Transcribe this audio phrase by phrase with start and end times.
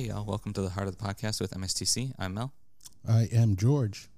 [0.00, 0.24] Hey, y'all.
[0.24, 2.14] Welcome to the Heart of the Podcast with MSTC.
[2.18, 2.54] I'm Mel.
[3.06, 4.08] I am George.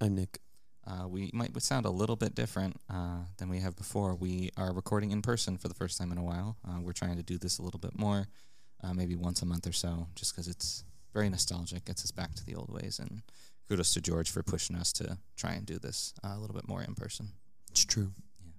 [0.00, 0.40] I'm Nick.
[0.84, 4.16] Uh, we might sound a little bit different uh, than we have before.
[4.16, 6.56] We are recording in person for the first time in a while.
[6.68, 8.26] Uh, we're trying to do this a little bit more,
[8.82, 10.82] uh, maybe once a month or so, just because it's
[11.14, 12.98] very nostalgic, gets us back to the old ways.
[12.98, 13.22] And
[13.68, 16.66] kudos to George for pushing us to try and do this uh, a little bit
[16.66, 17.28] more in person.
[17.70, 18.10] It's true.
[18.40, 18.50] Yeah.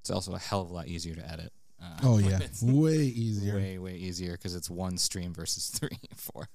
[0.00, 1.50] It's also a hell of a lot easier to edit.
[1.82, 3.54] Uh, Oh yeah, way easier.
[3.54, 6.48] way way easier because it's one stream versus three, four.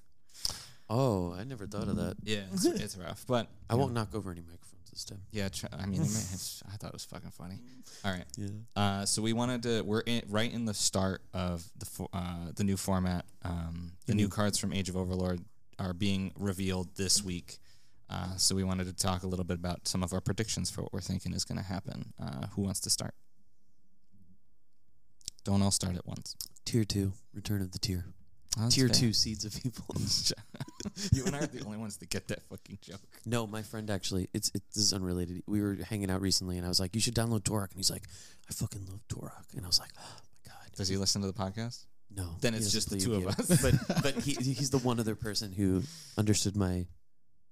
[0.90, 2.16] Oh, I never thought of that.
[2.22, 5.20] Yeah, it's, it's rough, but I won't knock over any microphones this time.
[5.32, 7.58] Yeah, tr- I mean, it may, it's, I thought it was fucking funny.
[8.04, 8.48] All right, Yeah.
[8.76, 9.80] uh, so we wanted to.
[9.82, 13.24] We're in, right in the start of the fo- uh, the new format.
[13.42, 15.40] Um, the new cards from Age of Overlord
[15.78, 17.58] are being revealed this week.
[18.10, 20.82] Uh, so we wanted to talk a little bit about some of our predictions for
[20.82, 22.12] what we're thinking is going to happen.
[22.22, 23.14] Uh, who wants to start?
[25.44, 26.36] Don't all start at once.
[26.64, 28.06] Tier two, Return of the Tier.
[28.58, 28.94] That's tier fair.
[28.94, 29.84] two, Seeds of Evil.
[31.12, 33.00] you and I are the only ones that get that fucking joke.
[33.26, 35.42] no, my friend actually, it's it, this is unrelated.
[35.46, 37.90] We were hanging out recently, and I was like, "You should download Turok," and he's
[37.90, 38.04] like,
[38.48, 41.26] "I fucking love Turok," and I was like, "Oh my god." Does he listen to
[41.26, 41.84] the podcast?
[42.16, 42.36] No.
[42.40, 43.62] Then it's just the two of us.
[43.62, 45.82] but but he he's the one other person who
[46.16, 46.86] understood my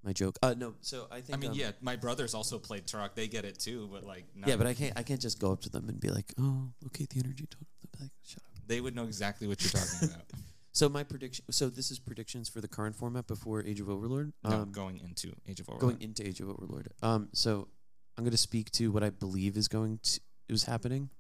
[0.03, 0.39] my joke.
[0.43, 1.37] Uh, no, so I think.
[1.37, 3.15] I mean, um, yeah, my brothers also played Turok.
[3.15, 4.93] They get it too, but like, not Yeah, but I can't.
[4.97, 7.67] I can't just go up to them and be like, "Oh, locate the energy totem."
[7.83, 10.25] They'll be like, "Shut up." they would know exactly what you're talking about.
[10.75, 11.45] So my prediction.
[11.51, 14.33] So this is predictions for the current format before Age of Overlord.
[14.43, 15.81] no, Um, going into Age of Overlord.
[15.99, 16.89] going into Age of Overlord.
[17.03, 17.69] Um, so
[18.17, 21.11] I'm going to speak to what I believe is going to is happening,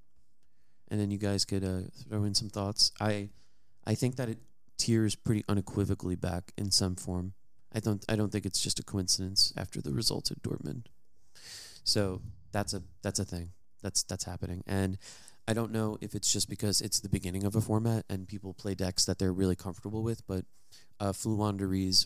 [0.88, 2.92] and then you guys could uh, throw in some thoughts.
[2.98, 3.28] I
[3.86, 4.38] I think that it
[4.78, 7.34] tears pretty unequivocally back in some form.
[7.74, 10.86] I don't I don't think it's just a coincidence after the results at Dortmund.
[11.84, 12.22] So
[12.52, 13.50] that's a that's a thing.
[13.82, 14.98] That's that's happening, and
[15.48, 18.54] I don't know if it's just because it's the beginning of a format and people
[18.54, 20.44] play decks that they're really comfortable with, but
[21.00, 21.12] uh,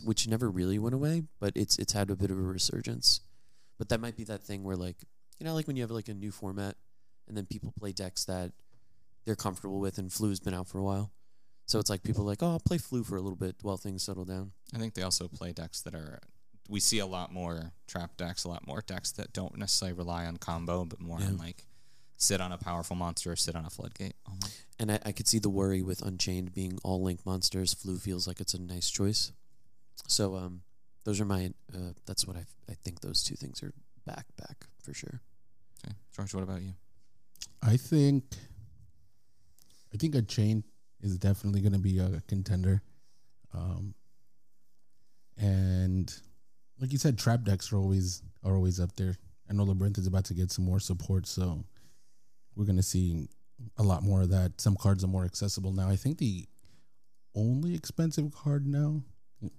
[0.03, 3.21] which never really went away, but it's it's had a bit of a resurgence.
[3.77, 4.97] But that might be that thing where like
[5.39, 6.75] you know like when you have like a new format
[7.27, 8.53] and then people play decks that
[9.25, 11.11] they're comfortable with and Flu's been out for a while.
[11.67, 13.75] So it's like people are like, oh, I'll play Flu for a little bit while
[13.77, 14.51] things settle down.
[14.73, 16.19] I think they also play decks that are.
[16.69, 20.25] We see a lot more trap decks, a lot more decks that don't necessarily rely
[20.25, 21.65] on combo, but more on like
[22.17, 24.15] sit on a powerful monster or sit on a floodgate.
[24.27, 24.63] almost.
[24.79, 27.73] And I, I could see the worry with Unchained being all link monsters.
[27.73, 29.31] Flu feels like it's a nice choice.
[30.07, 30.61] So um,
[31.03, 31.51] those are my.
[31.73, 33.73] Uh, that's what I I think those two things are
[34.05, 35.21] back back for sure.
[35.85, 36.73] Okay, George, what about you?
[37.61, 38.23] I think.
[39.93, 40.63] I think a chain
[41.01, 42.81] is definitely going to be a contender,
[43.53, 43.93] um,
[45.37, 46.13] and
[46.79, 49.15] like you said, trap decks are always are always up there.
[49.49, 51.63] I know Labyrinth is about to get some more support, so
[52.55, 53.27] we're going to see
[53.77, 54.59] a lot more of that.
[54.59, 55.89] Some cards are more accessible now.
[55.89, 56.45] I think the
[57.35, 59.01] only expensive card now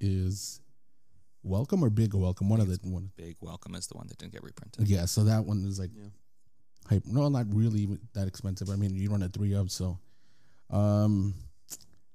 [0.00, 0.60] is
[1.43, 2.48] Welcome or Big Welcome.
[2.48, 3.10] One of the one.
[3.16, 4.88] Big Welcome is the one that didn't get reprinted.
[4.88, 6.09] Yeah, so that one is like Yeah.
[6.88, 7.06] hype.
[7.06, 8.69] No, not really that expensive.
[8.71, 9.98] I mean, you run a three of so.
[10.71, 11.34] Um,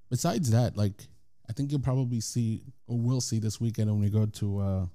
[0.09, 1.07] besides that, like
[1.49, 4.85] I think you'll probably see or will see this weekend when we go to uh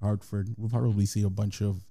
[0.00, 0.48] Hartford.
[0.56, 1.84] We'll probably see a bunch of.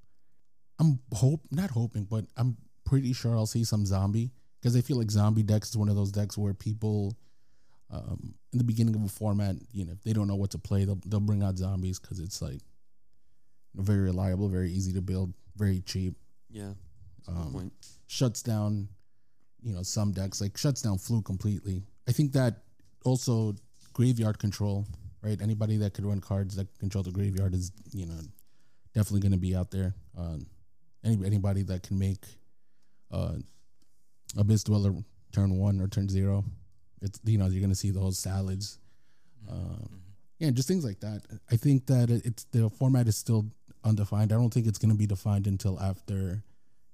[0.80, 2.56] I'm hope not hoping, but I'm
[2.86, 5.96] pretty sure I'll see some zombie because I feel like zombie decks is one of
[5.96, 7.16] those decks where people.
[7.90, 10.58] Um, in the beginning of a format, you know, if they don't know what to
[10.58, 12.60] play, they'll they'll bring out zombies because it's like
[13.76, 16.16] very reliable, very easy to build, very cheap
[16.50, 16.74] Yeah.
[17.20, 17.74] That's a good Um, point.
[18.08, 18.90] shuts down,
[19.62, 21.84] you know, some decks like shuts down flu completely.
[22.07, 22.63] I think that
[23.03, 23.56] also
[23.94, 24.85] graveyard control,
[25.22, 25.41] right?
[25.41, 28.19] Anybody that could run cards that control the graveyard is, you know,
[28.94, 29.94] definitely going to be out there.
[30.18, 30.38] Uh,
[31.03, 32.25] any anybody that can make
[33.12, 33.34] uh,
[34.38, 34.94] Abyss Dweller
[35.31, 36.44] turn one or turn zero,
[37.01, 38.80] it's you know you're going to see those salads.
[39.50, 40.01] Um,
[40.39, 41.21] yeah, just things like that.
[41.51, 43.45] I think that it's the format is still
[43.83, 44.31] undefined.
[44.31, 46.44] I don't think it's going to be defined until after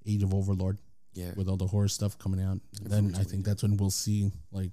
[0.06, 0.78] Age of Overlord
[1.14, 1.32] Yeah.
[1.36, 2.60] with all the Horus stuff coming out.
[2.82, 4.72] Then I think that's when we'll see like,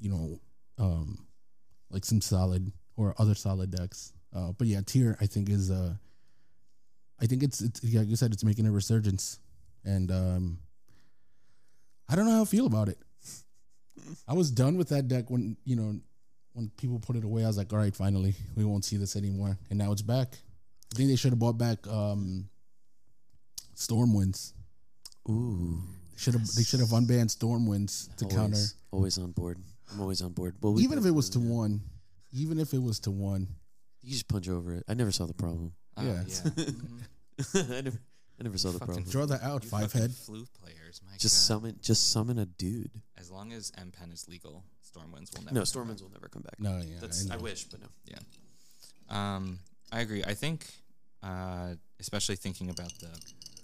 [0.00, 0.38] you know,
[0.78, 1.26] um,
[1.90, 4.12] like some solid or other solid decks.
[4.34, 5.94] Uh, but yeah, tier I think is uh,
[7.20, 9.38] I think it's it's yeah, like you said, it's making a resurgence,
[9.84, 10.58] and um,
[12.08, 12.98] I don't know how I feel about it.
[14.26, 15.98] I was done with that deck when you know
[16.52, 17.44] when people put it away.
[17.44, 20.36] I was like, all right, finally, we won't see this anymore, and now it's back.
[20.92, 22.48] I think they should have bought back um,
[23.74, 24.52] Stormwinds.
[25.28, 25.78] Ooh.
[26.12, 28.56] They should have they should have unbanned Stormwinds to counter.
[28.56, 29.58] Always, always on board.
[29.92, 30.54] I'm always on board.
[30.60, 31.50] Well, we Even if it was to yeah.
[31.50, 31.80] one,
[32.32, 33.48] even if it was to one,
[34.02, 34.84] you just punch over it.
[34.88, 35.72] I never saw the problem.
[35.96, 36.22] Uh, Yeah.
[36.24, 37.00] Mhm.
[37.78, 37.98] I never,
[38.40, 39.04] I never saw the problem.
[39.04, 40.12] draw that out, You five head.
[40.12, 41.00] flu players.
[41.06, 41.54] My Just God.
[41.54, 42.90] summon, just summon a dude.
[43.16, 45.54] As long as M Pen is legal, Stormwinds will never.
[45.54, 46.58] No, come Stormwinds will never come back.
[46.58, 47.42] No, yeah, That's I, know.
[47.42, 47.86] wish, but no.
[48.06, 48.18] Yeah,
[49.08, 49.60] um,
[49.92, 50.22] I agree.
[50.24, 50.66] I think,
[51.22, 53.08] uh, especially thinking about the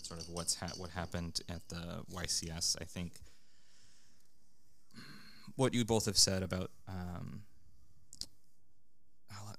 [0.05, 2.77] sort of what's ha- what happened at the YCS.
[2.81, 3.13] I think
[5.57, 7.43] what you both have said about um,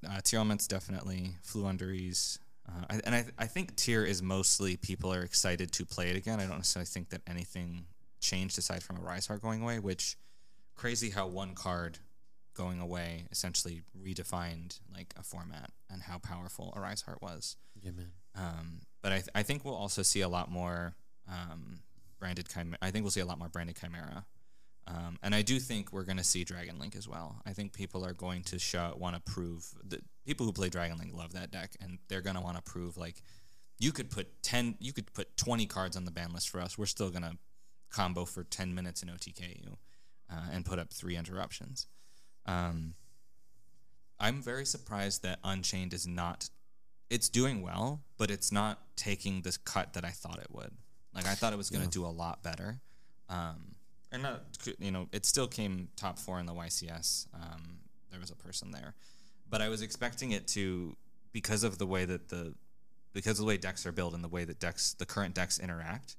[0.05, 2.39] uh, Tearlaments definitely Floowandereeze.
[2.67, 6.15] Uh, I, and I, I think tier is mostly people are excited to play it
[6.15, 6.39] again.
[6.39, 7.85] I don't necessarily think that anything
[8.19, 10.17] changed aside from Arise-Heart going away, which
[10.75, 11.99] crazy how one card
[12.55, 17.57] going away essentially redefined like a format and how powerful Arise-Heart was.
[17.81, 18.11] Yeah, man.
[18.35, 20.95] Um, but I, th- I think we'll also see a lot more
[21.31, 21.81] um,
[22.17, 22.79] branded chimera.
[22.81, 24.25] I think we'll see a lot more branded chimera.
[24.87, 27.39] Um, and I do think we're going to see Dragon Link as well.
[27.45, 30.97] I think people are going to show want to prove that people who play Dragon
[30.97, 33.21] Link love that deck, and they're going to want to prove like
[33.77, 36.75] you could put ten, you could put twenty cards on the ban list for us.
[36.75, 37.37] We're still going to
[37.91, 39.77] combo for ten minutes in OTK you
[40.31, 41.85] uh, and put up three interruptions.
[42.47, 42.95] Um,
[44.19, 46.49] I'm very surprised that Unchained is not.
[47.09, 50.71] It's doing well, but it's not taking this cut that I thought it would.
[51.13, 52.81] Like I thought it was going to do a lot better.
[53.29, 53.75] Um,
[54.11, 54.43] and not,
[54.79, 57.27] you know, it still came top four in the YCS.
[57.33, 57.79] Um,
[58.11, 58.95] there was a person there,
[59.49, 60.95] but I was expecting it to
[61.31, 62.53] because of the way that the
[63.13, 65.59] because of the way decks are built and the way that decks the current decks
[65.59, 66.15] interact.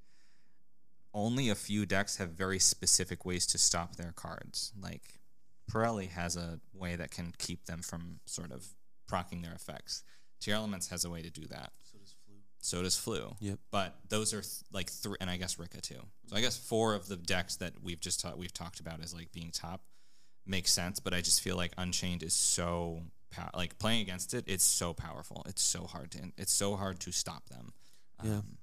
[1.13, 4.73] Only a few decks have very specific ways to stop their cards.
[4.81, 5.21] Like
[5.69, 8.67] Purrely has a way that can keep them from sort of
[9.09, 10.05] procking their effects.
[10.41, 11.73] Tearlaments has a way to do that.
[11.83, 12.35] So does Flu.
[12.61, 13.35] So does Flu.
[13.41, 13.59] Yep.
[13.71, 16.01] But those are th- like three, and I guess Rikka too.
[16.27, 19.15] So I guess four of the decks that we've just ta- we've talked about as
[19.15, 19.83] like being top
[20.47, 21.01] makes sense.
[21.01, 24.45] But I just feel like Unchained is so pow- like playing against it.
[24.47, 25.43] It's so powerful.
[25.49, 27.73] It's so hard to it's so hard to stop them.
[28.23, 28.33] Yeah.
[28.39, 28.59] Um,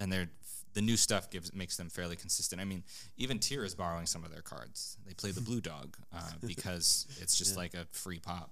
[0.00, 0.30] and they're
[0.74, 2.60] the new stuff gives makes them fairly consistent.
[2.60, 2.82] I mean,
[3.16, 4.96] even Tier is borrowing some of their cards.
[5.06, 7.58] They play the blue dog uh, because it's just Yeah.
[7.58, 8.50] like a free pop.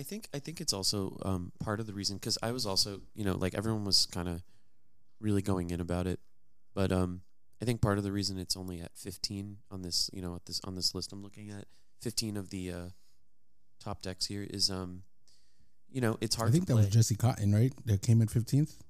[0.00, 3.02] I think I think it's also um, part of the reason because I was also
[3.14, 4.42] you know like everyone was kind of
[5.20, 6.20] really going in about it,
[6.74, 7.20] but um,
[7.60, 10.46] I think part of the reason it's only at 15 on this you know at
[10.46, 11.66] this on this list I'm looking at
[12.00, 12.84] 15 of the uh,
[13.78, 15.02] top decks here is um,
[15.92, 16.48] you know it's hard.
[16.48, 16.88] I think to that was.
[16.88, 17.72] Jesse Cotton, right?
[17.84, 18.82] That came in fifteenth.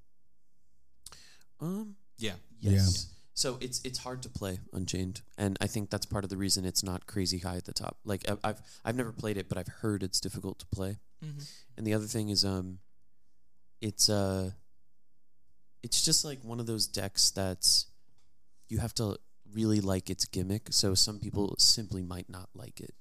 [1.59, 2.35] um Yeah.
[2.61, 3.07] yes.
[3.41, 6.63] So it's it's hard to play Unchained, and I think that's part of the reason
[6.63, 7.97] it's not crazy high at the top.
[8.05, 10.99] Like I- I've I've never played it, but I've heard it's difficult to play.
[11.25, 11.39] Mm-hmm.
[11.75, 12.77] And the other thing is um
[13.81, 14.51] it's uh
[15.81, 17.87] it's just like one of those decks that's
[18.69, 19.17] you have to
[19.51, 20.67] really like its gimmick.
[20.69, 22.93] So some people simply might not like it.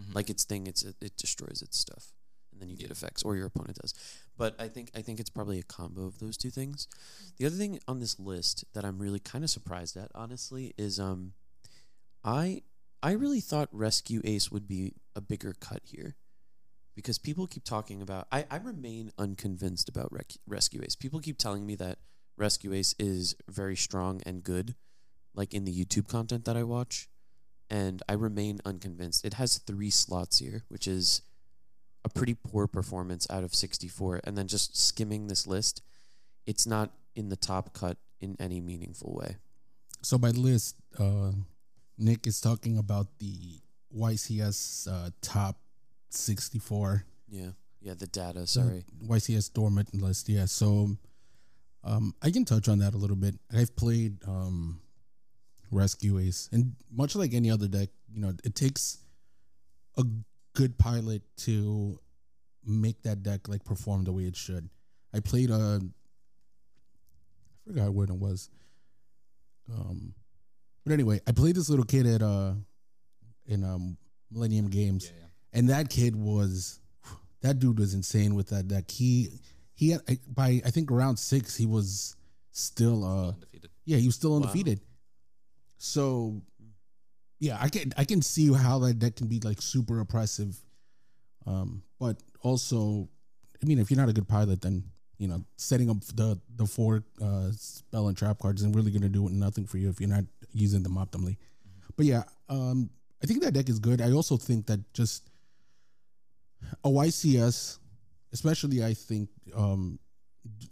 [0.00, 0.12] Mm-hmm.
[0.12, 2.12] Like its thing, it's it destroys its stuff.
[2.52, 3.94] And then you get effects or your opponent does.
[4.38, 6.86] But I think I think it's probably a combo of those two things.
[7.36, 10.98] The other thing on this list that I'm really kind of surprised at honestly is
[10.98, 11.32] um
[12.24, 12.62] I
[13.02, 16.14] I really thought Rescue Ace would be a bigger cut here
[16.94, 20.94] because people keep talking about I, I remain unconvinced about Rec- Rescue Ace.
[20.94, 21.98] People keep telling me that
[22.36, 24.76] Rescue Ace is very strong and good
[25.34, 27.08] like in the YouTube content that I watch
[27.68, 29.24] and I remain unconvinced.
[29.24, 31.22] It has 3 slots here, which is
[32.08, 35.82] a pretty poor performance out of 64 and then just skimming this list,
[36.46, 39.36] it's not in the top cut in any meaningful way.
[40.02, 41.32] So by list, uh,
[41.98, 43.60] Nick is talking about the
[43.96, 45.56] YCS uh, top
[46.10, 47.04] sixty-four.
[47.28, 47.50] Yeah.
[47.80, 48.84] Yeah, the data, the sorry.
[49.06, 50.28] YCS Dortmund list.
[50.28, 50.46] Yeah.
[50.46, 50.96] So
[51.84, 53.34] um, I can touch on that a little bit.
[53.54, 54.80] I've played um,
[55.70, 58.98] Rescue Ace, and much like any other deck, you know, it takes
[59.96, 60.04] a
[60.58, 62.00] good pilot to
[62.66, 64.68] make that deck like perform the way it should.
[65.14, 68.50] I played a, I forgot when it was.
[69.72, 70.14] Um,
[70.84, 72.54] but anyway, I played this little kid at uh,
[73.46, 73.96] in um
[74.32, 75.58] Millennium Games Yeah, yeah.
[75.60, 76.80] and that kid was
[77.42, 78.90] that dude was insane with that deck.
[78.90, 79.40] He
[79.74, 80.00] he had,
[80.34, 82.16] by I think round six he was
[82.50, 83.70] still uh Undefeated.
[83.84, 84.36] yeah he was still Wow.
[84.38, 84.80] undefeated.
[85.78, 86.42] So
[87.40, 90.56] yeah, I can I can see how that deck can be like super oppressive.
[91.46, 93.08] Um, but also,
[93.62, 94.84] I mean, if you're not a good pilot, then
[95.18, 99.08] you know setting up the the four uh, spell and trap cards isn't really gonna
[99.08, 101.36] do nothing for you if you're not using them optimally.
[101.96, 102.90] But yeah, um,
[103.22, 104.00] I think that deck is good.
[104.00, 105.28] I also think that just
[106.84, 107.78] a YCS,
[108.32, 109.98] especially I think um,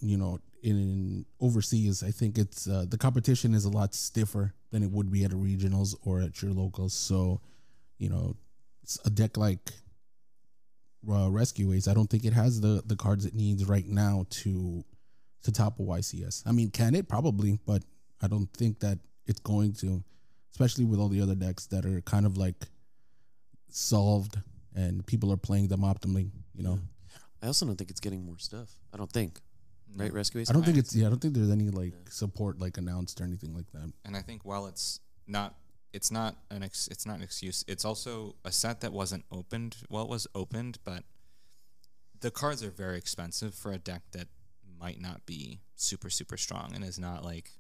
[0.00, 4.82] you know in overseas, I think it's uh, the competition is a lot stiffer than
[4.82, 6.92] it would be at a regionals or at your locals.
[6.92, 7.40] So,
[7.99, 8.35] you know,
[9.04, 9.70] a deck like
[11.08, 14.26] uh, Rescue Ace, I don't think it has the the cards it needs right now
[14.42, 14.85] to
[15.44, 16.42] to top a YCS.
[16.44, 17.85] I mean, can it probably, but
[18.20, 20.02] I don't think that it's going to,
[20.50, 22.66] especially with all the other decks that are kind of like
[23.70, 24.40] solved
[24.75, 26.32] and people are playing them optimally.
[26.56, 26.80] You know,
[27.40, 28.75] I also don't think it's getting more stuff.
[28.92, 29.38] I don't think.
[29.96, 30.50] Right, Rescue Ace?
[30.50, 31.06] I don't think it's yeah.
[31.06, 33.92] I don't think there's any like support like announced or anything like that.
[34.04, 35.54] and I think while it's not
[35.92, 37.64] it's not an ex, it's not an excuse.
[37.66, 39.76] It's also a set that wasn't opened.
[39.88, 41.04] Well, it was opened, but
[42.20, 44.28] the cards are very expensive for a deck that
[44.78, 47.50] might not be super super strong and is not like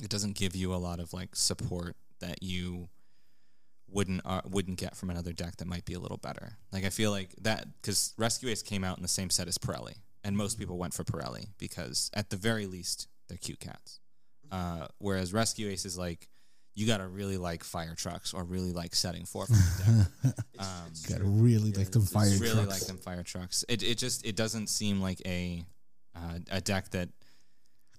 [0.00, 2.88] it doesn't give you a lot of like support that you
[3.88, 6.56] wouldn't uh, wouldn't get from another deck that might be a little better.
[6.72, 9.58] Like I feel like that because Rescue Ace came out in the same set as
[9.58, 14.00] Purrely, and most people went for Purrely because at the very least they're cute cats.
[14.50, 16.28] Uh, whereas Rescue Ace is like
[16.74, 20.34] you gotta really like fire trucks or really like setting four from the deck.
[20.58, 20.66] Um,
[21.08, 22.68] Gotta really Yeah, like them fire really trucks.
[22.68, 23.64] like them fire trucks.
[23.68, 25.64] It it just it doesn't seem like a
[26.14, 27.08] uh, a deck that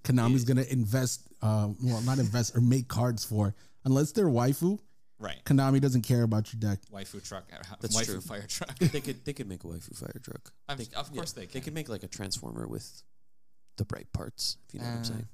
[0.03, 4.79] Konami's gonna invest, uh, well, not invest or make cards for unless they're waifu.
[5.23, 6.79] Right Konami doesn't care about your deck.
[6.91, 8.21] waifu truck uh, That's waifu true.
[8.21, 8.77] fire truck.
[8.79, 10.51] they could they could make a waifu fire truck.
[10.69, 11.61] I'm- They- of course they They can.
[11.61, 12.85] could make like a transformer with
[13.77, 15.27] the bright parts, if you know what I'm Uh, saying.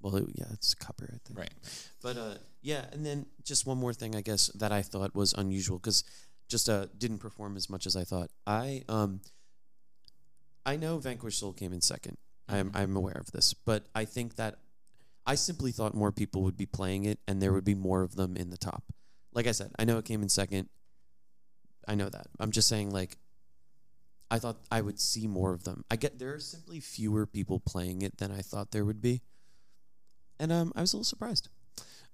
[0.00, 1.38] Well, it- yeah, it's copper, I think.
[1.38, 1.54] Right.
[2.02, 5.32] But uh, yeah, and then just one more thing, I guess that I thought was
[5.34, 6.04] unusual because
[6.48, 8.30] just uh didn't perform as much as I thought.
[8.46, 9.20] I um,
[10.64, 12.16] I know Vanquish Soul came in second.
[12.48, 12.76] I'm Mhm.
[12.78, 14.58] I'm aware of this, but I think that
[15.26, 18.14] I simply thought more people would be playing it and there would be more of
[18.14, 18.84] them in the top.
[19.36, 20.70] Like I said, I know it came in second.
[21.86, 22.26] I know that.
[22.40, 23.18] I'm just saying like
[24.30, 25.84] I thought I would see more of them.
[25.90, 29.20] I get there are simply fewer people playing it than I thought there would be.
[30.40, 31.50] And um I was a little surprised.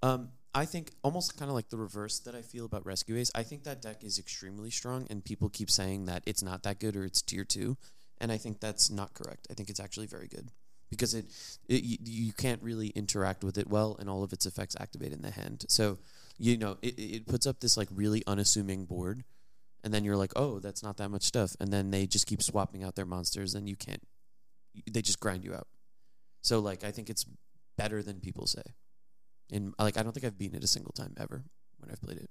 [0.03, 3.31] Um I think almost kind of like the reverse that I feel about Rescue Ace.
[3.35, 6.81] I think that deck is extremely strong and people keep saying that it's not that
[6.81, 7.77] good or it's tier 2
[8.19, 9.47] and I think that's not correct.
[9.49, 10.51] I think it's actually very good
[10.91, 11.27] because it,
[11.69, 15.13] it you, you can't really interact with it well and all of its effects activate
[15.13, 15.65] in the hand.
[15.69, 15.99] So,
[16.39, 19.25] you know, it, it puts up this like really unassuming board
[19.85, 22.43] and then you're like, "Oh, that's not that much stuff." And then they just keep
[22.43, 24.03] swapping out their monsters and you can't
[24.91, 25.67] they just grind you out.
[26.43, 27.27] So like I think it's
[27.77, 28.63] better than people say.
[29.53, 31.45] And like I don't think I've beaten it a single time ever
[31.79, 32.31] when I've played it.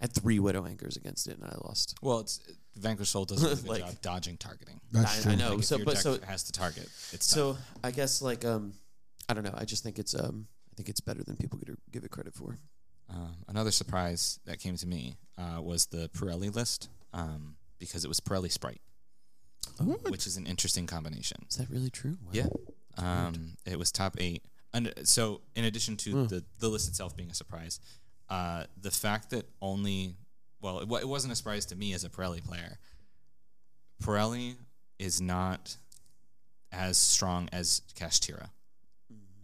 [0.00, 1.96] I had three Widow Anchors against it and I lost.
[2.02, 2.40] Well, it's
[2.76, 4.80] Vanquish Soul does a really good Like- job dodging targeting.
[4.92, 5.32] That's I- true.
[5.32, 5.50] I know.
[5.50, 6.84] Like if so- your but deck so- has to target.
[7.12, 7.34] It's tough.
[7.36, 8.72] So I guess like um
[9.28, 9.54] I don't know.
[9.56, 12.10] I just think it's um I think it's better than people give it, give it
[12.10, 12.58] credit for.
[13.08, 18.08] Um, another surprise that came to me uh, was the Purrely list um, because it
[18.08, 18.80] was Purrely Sprite,
[20.08, 21.38] which is an interesting combination.
[21.48, 22.18] Is that really true?
[22.22, 22.30] Wow.
[22.32, 22.48] Yeah.
[22.98, 24.42] Um, it was top eight.
[24.74, 26.26] And so, in addition to Hmm.
[26.26, 27.78] the, the list itself being a surprise,
[28.28, 30.16] uh, the fact that only,
[30.60, 32.78] well, it, it wasn't a surprise to me as a Purrely player.
[34.00, 34.56] Purrely
[34.98, 35.76] is not
[36.72, 38.50] as strong as Kashtira.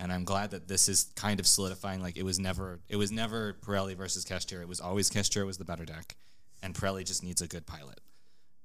[0.02, 2.02] And I'm glad that this is kind of solidifying.
[2.02, 4.62] Like it was never, it was never Purrely versus Kashtira.
[4.62, 6.16] It was always Kashtira was the better deck,
[6.60, 8.00] and Purrely just needs a good pilot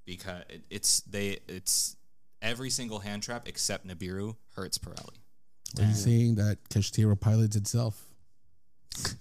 [0.04, 1.96] because it, it's they it's
[2.42, 5.22] every single hand trap except Nibiru hurts Purrely.
[5.80, 8.04] Are you saying that Kashtira pilots itself?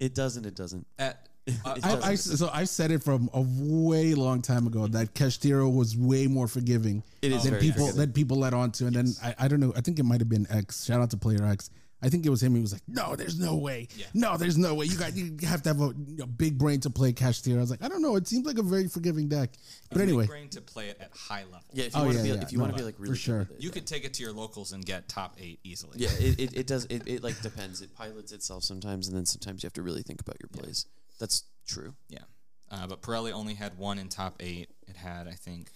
[0.00, 0.44] It doesn't.
[0.44, 0.86] It doesn't.
[0.98, 1.33] At, It
[1.64, 2.36] I, I, doesn't.
[2.38, 6.48] so I said it from a way long time ago that Kashtira was way more
[6.48, 8.00] forgiving It is than people forgiving.
[8.00, 8.86] than people let on to.
[8.86, 9.72] And then I, I don't know.
[9.76, 10.84] I think it might have been X.
[10.86, 11.68] Shout out to Player X.
[12.02, 12.54] I think it was him.
[12.54, 13.88] He was like, "No, there's no way.
[13.96, 14.04] Yeah.
[14.12, 14.84] No, there's no way.
[14.84, 17.70] You got you have to have a, a big brain to play Kashtira." I was
[17.70, 18.16] like, "I don't know.
[18.16, 19.52] It seems like a very forgiving deck."
[19.88, 21.60] But big anyway, brain to play it at high level.
[21.72, 21.84] Yeah.
[21.84, 22.34] If you Oh, want to be, yeah.
[22.42, 23.38] if you No, want to be but like for really good sure.
[23.38, 23.72] with it, You yeah.
[23.74, 25.92] could take it to your locals and get top eight easily.
[25.98, 26.10] Yeah.
[26.18, 26.84] It, it, it does.
[26.90, 27.80] It, it like depends.
[27.80, 30.84] It pilots itself sometimes, and then sometimes you have to really think about your plays.
[31.18, 31.94] That's true.
[32.08, 32.20] Yeah.
[32.70, 34.70] Uh, but Purrely only had one in top eight.
[34.88, 35.70] It had, I think,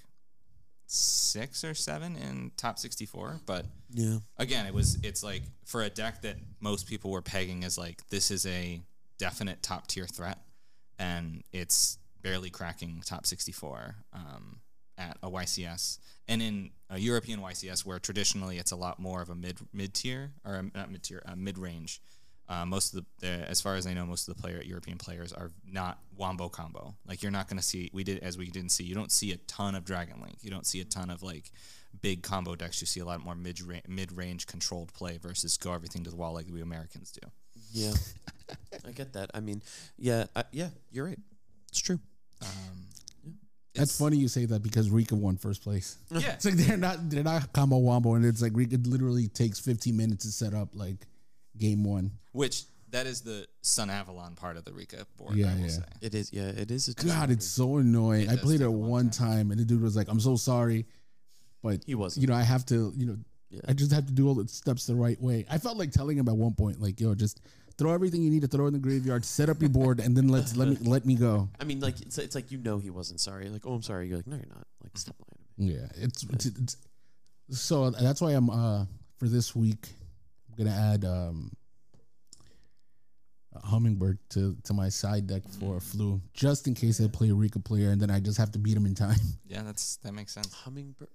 [0.87, 3.41] six or seven in top 64.
[3.47, 4.19] But Yeah.
[4.39, 8.07] again, it was, it's like for a deck that most people were pegging as like,
[8.09, 8.81] this is a
[9.19, 10.39] definite top tier threat.
[10.99, 14.61] And it's barely cracking top 64 um,
[14.97, 15.99] at a YCS.
[16.27, 19.95] And in a European YCS, where traditionally it's a lot more of a mid mid
[19.95, 22.01] tier or a, not mid tier, uh, mid range.
[22.49, 24.97] Uh, most of the, uh, as far as I know, most of the player European
[24.97, 26.95] players are not wombo combo.
[27.07, 27.91] Like you're not going to see.
[27.93, 28.85] We did as we didn't see.
[28.85, 30.39] You don't see a ton of Dragon Link.
[30.41, 31.51] You don't see a ton of like
[32.01, 32.81] big combo decks.
[32.81, 36.17] You see a lot more mid mid range controlled play versus go everything to the
[36.17, 37.29] wall like we Americans do.
[37.73, 37.93] Yeah.
[38.87, 39.31] I get that.
[39.35, 39.63] I mean,
[39.99, 40.25] yeah.
[40.35, 40.69] I, yeah.
[40.91, 41.19] You're right.
[41.69, 41.99] It's true.
[42.41, 42.87] Um,
[43.75, 45.99] that's it's- funny you say that because Rikka won first place.
[46.11, 49.61] Yeah, It's like they're not they're not combo wombo, and it's like Rikka literally takes
[49.61, 51.07] 15 minutes to set up like
[51.59, 52.13] game one.
[52.39, 55.35] Which that is the Sunavalon part of the Rikka board.
[55.35, 55.69] Yeah, I will yeah.
[55.69, 55.83] say.
[56.01, 56.33] It is.
[56.33, 56.49] Yeah.
[56.49, 56.89] It is.
[56.89, 58.23] A God, it's so annoying.
[58.23, 59.29] It I does played take it long one time.
[59.29, 60.87] time, and the dude was like, "I'm so sorry,"
[61.63, 62.17] but He was.
[62.17, 63.19] you know, I have to, you know,
[63.51, 63.61] Yeah.
[63.69, 65.45] I just have to do all the steps the right way.
[65.51, 67.41] I felt like telling him at one point, like, "Yo, just
[67.77, 70.29] throw everything you need to throw in the graveyard, set up your board, and then
[70.29, 71.49] let's let me let me go.
[71.61, 73.49] I mean, like it's, it's like you know he wasn't sorry.
[73.49, 74.09] Like, oh, I'm sorry.
[74.09, 74.67] You're like, no, you're not.
[74.83, 75.81] Like, stop lying to me.
[75.81, 76.77] Yeah, it's, it's, it's
[77.51, 78.85] so that's why I'm uh
[79.19, 79.89] for this week
[80.49, 81.57] I'm gonna add um a
[83.65, 87.35] hummingbird to to my side deck for a flu just in case I play a
[87.35, 89.19] Rikka player and then I just have to beat him in time.
[89.47, 90.53] Yeah, that's that makes sense.
[90.53, 91.09] Hummingbird.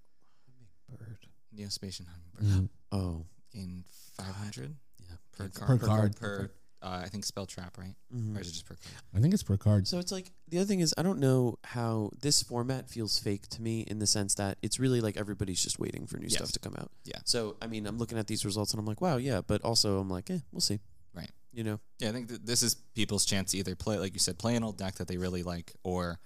[0.90, 1.18] Hummingbird.
[1.56, 2.06] Neo-Spacian
[2.40, 2.70] hummingbird.
[2.92, 3.84] Oh, Gain
[4.18, 5.16] 500 yeah.
[5.32, 5.80] per Thank- card.
[5.80, 6.16] Per card.
[6.16, 7.96] Per, uh, I think spell trap, right?
[8.14, 8.36] Mhm.
[8.36, 8.96] Or is it just per card?
[9.14, 9.88] I think it's per card.
[9.88, 13.48] So it's like the other thing is I don't know how this format feels fake
[13.50, 16.36] to me in the sense that it's really like everybody's just waiting for new Yes.
[16.40, 16.92] stuff to come out.
[17.06, 17.20] Yeah.
[17.26, 20.00] So I mean, I'm looking at these results and I'm like, wow, yeah, but also
[20.00, 20.80] I'm like, eh, we'll see.
[21.14, 21.30] Right.
[21.52, 21.80] You know.
[22.00, 24.56] Yeah, I think that this is people's chance to either play, like you said, play
[24.56, 26.20] an old deck that they really like, or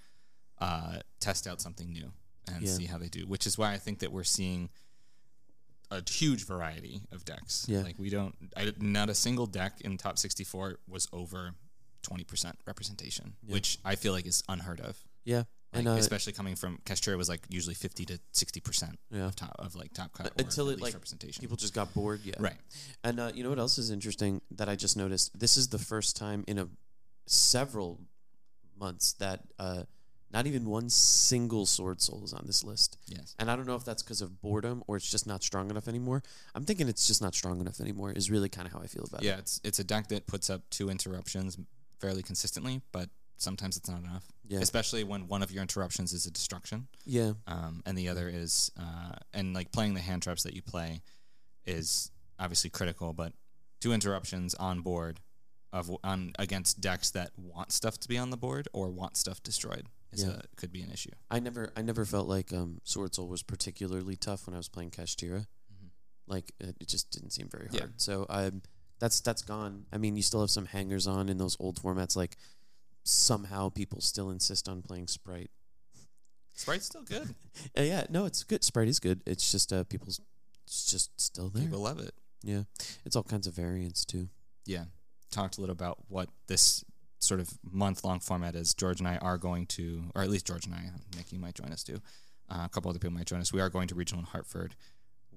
[0.59, 2.11] uh, test out something new
[2.51, 2.71] and Yeah.
[2.71, 3.27] see how they do.
[3.27, 4.69] Which is why I think that we're seeing
[5.91, 7.65] a huge variety of decks.
[7.69, 7.81] Yeah.
[7.81, 11.51] like we don't, I, not a single deck in top sixty-four was over
[12.01, 13.53] twenty percent representation, Yeah.
[13.53, 14.97] which I feel like is unheard of.
[15.25, 15.43] Yeah.
[15.73, 19.25] Like, and uh, especially coming from Castro was like usually fifty to sixty percent yeah.
[19.25, 21.41] of top of like top cut until it, like, representation.
[21.41, 22.21] People just got bored.
[22.23, 22.35] Yeah.
[22.39, 22.55] right.
[23.03, 25.37] And uh, you know what else is interesting that I just noticed?
[25.37, 26.69] This is the first time in a
[27.25, 27.99] several
[28.79, 29.83] months that uh,
[30.31, 32.97] not even one single sword soul is on this list.
[33.07, 33.35] Yes.
[33.39, 35.87] And I don't know if that's because of boredom or it's just not strong enough
[35.87, 36.23] anymore.
[36.55, 38.11] I'm thinking it's just not strong enough anymore.
[38.11, 39.25] Is really kind of how I feel about it.
[39.25, 41.57] Yeah, it's it's a deck that puts up two interruptions
[41.99, 44.25] fairly consistently, but sometimes it's not enough.
[44.47, 44.59] Yeah.
[44.59, 47.33] Especially when one of your interruptions is a destruction, Yeah.
[47.47, 51.01] um, and the other is uh, and like playing the hand traps that you play
[51.65, 53.33] is obviously critical, but
[53.81, 55.19] two interruptions on board
[55.73, 59.43] of on against decks that want stuff to be on the board or want stuff
[59.43, 60.31] destroyed is Yeah.
[60.37, 61.11] a, could be an issue.
[61.29, 64.69] I never, I never felt like um, Sword Soul was particularly tough when I was
[64.69, 65.45] playing Kashtira.
[65.73, 65.89] Mhm.
[66.25, 67.81] Like it, it just didn't seem very Yeah.
[67.81, 68.01] hard.
[68.01, 68.61] So um,
[68.99, 69.85] that's that's gone.
[69.91, 72.15] I mean, you still have some hangers on in those old formats.
[72.15, 72.37] Like
[73.07, 75.51] somehow people still insist on playing Sprite.
[76.53, 77.35] Sprite's still good.
[77.77, 78.63] Uh, yeah, no, it's good.
[78.63, 79.21] Sprite is good.
[79.25, 80.19] It's just uh, people's.
[80.65, 81.63] It's just still there.
[81.63, 82.13] People love it.
[82.43, 82.63] Yeah,
[83.05, 84.29] it's all kinds of variants too.
[84.65, 84.85] yeah,
[85.31, 86.83] talked a little about what this
[87.19, 88.73] sort of month long format is.
[88.73, 91.55] George and I are going to, or at least George and I, Nick, you might
[91.55, 91.99] join us too.
[92.49, 93.51] Uh, a couple other people might join us.
[93.51, 94.75] We are going to regional in Hartford.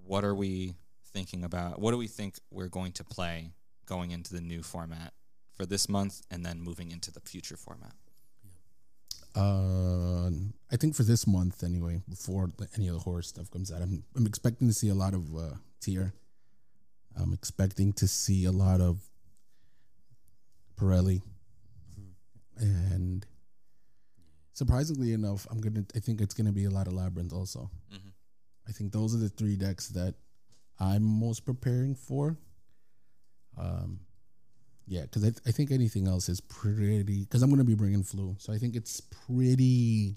[0.04, 0.74] What are we
[1.12, 1.80] thinking about?
[1.80, 3.52] What do we think we're going to play
[3.86, 5.12] going into the new format
[5.60, 7.92] for this month and then moving into the future format?
[9.36, 10.30] Uh,
[10.72, 14.02] I think for this month anyway, before any of the Horus stuff comes out, I'm
[14.16, 16.14] I'm expecting to see a lot of uh, tier.
[17.14, 19.00] I'm expecting to see a lot of
[20.76, 21.20] Purrely,
[22.56, 23.26] and
[24.54, 25.84] surprisingly enough, I'm gonna.
[25.94, 27.70] I think it's gonna be a lot of labyrinth also.
[27.92, 28.08] Mm-hmm.
[28.66, 30.14] I think those are the three decks that
[30.78, 32.38] I'm most preparing for.
[33.58, 34.00] Um,
[34.90, 37.20] yeah, because I, I think anything else is pretty.
[37.20, 40.16] Because I'm going to be bringing flu, so I think it's pretty.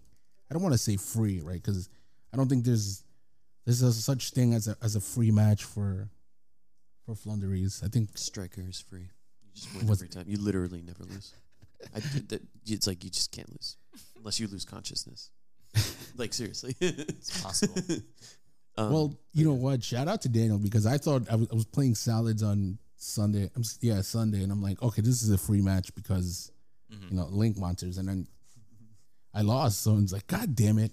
[0.49, 1.61] I don't want to say free, right?
[1.61, 1.89] Because
[2.33, 3.03] I don't think there's
[3.65, 6.09] there's a such thing as a as a free match for
[7.05, 7.83] for Floowandereeze.
[7.85, 9.09] I think Striker is free.
[9.43, 10.25] You just win every time.
[10.27, 11.35] You literally never lose.
[11.95, 13.77] I, th- that, it's like you just can't lose
[14.17, 15.29] unless you lose consciousness.
[16.17, 17.79] like seriously, It's possible.
[18.75, 19.83] Um, well, you know what?
[19.83, 23.49] Shout out to Daniel because I thought I was, I was playing salads on Sunday.
[23.55, 26.51] I'm yeah Sunday, and I'm like, okay, this is a free match because
[26.91, 27.11] Mhm.
[27.11, 28.27] you know link monsters, and then
[29.33, 29.81] I lost.
[29.81, 30.91] So it's like, god damn it,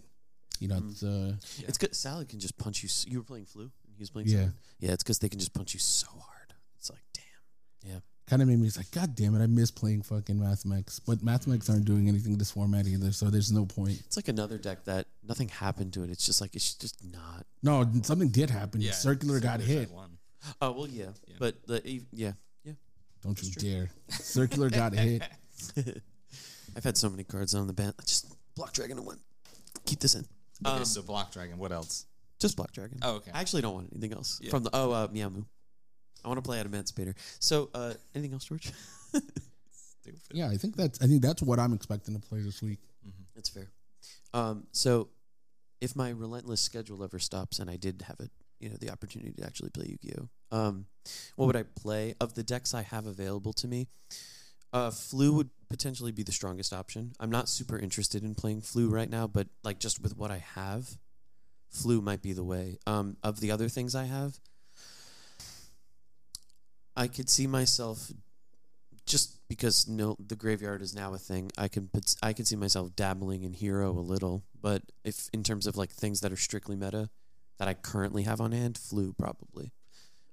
[0.58, 0.82] you know.
[0.88, 1.94] It's, uh, it's good.
[1.94, 2.88] Salad can just punch you.
[2.88, 4.28] s- You were playing flu, and he was playing.
[4.28, 4.36] Yeah.
[4.38, 4.52] Salad?
[4.80, 4.92] yeah.
[4.92, 6.54] It's because they can just punch you so hard.
[6.78, 7.92] It's like, damn.
[7.92, 8.00] Yeah.
[8.26, 11.00] kind of made me it's like, God damn it, I miss playing fucking Mathmech.
[11.04, 13.98] But Mathmech aren't doing anything this format either, so there's no point.
[14.06, 16.10] It's like another deck that nothing happened to it.
[16.10, 17.44] It's just like it's just not.
[17.64, 18.80] No, something did happen.
[18.80, 19.90] Yeah, Circular got hit.
[19.90, 20.16] one.
[20.62, 21.06] Oh well, yeah.
[21.26, 21.34] Yeah.
[21.38, 22.32] But the yeah,
[22.64, 22.72] yeah.
[23.22, 23.62] Don't you true.
[23.70, 23.90] dare.
[24.08, 25.22] Circular got hit.
[26.76, 27.94] I've had so many cards on the bench.
[28.06, 29.18] Just block dragon and one.
[29.84, 30.24] Keep this in.
[30.64, 31.58] Okay, Um, so Block Dragon.
[31.58, 32.06] What else?
[32.38, 32.98] just block dragon.
[33.02, 33.30] Oh, okay.
[33.34, 34.50] I actually don't want anything else Yeah.
[34.50, 35.44] from the oh uh, Meowmoo.
[36.24, 37.14] I want to play at Emancipator.
[37.38, 38.70] So uh, anything else, George?
[39.12, 40.20] Stupid.
[40.32, 42.78] Yeah, I think that's I think that's what I'm expecting to play this week.
[43.06, 43.12] Mhm.
[43.34, 43.68] That's fair.
[44.32, 45.08] Um, so
[45.82, 48.28] if my relentless schedule ever stops and I did have a
[48.60, 50.86] you know the opportunity to actually play Yu-Gi-Oh, um,
[51.36, 53.88] what would I play of the decks I have available to me?
[54.72, 57.12] Uh, Flu would potentially be the strongest option.
[57.18, 60.44] I'm not super interested in playing Flu right now, but like just with what I
[60.54, 60.98] have,
[61.70, 62.78] Flu might be the way.
[62.86, 64.38] Um, of the other things I have,
[66.96, 68.12] I could see myself
[69.06, 71.50] just because no the graveyard is now a thing.
[71.58, 71.90] I can
[72.22, 75.90] I can see myself dabbling in hero a little, but if in terms of like
[75.90, 77.10] things that are strictly meta
[77.60, 79.70] that I currently have on hand, flu probably.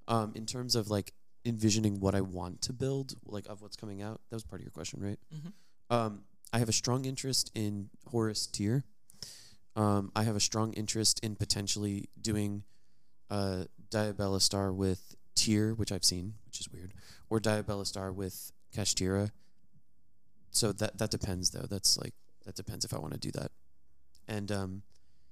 [0.08, 1.12] Um, in terms of like
[1.46, 4.22] envisioning what I want to build, like of what's coming out.
[4.30, 5.20] That was part of your question, right?
[5.36, 5.52] Mhm.
[5.90, 8.86] Um, I have a strong interest in Horus tier.
[9.76, 12.63] Um, I have a strong interest in potentially doing
[13.30, 16.94] uh, Diabellstar with tier, which I've seen, which is weird,
[17.30, 19.32] or Diabellstar with Kashtira.
[20.52, 21.68] So that that depends, though.
[21.70, 22.13] That's like
[22.46, 23.52] that depends if I want to do that,
[24.30, 24.84] and um,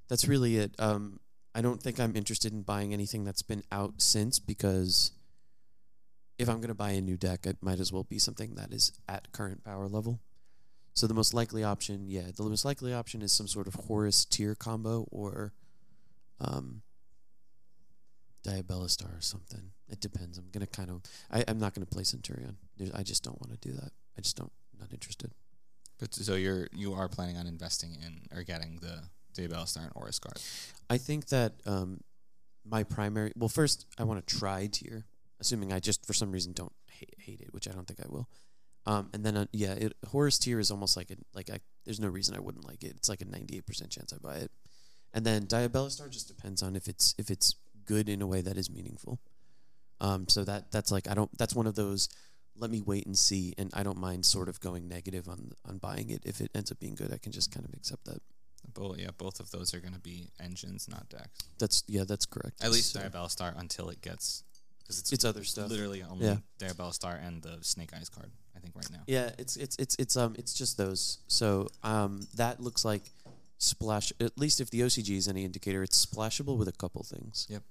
[0.10, 0.76] that's really it.
[0.78, 1.22] Um,
[1.56, 5.12] I don't think I'm interested in buying anything that's been out since because
[6.38, 8.74] if I'm going to buy a new deck, it might as well be something that
[8.74, 10.20] is at current power level.
[10.94, 14.26] So the most likely option, yeah, the most likely option is some sort of Horus
[14.26, 15.54] tier combo or
[16.42, 16.82] um,
[18.46, 19.72] Diabellstar or something.
[19.90, 20.38] It depends.
[20.38, 21.04] I'm gonna kind of.
[21.32, 22.58] I, I'm not gonna play Centurion.
[22.78, 23.92] There's, I just don't want to do that.
[24.18, 24.52] I just don't.
[24.78, 25.32] Not interested.
[26.00, 29.04] But so you're you are planning on investing in or getting the
[29.36, 30.40] Diabellstar and Horus card.
[30.90, 32.02] I think that um,
[32.66, 33.32] my primary.
[33.36, 35.06] Well, first I want to try tier,
[35.40, 38.08] assuming I just for some reason don't hate, hate it, which I don't think I
[38.10, 38.28] will.
[38.88, 42.00] Um, and then uh, yeah, it, Horus tier is almost like a, like I, there's
[42.00, 42.94] no reason I wouldn't like it.
[42.98, 44.52] It's like a 98% chance I buy it.
[45.14, 48.58] And then Diabellstar just depends on if it's if it's good in a way that
[48.58, 49.20] is meaningful.
[50.02, 51.36] Um, so that that's like I don't.
[51.38, 52.10] That's one of those.
[52.58, 55.78] Let me wait and see, and I don't mind sort of going negative on on
[55.78, 56.22] buying it.
[56.26, 58.22] If it ends up being good, I can just kind of accept that.
[58.74, 61.40] Both yeah, both of those are going to be engines, not decks.
[61.60, 62.64] That's yeah, that's correct.
[62.64, 64.44] At least So- Diabellstar until it gets
[64.80, 65.70] because it's It's other stuff.
[65.70, 66.38] Literally only Yeah.
[66.60, 68.32] Diabellstar and the Snake Eyes card.
[68.56, 69.04] I think right now.
[69.08, 71.20] Yeah, it's it's it's it's um it's just those.
[71.28, 73.04] So um that looks like
[73.58, 74.12] splash.
[74.20, 77.48] At least if the OCG is any indicator, it's splashable with a couple things.
[77.50, 77.64] Yep.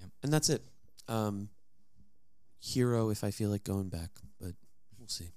[0.00, 0.10] Yep.
[0.22, 0.62] And that's it.
[1.08, 1.48] Um,
[2.60, 4.52] hero if I feel like going back, but
[4.98, 5.30] we'll see.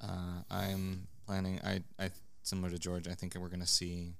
[0.00, 1.60] Uh, I'm planning.
[1.64, 2.10] I I
[2.44, 3.08] similar to George.
[3.08, 4.14] I think we're going to see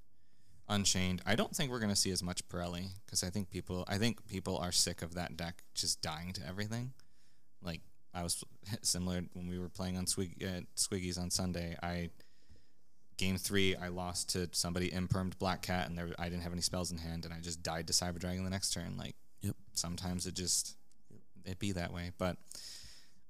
[0.69, 1.23] Unchained.
[1.27, 3.85] I don't think we're going to see as much Purrely because I think people.
[3.87, 6.95] I think people are sick of that deck just dying to everything.
[7.63, 7.83] Like
[8.15, 8.43] I was
[8.83, 11.77] similar when we were playing on Swig, uh, Swiggies on Sunday.
[11.83, 12.11] I
[13.17, 16.63] game three I lost to somebody impermed Black Cat and there I didn't have any
[16.63, 18.97] spells in hand and I just died to Cyber Dragon the next turn.
[18.97, 19.57] Like Yep.
[19.75, 20.77] sometimes it just
[21.45, 22.37] it be that way, but.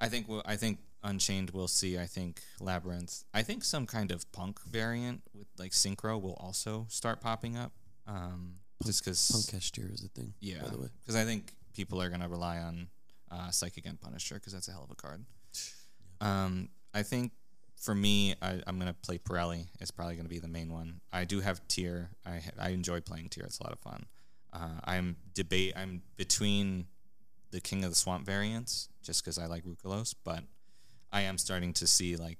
[0.00, 1.98] I think we'll, I think Unchained we'll see.
[1.98, 3.24] I think Labyrinth.
[3.32, 7.72] I think some kind of punk variant with like synchro will also start popping up.
[8.06, 10.34] Um, just because Punk Cashier is a thing.
[10.40, 10.88] yeah, By the way.
[11.02, 12.88] because I think people are gonna rely on
[13.30, 15.24] uh, Psychic End Punisher because that's a hell of a card.
[16.20, 17.32] Um, I think
[17.76, 19.66] for me, I, I'm gonna play Purrely.
[19.80, 21.00] It's probably gonna be the main one.
[21.12, 22.10] I do have Tier.
[22.24, 23.44] I ha- I enjoy playing Tier.
[23.44, 24.06] It's a lot of fun.
[24.52, 25.74] Uh, I'm debate.
[25.76, 26.86] I'm between
[27.50, 30.44] the King of the Swamp variants just because I like Rulkallos, but
[31.14, 32.38] I am starting to see like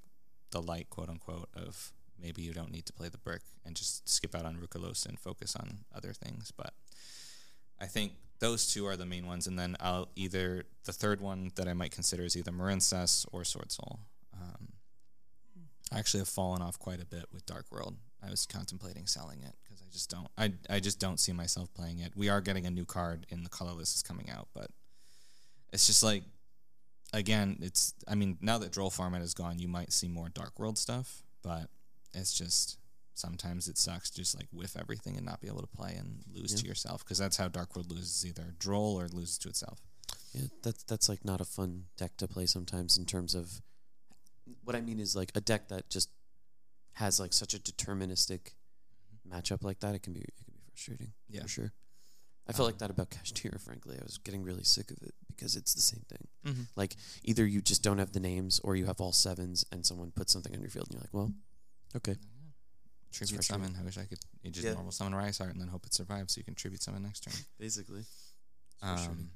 [0.51, 4.07] the light, quote unquote, of maybe you don't need to play the brick and just
[4.07, 6.51] skip out on Rulkallos and focus on other things.
[6.55, 6.73] But
[7.79, 11.51] I think those two are the main ones, and then I'll either the third one
[11.55, 13.99] that I might consider is either Marincess or Sword Soul.
[14.33, 14.73] Um,
[15.93, 17.95] I actually have fallen off quite a bit with Dark World.
[18.21, 20.27] I was contemplating selling it because I just don't.
[20.37, 22.11] I I just don't see myself playing it.
[22.13, 24.67] We are getting a new card in the colorless is coming out, but
[25.71, 26.23] it's just like
[27.13, 27.93] again, it's.
[28.07, 31.23] I mean, now that Droll format is gone, you might see more Dark World stuff,
[31.43, 31.69] but
[32.13, 32.77] it's just
[33.13, 36.23] sometimes it sucks to just like whiff everything and not be able to play and
[36.33, 36.59] lose Yeah.
[36.59, 39.81] to yourself because that's how Dark World loses either Droll or loses to itself.
[40.33, 43.61] Yeah, that's that's like not a fun deck to play sometimes in terms of
[44.63, 46.09] what I mean is like a deck that just
[46.93, 48.51] has like such a deterministic
[49.27, 49.33] mm-hmm.
[49.33, 49.95] matchup like that.
[49.95, 51.13] It can be it can be frustrating.
[51.29, 51.43] Yeah.
[51.43, 51.73] for sure.
[52.47, 53.57] I felt Um, like that about Cashier.
[53.59, 56.27] Frankly, I was getting really sick of it because it's the same thing.
[56.45, 56.61] Mm-hmm.
[56.75, 60.11] Like either you just don't have the names, or you have all sevens, and someone
[60.11, 61.31] puts something on your field, and you're like, well,
[61.95, 62.15] okay.
[63.11, 63.75] Tribute summon.
[63.79, 64.73] I wish I could you just Yeah.
[64.73, 67.21] normal summon Rise Heart and then hope it survives so you can tribute summon next
[67.21, 67.33] turn.
[67.57, 68.03] Basically,
[68.79, 69.15] frustrating.
[69.15, 69.31] Um,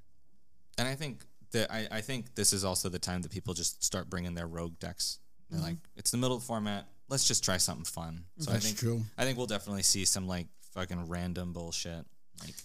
[0.78, 3.82] and I think that I, I think this is also the time that people just
[3.84, 5.20] start bringing their rogue decks.
[5.50, 5.64] They're Mhm.
[5.64, 6.90] like, it's the middle of format.
[7.08, 8.26] Let's just try something fun.
[8.40, 9.06] So I That's think true.
[9.18, 12.06] I think we'll definitely see some like fucking random bullshit.
[12.42, 12.56] Like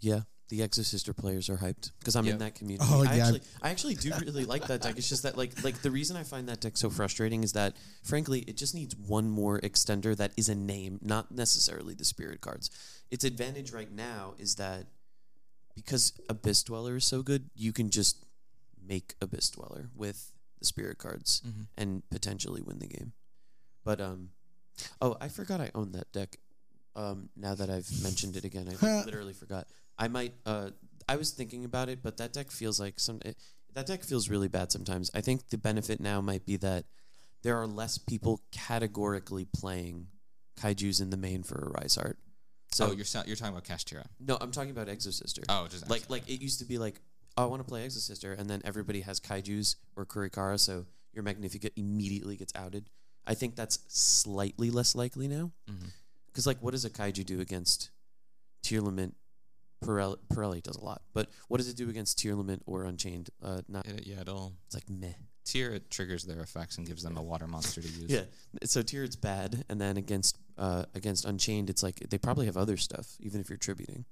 [0.00, 0.22] yeah.
[0.48, 2.32] The Exosister players are hyped because I'm Yep.
[2.32, 2.88] in that community.
[2.92, 3.22] Oh, I yeah.
[3.26, 4.98] actually, I actually do really like that deck.
[4.98, 7.76] It's just that, like, like the reason I find that deck so frustrating is that,
[8.02, 12.40] frankly, it just needs one more extender that is a name, not necessarily the spirit
[12.40, 12.68] cards.
[13.12, 14.86] Its advantage right now is that
[15.76, 18.24] because Abyss Dweller is so good, you can just
[18.84, 21.66] make Abyss Dweller with the spirit cards Mhm.
[21.76, 23.12] and potentially win the game.
[23.84, 24.30] But um,
[25.00, 26.38] oh, I forgot I owned that deck.
[26.96, 28.72] Um, now that I've mentioned it again, I
[29.04, 29.68] literally forgot.
[30.00, 30.32] I might.
[30.44, 30.70] Uh,
[31.08, 33.20] I was thinking about it, but that deck feels like some.
[33.24, 33.36] It,
[33.74, 35.10] that deck feels really bad sometimes.
[35.14, 36.86] I think the benefit now might be that
[37.42, 40.08] there are less people categorically playing
[40.58, 42.18] kaiju's in the main for Arise-Heart.
[42.72, 44.06] So oh, you're you're talking about Kashtira.
[44.18, 45.44] no, I'm talking about Exosister.
[45.48, 47.00] Oh, just like like it used to be like
[47.36, 51.22] oh, I want to play Exosister, and then everybody has kaiju's or Kurikara, so your
[51.24, 52.88] Magnifica immediately gets outed.
[53.26, 55.52] I think that's slightly less likely now.
[55.70, 55.88] Mm-hmm.
[56.26, 57.90] Because, like, what does a kaiju do against
[58.64, 59.14] Tearlament?
[59.80, 63.30] Purrely, Purrely does a lot, but what does it do against Tearlament or Unchained?
[63.42, 63.86] Uh, not.
[63.86, 65.14] It, yeah, it'll It's like meh.
[65.44, 68.10] tier it triggers their effects and gives them a water monster to use.
[68.10, 68.22] Yeah.
[68.64, 72.56] So tier it's bad, and then against uh against Unchained, it's like they probably have
[72.58, 74.04] other stuff, even if you're tributing.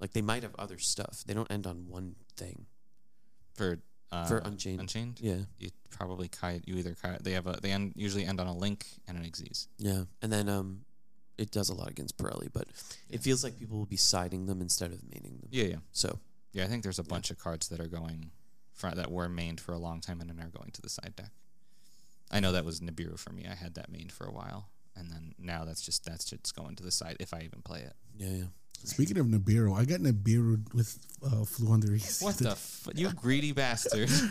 [0.00, 1.22] Like they might have other stuff.
[1.26, 2.66] They don't end on one thing
[3.54, 3.78] For
[4.10, 4.80] uh, for Unchained.
[4.80, 6.62] Unchained, yeah, you probably kite.
[6.66, 7.22] You either kite.
[7.22, 7.58] They have a.
[7.60, 9.68] They end, usually end on a link and an Xyz.
[9.78, 10.80] yeah, and then um,
[11.38, 12.66] it does a lot against Purrely, but
[13.08, 13.16] Yeah.
[13.16, 15.48] it feels like people will be siding them instead of maining them.
[15.50, 16.18] Yeah, yeah, So
[16.52, 16.64] yeah.
[16.64, 17.08] I think there's a Yeah.
[17.08, 18.30] bunch of cards that are going
[18.72, 21.14] front that were mained for a long time and then are going to the side
[21.16, 21.30] deck.
[22.30, 23.46] I know that was Nibiru for me.
[23.46, 26.74] I had that mained for a while, and then now that's just that's just going
[26.76, 27.94] to the side if I even play it.
[28.16, 28.44] yeah, yeah.
[28.82, 31.98] Speaking of Nibiru, I got Nibiru with uh, flu on the.
[32.20, 34.10] What the f- you greedy bastard!
[34.10, 34.26] you,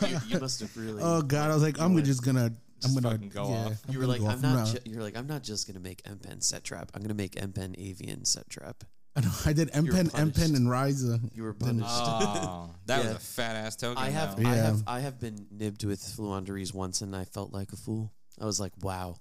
[0.08, 1.02] you, you must have really.
[1.02, 1.50] Oh God!
[1.50, 3.72] I was like, I'm went- just gonna, Just I'm gonna fucking go yeah, off.
[3.88, 4.74] I'm you were gonna like, go I'm off.
[4.74, 4.84] not.
[4.84, 6.90] Ju- you're like, I'm not just gonna make M Pen set trap.
[6.94, 8.84] I'm gonna make M Pen Avian set trap.
[9.16, 9.30] I know.
[9.46, 11.18] I did M You were Pen, M Pen, and Ryza.
[11.34, 11.88] You were punished.
[11.90, 13.12] Oh, that was Yeah.
[13.12, 13.96] a fat ass token.
[14.02, 14.46] I have, though.
[14.48, 14.62] I Yeah.
[14.66, 18.12] have, I have been nibbed with Floowandereeze once, and I felt like a fool.
[18.40, 19.16] I was like, wow.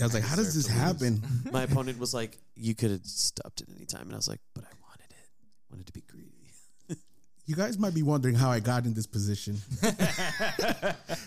[0.00, 1.22] I was like, how does this happen?
[1.52, 4.40] My opponent was like, you could have stopped at any time, and I was like,
[4.54, 5.28] but I wanted it.
[5.70, 6.30] wanted to be greedy.
[7.46, 9.58] You guys might be wondering how I got in this position.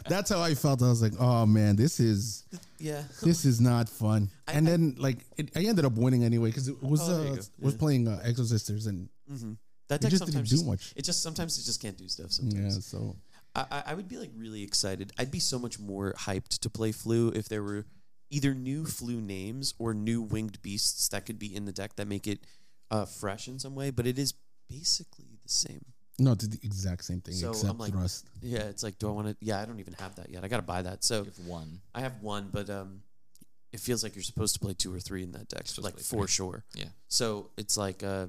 [0.10, 0.82] That's how I felt.
[0.82, 2.44] I was like, oh man, this is
[2.80, 3.04] Yeah.
[3.22, 4.30] this is not fun.
[4.48, 7.36] I- and then like it, I ended up winning anyway because it was Oh, uh,
[7.60, 7.80] was Yeah.
[7.80, 9.54] playing uh, Exosisters and hmm
[9.90, 10.94] That deck just didn't sometimes do just, much.
[10.96, 12.32] it just sometimes it just can't do stuff.
[12.32, 12.76] Sometimes.
[12.76, 13.16] Yeah, so
[13.56, 15.14] I, I I would be like really excited.
[15.20, 17.86] I'd be so much more hyped to play Flu if there were
[18.32, 22.08] either new Flu names or new winged beasts that could be in the deck that
[22.08, 22.40] make it
[22.92, 23.92] uh, fresh in some way.
[23.92, 24.34] But it is
[24.70, 25.86] basically the same.
[26.20, 28.26] No, it's the exact same thing So, I'm except like- thrust.
[28.42, 29.36] Yeah, it's like, do I want to?
[29.40, 30.44] Yeah, I don't even have that yet.
[30.44, 31.04] I got to buy that.
[31.04, 31.80] So You have one.
[31.94, 33.02] I have one, but um,
[33.72, 36.26] it feels like you're supposed to play two or three in that deck, like for
[36.26, 36.28] three.
[36.28, 36.64] sure.
[36.74, 36.86] Yeah.
[37.08, 38.28] So it's like uh,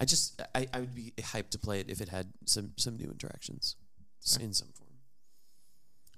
[0.00, 2.96] I just I, I would be hyped to play it if it had some some
[2.96, 3.76] new interactions
[4.24, 4.88] s- in some form.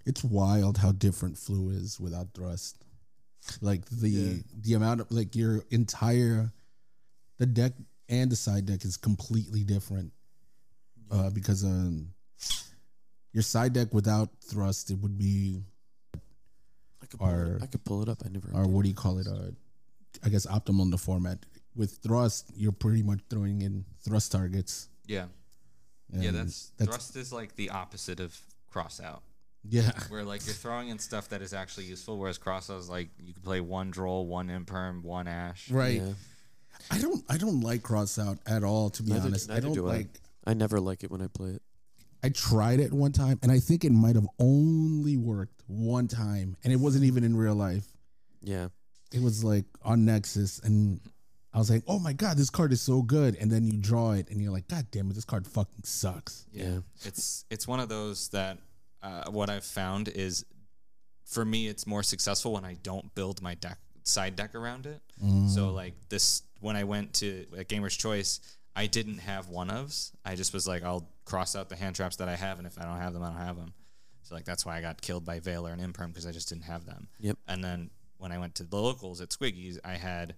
[0.07, 2.79] It's wild how different flu is without thrust.
[3.61, 4.43] Like the Yeah.
[4.59, 6.53] the amount of like your entire
[7.39, 7.73] the deck
[8.09, 10.13] and the side deck is completely different.
[11.11, 12.09] Uh, because um,
[13.33, 15.63] your side deck without thrust it would be
[17.03, 18.23] I could pull Or- it, I could pull it up.
[18.25, 18.49] I never.
[18.55, 19.27] or what do you call it?
[19.27, 19.51] Uh,
[20.25, 21.45] I guess optimal in the format.
[21.77, 24.89] With thrust, you're pretty much throwing in thrust targets.
[25.07, 25.27] Yeah,
[26.13, 26.29] yeah.
[26.29, 28.39] and That's, thrust is like the opposite of
[28.71, 29.23] cross out,
[29.69, 29.91] yeah.
[30.09, 33.09] where like you're throwing in stuff that is actually useful, whereas cross out is like
[33.23, 35.71] you can play one droll, one imperm, one ash.
[35.71, 36.01] Right.
[36.01, 36.13] Yeah.
[36.91, 37.25] I don't.
[37.29, 38.91] I don't like cross out at all.
[38.91, 39.93] To be Neither- honest, I neither don't do I.
[39.97, 40.09] like.
[40.47, 41.63] I never like it when I play it.
[42.23, 46.57] I tried it one time, and I think it might have only worked one time,
[46.65, 47.87] and it wasn't even in real life.
[48.43, 48.69] Yeah.
[49.13, 51.01] It was like on Nexus, and
[51.53, 54.13] I was like, "Oh my god, this card is so good!" And then you draw
[54.13, 56.79] it, and you're like, "God damn it, this card fucking sucks." Yeah.
[57.05, 58.59] It's it's one of those that
[59.03, 60.45] uh, what I've found is
[61.25, 65.03] for me it's more successful when I don't build my deck side deck around it.
[65.49, 65.75] So mm.
[65.75, 68.41] like this when I went to at Gamer's Choice,
[68.77, 70.13] I didn't have one ofs.
[70.25, 72.79] I just was like I'll cross out the hand traps that I have and if
[72.79, 73.73] I don't have them, I don't have them.
[74.23, 76.65] So like that's why I got killed by Veiler and Imperm because I just didn't
[76.65, 77.09] have them.
[77.21, 77.39] Yep.
[77.49, 80.35] And then when I went to the locals at Squiggy's, I had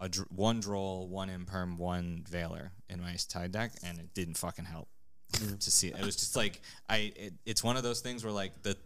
[0.00, 4.36] a dr- one droll, one imperm, one Veiler in my side deck, and it didn't
[4.36, 4.88] fucking help
[5.32, 5.58] mm.
[5.58, 5.98] to see it.
[5.98, 7.12] It was just like I.
[7.16, 8.76] It, it's one of those things where like the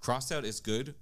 [0.00, 0.94] crossed out is good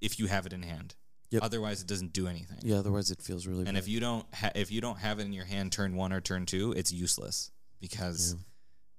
[0.00, 0.94] if you have it in hand.
[1.30, 1.42] Yep.
[1.42, 2.58] Otherwise, it doesn't do anything.
[2.62, 2.76] Yeah.
[2.76, 3.60] Otherwise, it feels really.
[3.66, 3.76] And bad.
[3.78, 6.20] if you don't ha- if you don't have it in your hand turn one or
[6.20, 8.40] turn two, it's useless because Yeah.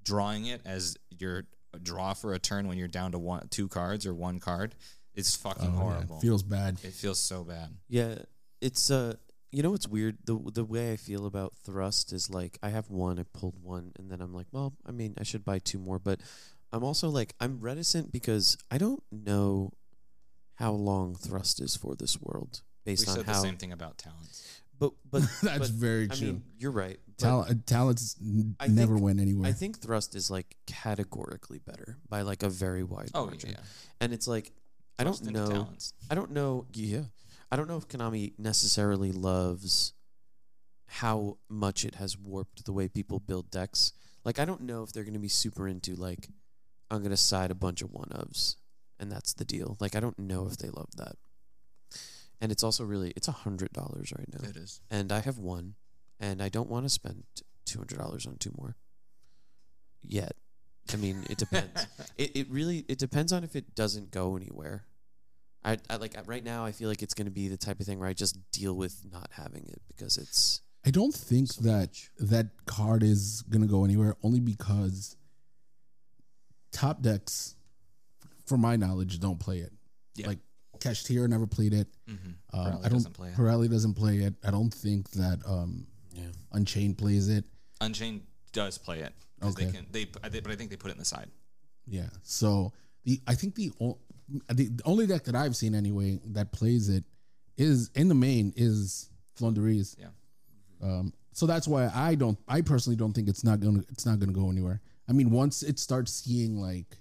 [0.03, 1.45] drawing it as your
[1.83, 4.75] draw for a turn when you're down to one two cards or one card
[5.15, 6.19] it's fucking Oh, yeah, horrible.
[6.21, 6.79] feels bad.
[6.83, 7.75] it feels so bad.
[7.89, 8.19] Yeah,
[8.61, 9.15] it's uh,
[9.51, 10.17] you know what's weird?
[10.25, 13.91] The the way I feel about thrust is like I have one, I pulled one,
[13.97, 16.21] and then I'm like, well, I mean, I should buy two more, but
[16.71, 19.71] I'm also like I'm reticent because I don't know
[20.59, 23.33] how long thrust is for this world We based on said how.
[23.33, 24.61] the same thing about talents.
[24.79, 26.27] But but That's but, very I true.
[26.27, 26.97] mean, you're right.
[27.07, 29.49] but Talent, uh, talents n- I never think- went anywhere.
[29.49, 33.49] I think thrust is like categorically better by like a very wide Oh yeah, margin,
[33.51, 33.63] yeah.
[34.01, 34.51] and it's like
[34.97, 35.47] I don't know.
[35.49, 35.93] talents.
[36.11, 36.65] I don't know.
[36.73, 37.03] Yeah,
[37.51, 39.93] I don't know if Konami necessarily loves
[40.87, 43.93] how much it has warped the way people build decks.
[44.25, 46.27] Like, I don't know if they're going to be super into like,
[46.91, 48.55] I'm going to side a bunch of one ofs,
[48.99, 49.77] and that's the deal.
[49.79, 51.15] Like, I don't know if they love that.
[52.41, 54.81] And it's also really it's a hundred dollars right now, It is.
[54.89, 55.75] and I have one,
[56.19, 57.23] and I don't want to spend
[57.65, 58.75] two hundred dollars on two more.
[60.01, 60.33] yet.
[60.93, 61.85] I mean, it depends.
[62.17, 64.85] it it really it depends on if it doesn't go anywhere.
[65.65, 66.63] I, I like right now.
[66.63, 68.73] I feel like it's going to be the type of thing where I just deal
[68.73, 72.09] with not having it because it's I don't think So that much.
[72.19, 75.17] that card is gonna go anywhere only because
[76.71, 77.55] top decks,
[78.49, 79.71] from my knowledge, don't play it.
[80.15, 80.27] Yeah.
[80.27, 80.39] Like
[80.79, 81.87] Kashtira never played it.
[82.09, 82.59] Mm-hmm.
[82.59, 82.93] Um, I don't.
[82.93, 83.35] doesn't play it.
[83.35, 84.33] Purrely doesn't play it.
[84.43, 86.23] I don't think that um, yeah.
[86.51, 87.45] Unchained plays it.
[87.79, 89.13] Unchained does play it.
[89.39, 91.29] 'cause They can, they, but I think they put it in the side.
[91.87, 92.09] Yeah.
[92.23, 92.73] So
[93.05, 93.71] the I think the
[94.49, 97.03] the, the only deck that I've seen anyway that plays it
[97.57, 99.09] is in the main is
[99.39, 99.95] Floowandereeze.
[99.99, 100.07] Yeah.
[100.81, 102.37] Um, so that's why I don't.
[102.47, 103.83] I personally don't think it's not gonna.
[103.89, 104.81] It's not gonna go anywhere.
[105.07, 106.97] I mean, once it starts seeing like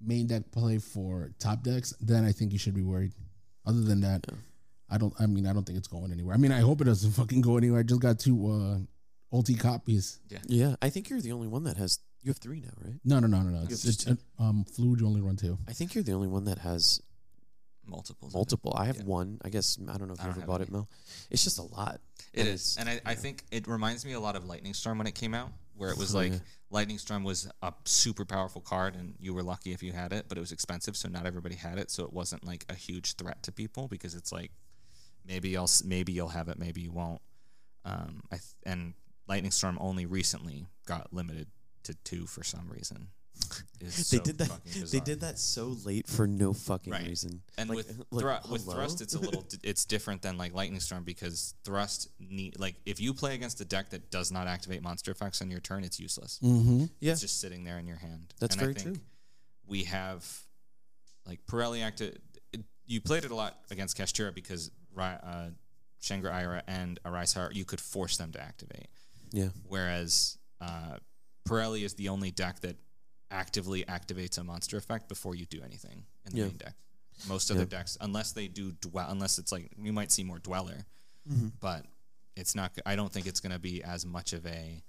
[0.00, 3.12] main deck play for top decks, then I think you should be worried.
[3.64, 4.36] Other than that, Yeah.
[4.88, 5.12] I don't.
[5.18, 6.34] I mean, I don't think it's going anywhere.
[6.34, 7.80] I mean, I hope it doesn't fucking go anywhere.
[7.80, 8.78] I just got two uh,
[9.36, 10.20] ulti copies.
[10.28, 10.76] Yeah, yeah.
[10.80, 11.98] I think you're the only one that has.
[12.22, 12.94] You have three now, right?
[13.04, 13.58] No, no, no, no, no.
[13.60, 14.18] You It's, have it's two?
[14.38, 15.58] um, Fluid only run two.
[15.68, 17.00] I think you're the only one that has
[17.86, 18.32] Multiples.
[18.32, 18.38] of it.
[18.38, 18.74] multiple.
[18.76, 19.04] I have Yeah.
[19.04, 19.38] one.
[19.44, 20.70] I guess I don't know if you ever have bought it.
[20.72, 20.88] Mel.
[21.30, 22.00] It's just a lot.
[22.32, 24.74] It And is, it's- and I, I think it reminds me a lot of Lightning
[24.74, 26.38] Storm when it came out, where it was like yeah.
[26.70, 30.26] Lightning Storm was a super powerful card, and you were lucky if you had it,
[30.28, 33.14] but it was expensive, so not everybody had it, so it wasn't like a huge
[33.14, 34.50] threat to people because it's like
[35.26, 37.20] maybe you'll maybe you'll have it, maybe you won't.
[37.84, 38.94] Um, I th- and
[39.28, 41.48] Lightning Storm only recently got limited
[41.84, 43.08] to two for some reason.
[43.80, 44.50] It's they so did that.
[44.90, 47.06] They did that so late for no fucking Right.
[47.06, 47.42] reason.
[47.58, 50.54] And Like- with like, thru- with thrust, it's a little d- it's different than like
[50.54, 54.46] lightning storm because thrust need like if you play against a deck that does not
[54.46, 56.40] activate monster effects on your turn, it's useless.
[56.42, 56.84] Mm-hmm.
[57.00, 57.12] Yeah.
[57.12, 58.34] It's just sitting there in your hand.
[58.40, 59.04] That's and very I think true.
[59.66, 60.24] We have
[61.26, 62.20] like Purrely acted.
[62.86, 65.48] You played it a lot against Kashtira because uh,
[66.00, 68.86] Shangri-Ira and Arise-Heart, you could force them to activate.
[69.32, 69.48] Yeah.
[69.64, 70.98] Whereas uh,
[71.44, 72.76] Purrely is the only deck that
[73.30, 76.44] actively activates a monster effect before you do anything in the Yeah.
[76.46, 76.74] main deck.
[77.26, 77.66] Most other Yeah.
[77.66, 80.86] decks, unless they do dwell, unless it's like you might see more dweller,
[81.28, 81.48] Mm-hmm.
[81.60, 81.86] but
[82.36, 82.76] it's not.
[82.86, 84.82] I don't think it's going to be as much of a.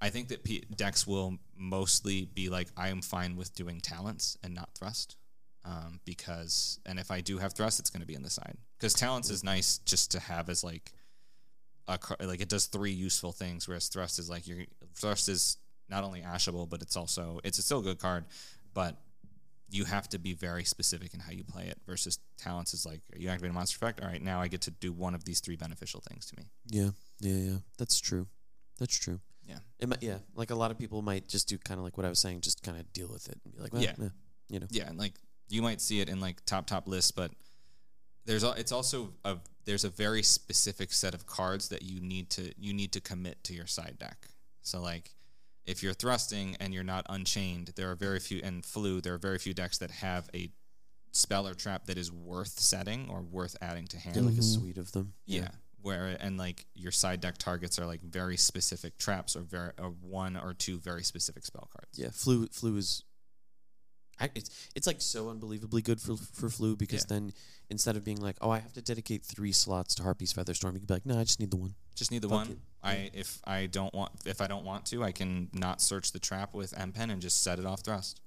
[0.00, 4.36] I think that P- decks will mostly be like I am fine with doing talents
[4.42, 5.16] and not thrust,
[5.64, 8.58] um, because and if I do have thrust, it's going to be in the side
[8.78, 10.92] because talents is nice just to have as like
[11.88, 14.64] a like it does three useful things, whereas thrust is like your
[14.94, 15.56] thrust is
[15.88, 18.24] not only ashable, but it's also it's a still a good card,
[18.74, 18.96] but
[19.68, 21.78] you have to be very specific in how you play it.
[21.86, 24.00] Versus talents is like you activate a monster effect.
[24.00, 26.44] All right, now I get to do one of these three beneficial things to me.
[26.68, 26.90] Yeah.
[27.20, 27.50] Yeah.
[27.50, 27.56] Yeah.
[27.78, 28.26] That's true.
[28.78, 29.20] That's true.
[29.48, 29.58] Yeah.
[29.78, 30.18] It might, yeah.
[30.34, 32.40] Like a lot of people might just do kind of like what I was saying,
[32.42, 33.94] just kind of deal with it and be like, well, Yeah.
[33.98, 34.08] yeah.
[34.48, 34.66] you know.
[34.70, 35.14] Yeah, and like
[35.48, 37.30] you might see it in like top top lists, but
[38.24, 42.30] there's al- it's also a there's a very specific set of cards that you need
[42.30, 44.28] to you need to commit to your side deck.
[44.62, 45.14] So like
[45.66, 49.18] if you're thrusting and you're not unchained, there are very few and flu, there are
[49.18, 50.50] very few decks that have a
[51.12, 54.14] spell or trap that is worth setting or worth adding to hand.
[54.14, 54.54] Get like a Mhm.
[54.54, 55.14] suite of them.
[55.24, 55.50] Yeah.
[55.80, 59.90] Where and like your side deck targets are like very specific traps or very or
[59.90, 61.96] one or two very specific spell cards.
[61.98, 63.02] Yeah, flu flu is.
[64.18, 67.06] I, it's it's like so unbelievably good for for flu because Yeah.
[67.18, 67.32] then
[67.70, 70.74] instead of being like, oh, I have to dedicate three slots to Harpie's Feather Storm,
[70.74, 71.74] you can be like, no, I just need the one.
[71.94, 72.50] Just need the Fuck one.
[72.52, 72.58] it.
[72.86, 76.18] I if I don't want if I don't want to, I can not search the
[76.18, 78.20] trap with Empen and just set it off thrust.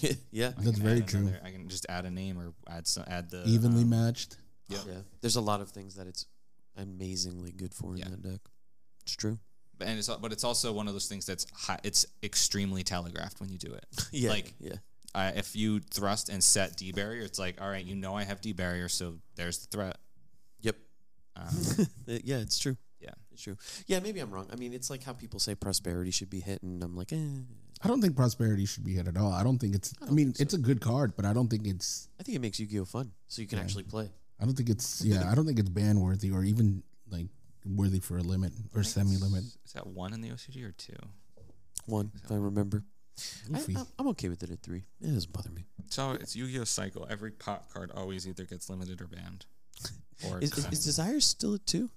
[0.32, 1.20] yeah, I That's very true.
[1.20, 4.36] another- I can just add a name or add some, add the Evenly um, matched.
[4.68, 4.78] Yeah.
[4.86, 4.94] yeah.
[5.20, 6.26] There's a lot of things that it's
[6.76, 8.08] amazingly good for in Yeah.
[8.10, 8.40] that deck.
[9.02, 9.38] It's true.
[9.78, 13.40] But and it's but it's also one of those things that's hi, it's extremely telegraphed
[13.40, 13.86] when you do it.
[14.12, 14.76] yeah, Like- yeah,
[15.14, 18.24] Uh, if you thrust and set D barrier, it's like all right, you know I
[18.24, 19.98] have D barrier, so there's the threat.
[20.60, 20.76] yep.
[21.36, 21.46] Um,
[21.78, 21.84] Uh,
[22.24, 22.76] yeah, it's true.
[23.04, 23.10] Yeah.
[23.32, 23.56] it's true.
[23.86, 24.48] Yeah, maybe I'm wrong.
[24.52, 27.16] I mean, it's like how people say prosperity should be hit, and I'm like, eh.
[27.82, 29.30] I don't think prosperity should be hit at all.
[29.32, 29.92] I don't think it's.
[30.00, 30.42] I, don't mean, so.
[30.42, 32.08] it's a good card, but I don't think it's.
[32.18, 33.64] I think it makes Yu-Gi-Oh fun, so you can Yeah.
[33.64, 34.10] actually play.
[34.40, 35.04] I don't think it's.
[35.04, 37.26] Yeah, I don't think it's ban worthy or even like
[37.66, 39.44] worthy for a limit or semi limit.
[39.66, 40.96] Is that one in the OCG or two?
[41.86, 42.84] One, if I remember.
[43.52, 43.76] I, Goofy.
[43.76, 44.84] I'm- I'm okay with it at three.
[45.00, 45.66] It doesn't bother me.
[45.90, 47.06] So it's Yu-Gi-Oh cycle.
[47.10, 49.44] Every pop card always either gets limited or banned.
[50.30, 51.90] Or Is, is, is Desire still at two?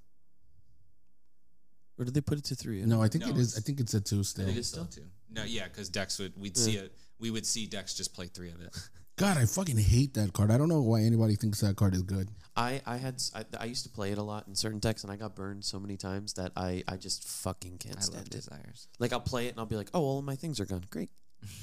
[2.00, 2.82] Or did they put it to three?
[2.86, 3.50] No, I think No, it is.
[3.54, 4.46] it's- I think it's a two I still.
[4.46, 5.06] think it's still two.
[5.32, 6.96] No, yeah, because Dex would we'd see it.
[7.20, 8.76] We would see Dex just play three of it.
[9.18, 10.52] God, I fucking hate that card.
[10.52, 12.30] I don't know why anybody thinks that card is good.
[12.56, 15.04] I, I had s- I, I used to play it a lot in certain decks,
[15.04, 18.06] and I got burned so many times that I, I just fucking can't I love
[18.06, 18.32] stand it.
[18.32, 18.88] desires.
[19.00, 20.84] Like I'll play it and I'll be like, oh, all of my things are gone.
[20.92, 21.10] Great,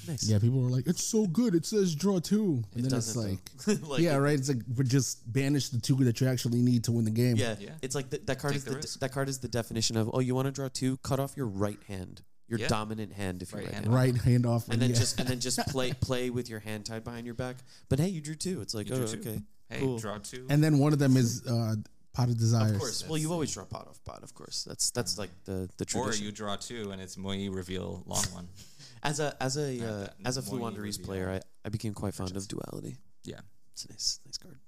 [0.09, 0.25] nice.
[0.29, 1.55] Yeah, people were like, "It's so good.
[1.55, 2.62] It says draw two.
[2.75, 3.39] and It then it's like.
[3.89, 4.39] Like, yeah, it- right.
[4.39, 7.37] It's like, but just banish the two that you actually need to win the game.
[7.37, 7.70] Yeah, Yeah.
[7.83, 10.11] it's like th- that card Take is the the, that card is the definition of
[10.12, 12.22] oh, you want to draw two, cut off your right hand.
[12.47, 12.68] your Yeah.
[12.68, 13.87] dominant hand if you're Right right hand.
[13.87, 14.14] handed.
[14.14, 14.68] Right hand off.
[14.68, 14.97] And then yeah.
[14.97, 17.57] just and then just play play with your hand tied behind your back.
[17.89, 18.61] But hey, you drew two.
[18.61, 19.99] It's like You oh okay, Hey, Cool.
[19.99, 20.47] draw two.
[20.51, 21.77] and then one of them is uh,
[22.12, 22.72] pot of desires.
[22.72, 23.03] of course.
[23.03, 24.22] Well, That's- you always draw pot off pot.
[24.22, 26.22] Of course, that's that's like the the tradition.
[26.22, 28.49] or you draw two and it's Moi reveal long one.
[29.05, 32.15] as a as a uh, that as a more Floowandereeze player, I, I became quite
[32.15, 32.97] fond of duality.
[33.25, 33.41] Yeah.
[33.73, 34.59] It's a nice nice card.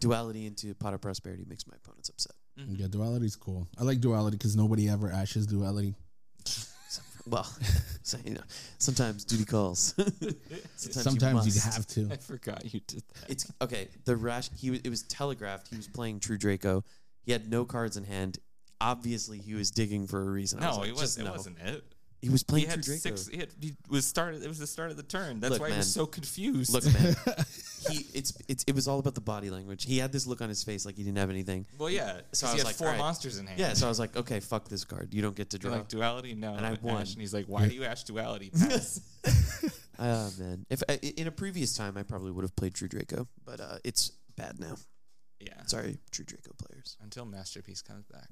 [0.00, 2.32] Duality into pot of prosperity makes my opponents upset.
[2.56, 3.66] Yeah, duality's cool.
[3.78, 5.94] I like duality because nobody ever ashes duality.
[7.26, 7.44] Well,
[8.02, 8.40] so, you know,
[8.78, 9.94] sometimes duty calls.
[10.76, 11.74] sometimes, Sometimes you, must.
[11.74, 12.08] have to.
[12.10, 13.30] I forgot you did that.
[13.30, 13.88] It's okay.
[14.06, 14.48] The rash.
[14.56, 14.80] He was.
[14.80, 15.68] It was telegraphed.
[15.68, 16.82] He was playing True Draco.
[17.22, 18.38] He had no cards in hand.
[18.80, 20.62] Obviously, he was digging for a reason.
[20.62, 21.26] I was No, like, it wasn't.
[21.26, 21.32] no.
[21.32, 21.84] It wasn't it.
[22.22, 23.16] He was He playing had True Draco.
[23.16, 23.28] six.
[23.28, 24.42] He, had, he was started.
[24.42, 25.40] It was the start of the turn.
[25.40, 26.72] That's Look, why he was so confused.
[26.72, 27.16] Look, man.
[27.88, 28.06] he.
[28.12, 28.36] It's.
[28.46, 28.62] It's.
[28.66, 29.84] It was all about the body language.
[29.84, 31.64] He had this look on his face like he didn't have anything.
[31.78, 32.20] well, yeah.
[32.32, 32.98] So I he was had like, four right.
[32.98, 33.58] monsters in hand.
[33.58, 33.72] Yeah.
[33.72, 35.14] So I was like, okay, fuck this card.
[35.14, 35.78] You don't get to You're draw.
[35.78, 36.54] like duality, no.
[36.54, 36.82] And I Ash.
[36.82, 36.96] won.
[37.00, 38.50] And he's like, why do you ash duality?
[38.58, 39.00] Pass.
[40.02, 40.64] Ah man.
[40.70, 43.76] If I, in a previous time, I probably would have played True Draco, but uh,
[43.84, 44.76] it's bad now.
[45.40, 45.62] yeah.
[45.66, 46.96] Sorry, True Draco players.
[47.02, 48.28] Until masterpiece comes back,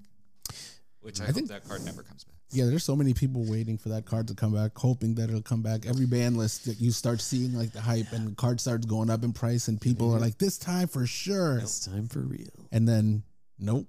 [1.00, 2.34] which I, I hope think- that card never comes back.
[2.50, 5.42] Yeah, there's so many people waiting for that card to come back, hoping that it'll
[5.42, 5.84] come back.
[5.84, 9.10] Every ban list that you start seeing like the hype and the card starts going
[9.10, 12.48] up in price, and people are like, "This time for sure," This time for real.
[12.72, 13.22] and then
[13.58, 13.86] nope.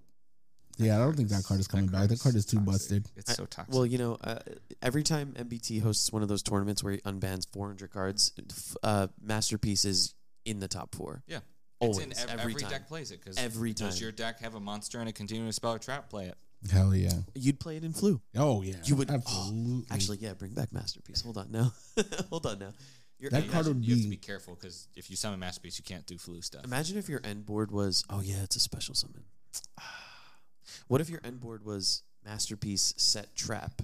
[0.78, 2.10] Yeah, I don't think that card is coming back.
[2.10, 2.72] That card is too toxic.
[2.72, 3.06] busted.
[3.16, 3.74] It's so toxic.
[3.74, 4.40] Well, you know, uh,
[4.82, 9.08] every time MBT hosts one of those tournaments where he unbans 400 cards, f- uh,
[9.22, 10.14] Masterpiece is
[10.46, 11.24] in the top four.
[11.28, 11.40] yeah.
[11.82, 12.72] Always, it's in ev- every every, time.
[12.72, 15.76] deck plays it because Every Does your deck have a monster and a continuous spell
[15.76, 16.10] or trap?
[16.10, 16.38] Play it.
[16.72, 17.14] Hell yeah.
[17.36, 18.22] You'd play it in Flu.
[18.36, 18.76] Oh yeah.
[18.84, 19.86] You would- oh, absolutely.
[19.92, 21.22] Actually, yeah, bring back Masterpiece.
[21.22, 21.72] Hold on now.
[22.30, 22.74] Hold on now.
[23.20, 25.10] Your That You card have to- would you have to be- be careful because if
[25.10, 26.64] you summon masterpiece, you can't do flu stuff.
[26.64, 29.24] Imagine if your end board was, oh yeah, it's a special summon.
[30.88, 33.82] What if your end board was Masterpiece set trap?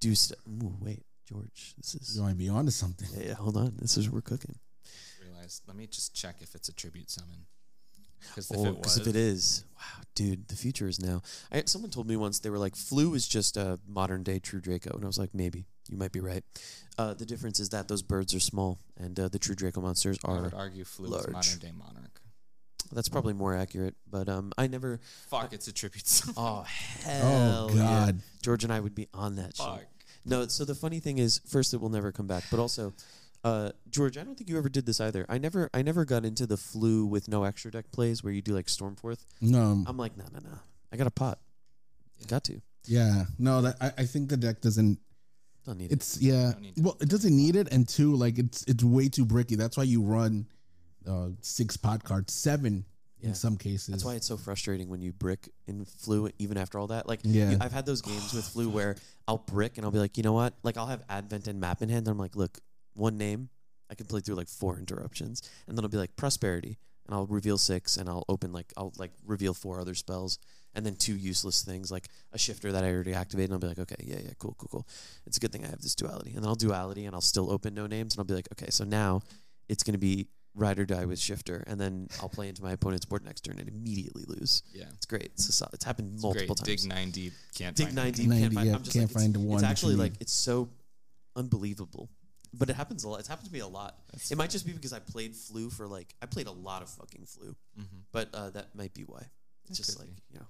[0.00, 0.38] Do stuff.
[0.46, 1.74] Wait, George.
[1.76, 3.08] This is you might be onto something.
[3.16, 3.34] yeah, yeah.
[3.34, 3.74] Hold on.
[3.78, 4.56] This is we're cooking.
[5.22, 5.60] Realize.
[5.66, 7.46] Let me just check if it's a tribute summon.
[8.28, 11.22] Because if Oh, it if it is, wow, dude, the future is now.
[11.52, 14.60] I, someone told me once they were like, "Flu is just a modern day True
[14.60, 16.44] Draco," and I was like, maybe you might be right.
[16.98, 20.18] Uh, the difference is that those birds are small, and uh, the True Draco monsters
[20.24, 20.38] are.
[20.38, 22.20] I would argue flu is modern day monarch.
[22.92, 24.98] That's probably more accurate, but um, I never.
[25.28, 26.34] Fuck, it's a tribute summon.
[26.36, 26.62] Oh
[27.04, 27.76] hell, oh God.
[28.16, 28.22] yeah.
[28.42, 29.66] George and I would be on that shit.
[29.66, 29.84] Fuck.
[30.26, 32.92] No, so the funny thing is, first, it will never come back, but also.
[33.42, 35.24] Uh, George, I don't think you ever did this either.
[35.28, 38.42] I never, I never got into the flu with no extra deck plays where you
[38.42, 39.24] do like Stormforth.
[39.40, 39.82] No.
[39.86, 40.58] I'm like, no, no, no.
[40.92, 41.38] I got a pot.
[42.18, 42.26] Yeah.
[42.28, 42.60] Got to.
[42.86, 43.24] Yeah.
[43.38, 43.62] No.
[43.62, 44.98] That I, I think the deck doesn't.
[45.64, 45.92] Don't need it.
[45.94, 46.52] It's yeah.
[46.60, 46.74] Need.
[46.78, 49.54] Well, it doesn't need it, and two, like it's it's way too bricky.
[49.54, 50.46] That's why you run
[51.06, 52.84] uh, six pot cards, seven
[53.20, 53.28] Yeah.
[53.28, 53.88] in some cases.
[53.88, 57.06] That's why it's so frustrating when you brick in flu even after all that.
[57.08, 57.50] Like Yeah.
[57.52, 58.96] you- I've had those games with flu where
[59.28, 60.54] I'll brick and I'll be like, you know what?
[60.62, 62.06] Like I'll have advent and map in hand.
[62.06, 62.58] And I'm like, look,
[62.94, 63.48] one name,
[63.90, 67.26] I can play through like four interruptions, and then I'll be like prosperity, and I'll
[67.26, 70.38] reveal six, and I'll open like I'll like reveal four other spells,
[70.74, 73.66] and then two useless things like a shifter that I already activated, and I'll be
[73.68, 74.88] like, okay, yeah, yeah, cool, cool, cool.
[75.26, 77.50] It's a good thing I have this duality, and then I'll duality, and I'll still
[77.50, 79.22] open no names, and I'll be like, okay, so now
[79.68, 83.06] it's gonna be ride or die with shifter, and then I'll play into my opponent's
[83.06, 84.64] board next turn and immediately lose.
[84.72, 84.84] Yeah.
[84.94, 85.30] It's great.
[85.34, 86.66] It's, a, it's happened It's multiple great.
[86.66, 86.82] times.
[86.82, 87.32] Dig nine deep.
[87.54, 88.28] Can't Dig find nine deep.
[88.28, 88.66] 90, Can't find.
[88.68, 90.32] yeah, I'm just can't like, it's- find the one It's that you actually like it's
[90.32, 90.68] so
[91.36, 92.08] unbelievable,
[92.52, 93.20] but it happens a lot.
[93.20, 93.96] It's happened to me a lot.
[94.12, 96.82] That's it might just be because I played flu for like I played a lot
[96.82, 98.02] of fucking flu, Mhm.
[98.12, 99.26] but uh, that might be why.
[99.68, 100.22] It's That just like be.
[100.32, 100.46] you know,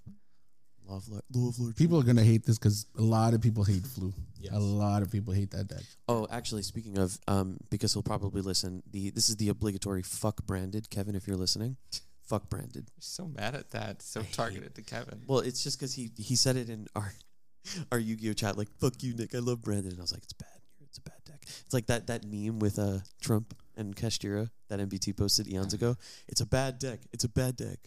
[0.87, 1.77] law of Lord, law of Lord.
[1.77, 4.13] People are gonna hate this because a lot of people hate flu.
[4.39, 4.53] Yes.
[4.55, 5.83] A lot of people hate that deck.
[6.09, 8.83] Oh, actually, speaking of, um, because he'll probably listen.
[8.91, 11.15] The this is the obligatory fuck branded Kevin.
[11.15, 11.77] If you're listening,
[12.23, 12.91] fuck branded.
[12.97, 14.01] You're so mad at that.
[14.03, 15.23] So I targeted to Kevin.
[15.27, 17.13] Well, it's just because he he said it in our
[17.93, 20.13] our Yu Gi Oh chat, like "fuck you, Nick, I love Brandon," and I was
[20.13, 20.49] like, "It's bad.
[21.51, 24.81] It's a bad deck." It's like that that meme with uh Trump and Kashtira that
[24.81, 25.97] MBT posted eons ago.
[26.29, 27.01] It's a bad deck.
[27.13, 27.79] It's a bad deck.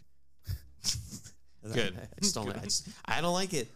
[1.74, 1.96] Good.
[1.98, 2.48] I, I just don't.
[2.48, 3.70] Like, I, just, I don't like it.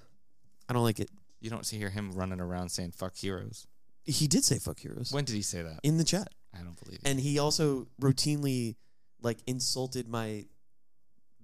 [0.68, 1.10] I don't like it.
[1.40, 3.68] You don't see hear him running around saying "fuck heroes."
[4.04, 5.80] He did say "fuck heroes" When did he say that?
[5.84, 7.08] in the chat, I don't believe it.
[7.08, 8.76] and he also routinely
[9.22, 10.46] like insulted my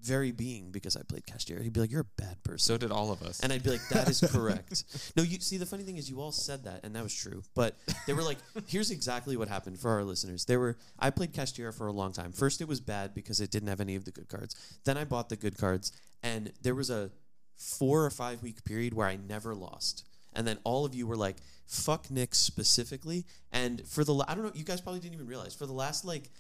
[0.04, 1.62] very being because I played Kashtira.
[1.62, 3.39] He'd be like, "You're a bad person." So did all of us.
[3.39, 4.84] And I'd be like, that is correct.
[5.16, 7.43] no, you see, the funny thing is, you all said that, and that was true.
[7.56, 7.76] But
[8.08, 8.38] they were like,
[8.68, 10.45] here's exactly what happened for our listeners.
[10.45, 12.32] They were, I played Kashtira for a long time.
[12.32, 14.56] First, it was bad because it didn't have any of the good cards.
[14.86, 15.91] Then I bought the good cards,
[16.22, 17.12] and there was a
[17.56, 20.06] four or five week period where I never lost.
[20.36, 21.38] And then all of you were like,
[21.68, 23.26] fuck Nick specifically.
[23.51, 25.74] And for the, la- I don't know, you guys probably didn't even realize, for the
[25.74, 26.32] last like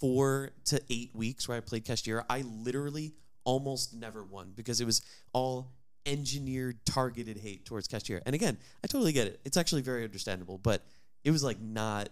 [0.00, 3.12] four to eight weeks where I played Kashtira, I literally
[3.44, 5.72] almost never won because it was all
[6.06, 8.20] engineered targeted hate towards Kashtira.
[8.26, 9.40] And again, I totally get it.
[9.44, 10.82] It's actually very understandable, but
[11.24, 12.08] it was like not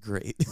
[0.00, 0.36] great.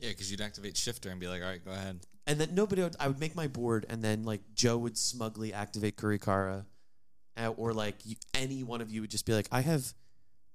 [0.00, 2.00] Yeah, because you'd activate shifter and be like, all right, go ahead.
[2.26, 5.52] and then nobody would, I would make my board and then like Joe would smugly
[5.52, 6.64] activate Kurikara
[7.36, 9.92] uh, or like you, any one of you would just be like I have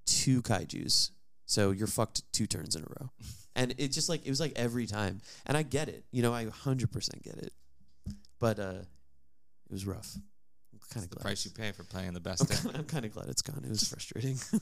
[0.06, 1.10] two kaijus
[1.44, 3.10] so you're fucked two turns in a row
[3.54, 6.32] and it just like it was like every time and I get it you know
[6.32, 7.52] I 100% get it
[8.38, 8.82] but uh
[9.68, 10.16] it was rough
[10.72, 13.04] I'm kind of glad The price you pay for playing the I'm best I'm kind
[13.04, 14.38] of glad it's gone it was frustrating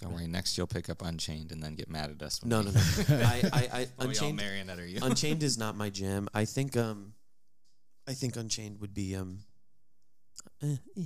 [0.00, 2.40] Don't worry, next you'll pick up Unchained and then get mad at us.
[2.42, 2.80] When no no no
[3.10, 4.98] I, I, I Unchained marionette you.
[5.02, 6.26] Unchained is not my jam.
[6.32, 7.12] I think um
[8.08, 9.40] I think Unchained would be um
[10.62, 11.02] eh, eh.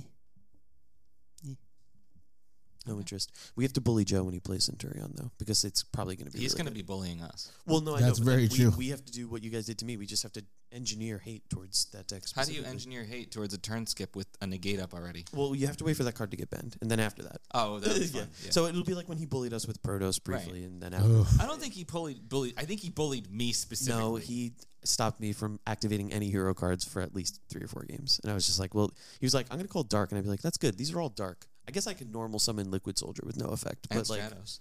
[2.87, 2.99] No Okay.
[3.01, 3.31] interest.
[3.55, 6.31] We have to bully Joe when he plays Centurion though, because it's probably going to
[6.31, 6.39] be.
[6.39, 7.51] He's really going to be bullying us.
[7.65, 8.73] Well, no, I That's know, but, like, very we, true.
[8.77, 9.97] We have to do what you guys did to me.
[9.97, 12.23] We just have to engineer hate towards that deck.
[12.35, 12.71] How do you specifically.
[12.71, 15.25] engineer hate towards a turn skip with a negate up already?
[15.33, 17.41] Well, you have to wait for that card to get banned, and then after that.
[17.53, 18.21] Oh, that was yeah.
[18.21, 18.29] fun.
[18.43, 18.51] Yeah.
[18.51, 21.19] So it'll be like when he bullied us with Protos briefly, and then after.
[21.19, 21.27] Ugh.
[21.39, 22.27] I don't think he bullied.
[22.27, 24.01] bullied I think he bullied me specifically.
[24.01, 27.83] No, he stopped me from activating any hero cards for at least three or four
[27.83, 28.19] games.
[28.23, 30.11] And I was just like, well, he was like, I'm going to call dark.
[30.11, 30.77] And I'd be like, that's good.
[30.77, 31.47] These are all dark.
[31.67, 33.87] I guess I could normal summon Liquid Soldier with no effect.
[33.89, 34.59] and But like, Stratos,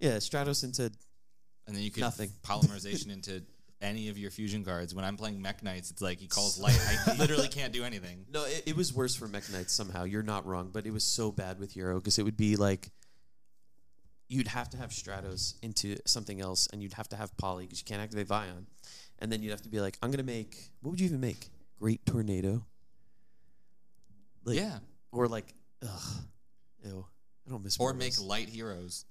[0.00, 0.84] yeah, Stratos into,
[1.66, 2.30] and then you could Nothing.
[2.42, 3.42] polymerization into
[3.80, 4.94] any of your fusion cards.
[4.94, 6.78] When I'm playing Mekk-Knights, it's like he calls light.
[7.06, 8.24] I literally can't do anything.
[8.32, 10.04] no, it, it was worse for Mekk-Knights somehow.
[10.04, 10.70] You're not wrong.
[10.72, 12.90] But it was so bad with hero because it would be like,
[14.28, 17.78] you'd have to have Stratos into something else and you'd have to have Poly because
[17.80, 18.66] you can't activate Vyon.
[19.18, 21.20] And then you'd have to be like, I'm going to make, what would you even
[21.20, 21.48] make?
[21.78, 22.64] Great Tornado?
[24.44, 24.78] Like, yeah,
[25.12, 26.22] Or like, ugh,
[26.84, 27.06] ew.
[27.46, 29.04] I don't miss or make light heroes.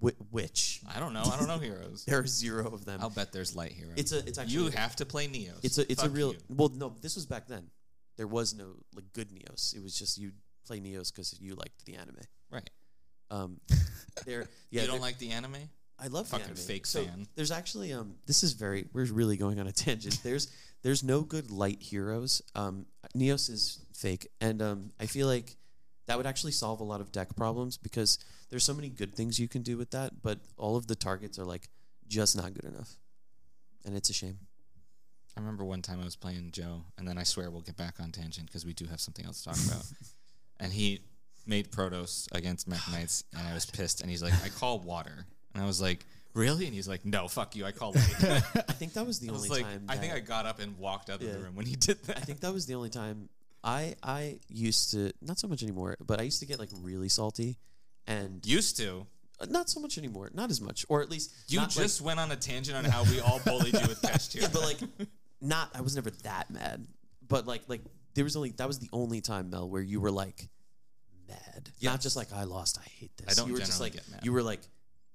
[0.00, 1.22] Whi- which I don't know.
[1.24, 2.04] I don't know heroes.
[2.06, 3.00] there are zero of them.
[3.02, 3.94] I'll bet there's light heroes.
[3.96, 5.64] It's a it's actually you have to play Neos.
[5.64, 6.38] it's a it's a Fuck real you.
[6.48, 7.64] well no this was back then
[8.16, 10.32] there was no like good Neos it was just you
[10.66, 12.16] play Neos because you liked the anime
[12.50, 12.68] right.
[13.30, 13.58] um
[14.26, 15.56] there yeah you don't there- like the anime?
[16.00, 16.56] I love the fucking anime.
[16.56, 17.26] fake so fan.
[17.34, 20.46] there's actually um this is very we're really going on a tangent there's
[20.84, 25.56] there's no good light heroes um Neos is fake and um I feel like
[26.08, 28.18] that would actually solve a lot of deck problems because
[28.50, 31.38] there's so many good things you can do with that but all of the targets
[31.38, 31.68] are like
[32.08, 32.96] just not good enough
[33.84, 34.38] and it's a shame
[35.36, 38.00] I remember one time I was playing Joe, and then I swear we'll get back
[38.00, 39.84] on tangent because we do have something else to talk about.
[40.58, 41.00] and he
[41.46, 44.00] made Protos against Mech oh Knights, and I was pissed.
[44.00, 46.04] And he's like, "I call water," and I was like,
[46.34, 47.64] "Really?" And he's like, "No, fuck you.
[47.64, 50.12] I call light." I think that was the I only was like, time I think
[50.12, 51.34] I got up and walked out of Yeah.
[51.34, 52.16] the room when he did that.
[52.16, 53.28] I think that was the only time
[53.68, 57.08] I I used to not so much anymore, but I used to get like really
[57.08, 57.58] salty,
[58.06, 59.06] and used to.
[59.40, 62.00] uh, not so much anymore, not as much, or at least You not, like- just
[62.00, 64.42] went on a tangent on how we all bullied you with Kashtira.
[64.42, 64.78] yeah, but like
[65.40, 65.70] not.
[65.74, 66.86] I was never that mad,
[67.28, 67.82] but like like
[68.14, 70.48] there was only that was the only time Mel where you were like
[71.28, 73.26] mad, not just like I lost, I hate this.
[73.30, 74.24] I don't you were just generally like get mad.
[74.24, 74.60] you were like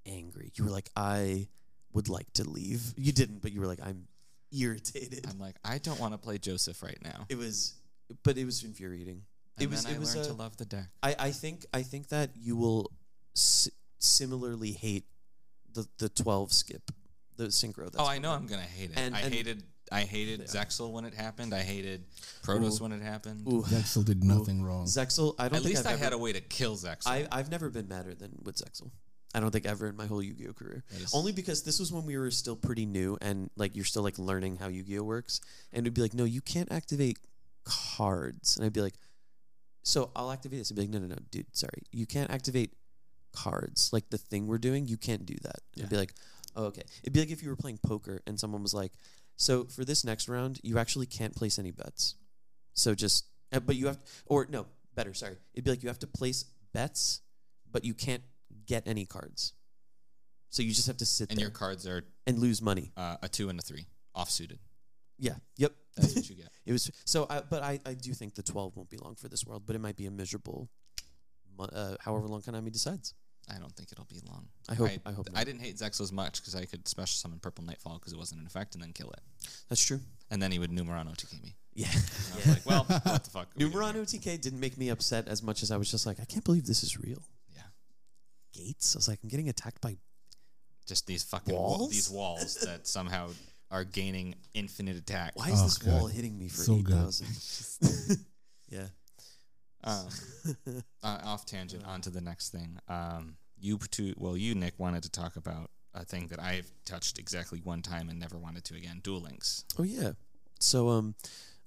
[0.06, 0.52] angry.
[0.56, 1.48] You were like I
[1.94, 2.82] would like to leave.
[2.98, 4.08] You didn't, but you were like I'm
[4.52, 5.26] irritated.
[5.30, 7.26] I'm like, I don't want to play Joseph right now.
[7.30, 7.74] it was,
[8.24, 9.22] but it was infuriating.
[9.58, 9.84] And it was.
[9.84, 10.16] then it I was.
[10.16, 10.88] learned uh, to love the deck.
[11.02, 12.92] I, I think I think that you will
[13.36, 15.06] s- similarly hate
[15.74, 16.82] the the twelve skip,
[17.38, 17.86] the synchro.
[17.86, 18.98] That's oh, I know I'm gonna hate it.
[19.00, 20.46] And- I and- hated I hated Yeah.
[20.46, 21.54] Zexal when it happened.
[21.54, 22.06] I hated
[22.44, 22.84] Protoss Ooh.
[22.84, 23.46] when it happened.
[23.48, 24.86] Ooh, Zexal did nothing wrong.
[24.86, 25.36] Zexal.
[25.38, 25.58] I don't.
[25.58, 27.08] At think least I've I had a way to kill Zexal.
[27.08, 28.90] I I've never been madder than with Zexal.
[29.36, 30.84] I don't think ever in my whole Yu-Gi-Oh career.
[30.92, 33.84] That is- Only because this was when we were still pretty new and like you're
[33.86, 35.42] still like learning how Yu-Gi-Oh works,
[35.72, 37.18] and it'd be like, no, you can't activate
[37.64, 38.96] cards, and I'd be like,
[39.84, 40.70] so I'll activate this.
[40.70, 42.74] And be like, no, no, no, dude, sorry, you can't activate
[43.34, 43.90] cards.
[43.92, 45.60] Like the thing we're doing, you can't do that.
[45.76, 46.14] And I'd be like,
[46.56, 46.84] oh, okay.
[47.02, 48.92] It'd be like if you were playing poker and someone was like,
[49.36, 52.16] so for this next round, you actually can't place any bets.
[52.74, 55.38] So just, uh, but you have, or no, better, sorry.
[55.54, 57.22] It'd be like you have to place bets,
[57.72, 58.24] but you can't
[58.66, 59.54] get any cards.
[60.50, 62.92] So you just have to sit and there your cards are and lose money.
[62.96, 64.60] uh, a two and a three, off suited.
[65.18, 65.36] Yeah.
[65.58, 65.74] Yep.
[65.96, 66.50] That's what you get.
[66.66, 69.28] It was so, I, but I, I do think the twelve won't be long for
[69.28, 70.70] this world, but it might be a miserable,
[71.60, 73.14] uh, however long Konami decides.
[73.50, 74.48] I don't think it'll be long.
[74.70, 74.90] I hope.
[74.90, 75.28] I, I, hope.
[75.36, 78.18] I didn't hate Zexal as much because I could special summon Purple Nightfall because it
[78.18, 79.20] wasn't in effect and then kill it.
[79.70, 80.00] That's true.
[80.32, 81.56] And then he would Numeron OTK me.
[81.74, 81.88] Yeah.
[81.92, 83.48] And I was like, well, what the fuck?
[83.48, 83.96] are we doing Numeron?
[83.96, 86.66] TK didn't make me upset as much as I was just like, I can't believe
[86.66, 87.24] this is real.
[87.54, 87.62] Yeah.
[88.54, 88.96] Gates.
[88.96, 89.98] I was like, I'm getting attacked by.
[90.88, 91.80] Just these fucking walls?
[91.80, 91.92] Walls?
[91.92, 93.30] these walls that somehow
[93.74, 95.32] are gaining infinite attack.
[95.36, 95.94] Why is Oh, this God.
[95.94, 96.96] wall hitting me for So eight good.
[96.96, 98.20] thousand?
[98.70, 98.88] yeah.
[99.84, 100.08] Um,
[101.04, 102.80] uh, off tangent, on to the next thing.
[102.88, 107.20] Um, you two, well, you Nick wanted to talk about a thing that I've touched
[107.20, 109.02] exactly one time and never wanted to again.
[109.04, 109.66] Duel Links.
[109.78, 110.12] Oh yeah.
[110.60, 111.16] So um,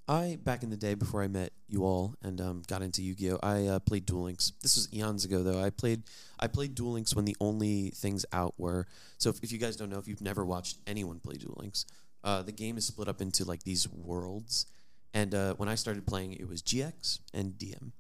[0.09, 3.41] I back in the day before I met you all and um, got into Yu-Gi-Oh,
[3.43, 4.53] I uh, played Duel Links.
[4.63, 5.61] This was eons ago though.
[5.61, 6.05] I played
[6.39, 8.87] I played Duel Links when the only things out were.
[9.19, 11.87] So if, if you guys don't know, if you've never watched anyone play Duel Links,
[12.23, 14.67] uh, the game is split up into like these worlds.
[15.13, 17.93] And uh, when I started playing, it was GX and DM.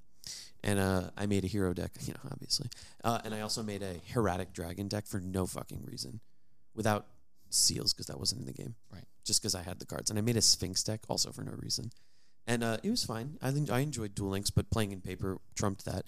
[0.62, 2.68] And uh, I made a hero deck, you know, obviously.
[3.02, 6.20] Uh, and I also made a Hieratic Dragon deck for no fucking reason,
[6.74, 7.06] without
[7.50, 8.74] seals because that wasn't in the game.
[8.92, 9.04] Right.
[9.24, 11.52] Just because I had the cards, and I made a Sphinx deck also for no
[11.56, 11.90] reason,
[12.46, 13.38] and uh, it was fine.
[13.42, 16.04] I en- I enjoyed Duel Links, but playing in paper trumped that.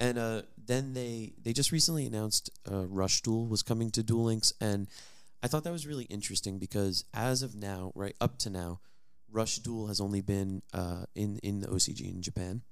[0.00, 4.24] And uh, then they they just recently announced uh, Rush Duel was coming to Duel
[4.24, 4.88] Links, and
[5.42, 8.80] I thought that was really interesting because as of now, right up to now,
[9.30, 12.62] Rush Duel has only been uh, in in the OCG in Japan,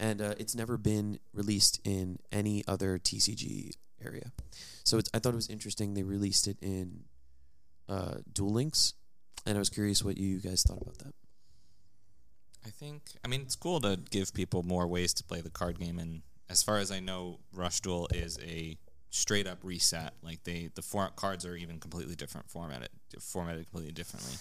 [0.00, 4.32] and uh, it's never been released in any other TCG area.
[4.84, 7.04] So it's, I thought it was interesting they released it in
[7.88, 8.94] uh, Duel Links,
[9.46, 11.14] and I was curious what you guys thought about that.
[12.64, 15.78] I think I mean it's cool to give people more ways to play the card
[15.78, 18.76] game and as far as I know Rush Duel is a
[19.10, 22.88] straight up reset like they the for- cards are even completely different formatted
[23.20, 24.34] formatted completely differently.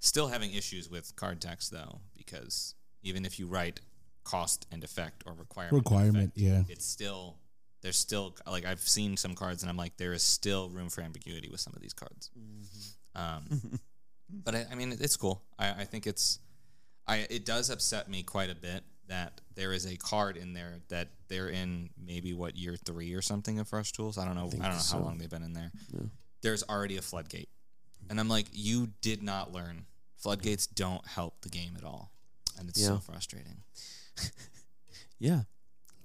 [0.00, 3.80] Still having issues with card text though because even if you write
[4.24, 6.62] cost and effect or requirement Requirement, effect, yeah.
[6.68, 7.36] it's still
[7.82, 11.02] there's still like I've seen some cards and I'm like there is still room for
[11.02, 12.30] ambiguity with some of these cards.
[13.14, 13.80] Um,
[14.44, 15.42] but I, I mean, it's cool.
[15.58, 16.38] I, I think it's,
[17.06, 20.76] I it does upset me quite a bit that there is a card in there
[20.88, 24.16] that they're in maybe what year three or something of Rush Duels.
[24.16, 24.46] I don't know.
[24.46, 24.98] I, think don't know so.
[24.98, 25.72] how long they've been in there.
[25.92, 26.00] Yeah.
[26.42, 27.48] There's already a floodgate,
[28.08, 29.86] and I'm like, you did not learn.
[30.16, 32.12] Floodgates don't help the game at all,
[32.58, 33.62] and it's so frustrating.
[35.22, 35.42] Yeah,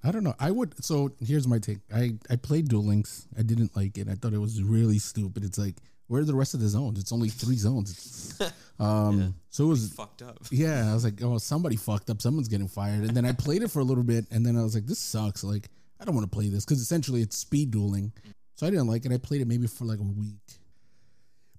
[0.04, 0.36] I don't know.
[0.40, 0.84] I would.
[0.84, 1.80] So here's my take.
[1.94, 3.28] I I played Duel Links.
[3.38, 4.08] I didn't like it.
[4.08, 5.44] I thought it was really stupid.
[5.44, 5.76] It's like
[6.08, 7.00] where are the rest of the zones?
[7.00, 8.40] It's only three zones.
[8.80, 9.20] um.
[9.20, 9.28] Yeah.
[9.50, 9.94] So it was.
[9.94, 10.40] Fucked up.
[10.52, 12.22] Yeah, I was like, oh, somebody fucked up.
[12.22, 13.04] Someone's getting fired.
[13.04, 15.00] And then I played it for a little bit, and then I was like, this
[15.00, 15.44] sucks.
[15.44, 15.70] Like,
[16.00, 18.14] I don't want to play this because essentially it's speed dueling.
[18.56, 19.12] So I didn't like it.
[19.12, 20.36] I played it maybe for like a week.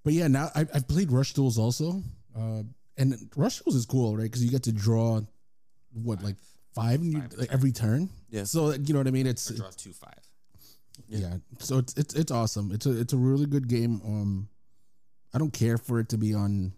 [0.02, 2.02] But yeah, now I, I've played Rush Duels also,
[2.36, 2.62] uh,
[2.96, 4.24] and Rush Duels is cool, right?
[4.24, 5.20] Because you get to draw
[5.92, 6.36] what like
[6.80, 8.10] five, and you, Five like, every turn.
[8.30, 8.44] Yeah.
[8.44, 9.26] So you know what I mean?
[9.26, 10.20] It's Or draw two five.
[11.08, 11.36] yeah.
[11.58, 12.72] So it's it's it's awesome.
[12.72, 14.00] It's a it's a really good game.
[14.04, 14.48] Um,
[15.34, 16.72] I don't care for it to be on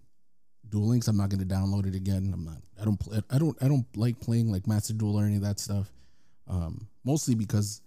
[0.69, 1.09] Duel Links.
[1.09, 2.31] I'm not going to download it again.
[2.33, 2.59] I'm not.
[2.81, 3.21] I don't play.
[3.31, 3.57] I don't.
[3.63, 5.91] I don't like playing like Master Duel or any of that stuff.
[6.49, 7.81] Um, mostly because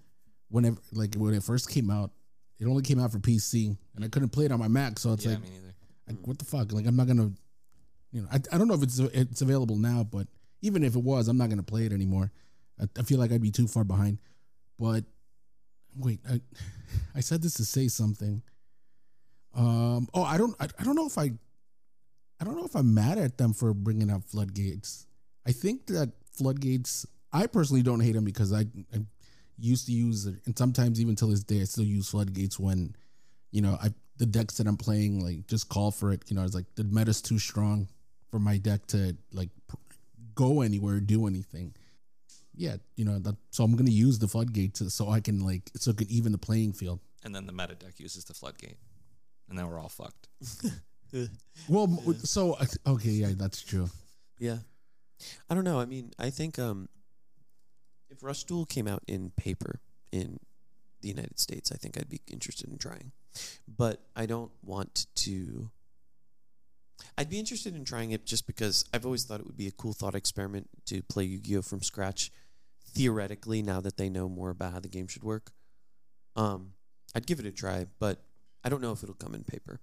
[0.49, 2.11] whenever like when it first came out,
[2.59, 4.99] it only came out for PC, and I couldn't play it on my Mac.
[4.99, 5.49] So it's yeah, like, me
[6.07, 6.72] like, what the fuck?
[6.72, 7.32] Like I'm not gonna.
[8.11, 10.28] You know, I, I don't know if it's it's available now, but
[10.64, 12.32] even if it was, I'm not gonna play it anymore.
[12.82, 14.18] I, I feel like I'd be too far behind.
[14.80, 15.03] But
[15.95, 16.41] wait, I
[17.16, 18.41] I said this to say something.
[19.55, 20.07] Um.
[20.14, 20.55] Oh, I don't.
[20.59, 21.32] I, I don't know if I.
[22.39, 25.05] I don't know if I'm mad at them for bringing up floodgates.
[25.45, 27.05] I think that floodgates.
[27.32, 28.61] I personally don't hate them because I,
[28.93, 28.99] I
[29.57, 32.95] used to use it, and sometimes even till this day, I still use floodgates when,
[33.51, 36.24] you know, I the decks that I'm playing like just call for it.
[36.28, 37.88] You know, it's like the meta's too strong
[38.30, 39.76] for my deck to like pr-
[40.36, 41.75] go anywhere, do anything.
[42.55, 45.71] Yeah, you know, that, so I'm gonna use the floodgate to, so I can like
[45.75, 46.99] so it can even the playing field.
[47.23, 48.77] And then the meta deck uses the floodgate,
[49.49, 50.27] and then we're all fucked.
[51.69, 52.57] Well, m so
[52.88, 53.88] okay, yeah, that's true.
[54.39, 54.57] yeah.
[55.47, 55.79] I don't know.
[55.79, 56.89] I mean, I think um,
[58.09, 59.79] if Rush Duel came out in paper
[60.11, 60.39] in
[61.01, 63.11] the United States, I think I'd be interested in trying.
[63.67, 65.69] But I don't want to.
[67.18, 69.72] I'd be interested in trying it just because I've always thought it would be a
[69.72, 72.32] cool thought experiment to play Yu Gi Oh from scratch.
[72.86, 75.51] Theoretically, now that they know more about how the game should work,
[76.36, 76.74] um,
[77.16, 77.88] I'd give it a try.
[77.99, 78.24] But
[78.64, 79.80] I don't know if it'll come in paper.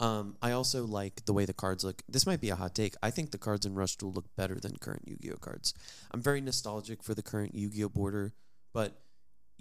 [0.00, 2.02] Um, I also like the way the cards look.
[2.08, 2.94] This might be a hot take.
[3.02, 5.74] I think the cards in Rush Duel look better than current Yu-Gi-Oh cards.
[6.10, 8.32] I'm very nostalgic for the current Yu-Gi-Oh border,
[8.72, 9.01] but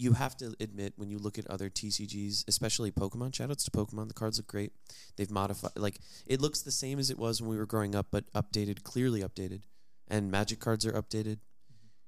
[0.02, 3.34] you have to admit when you look at other TCGs, especially Pokemon.
[3.34, 4.08] Shoutouts to Pokemon.
[4.08, 4.72] The cards look great.
[5.16, 8.08] They've modified like it looks the same as it was when we were growing up,
[8.12, 9.62] but updated, clearly updated.
[10.08, 11.38] And Magic cards are updated.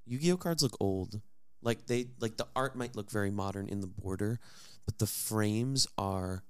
[0.06, 1.22] Yu-Gi-Oh cards look old.
[1.62, 4.40] Like they like the art might look very modern in the border,
[4.86, 6.44] but the frames are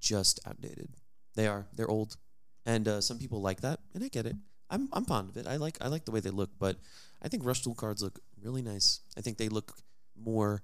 [0.00, 0.88] just outdated.
[1.34, 1.66] They are.
[1.74, 2.16] They're old,
[2.64, 4.36] and uh, some people like that, and I get it.
[4.70, 5.46] I'm I'm fond of it.
[5.46, 6.76] I like I like the way they look, but
[7.22, 9.00] I think Rush Duel cards look really nice.
[9.16, 9.76] I think they look
[10.22, 10.62] more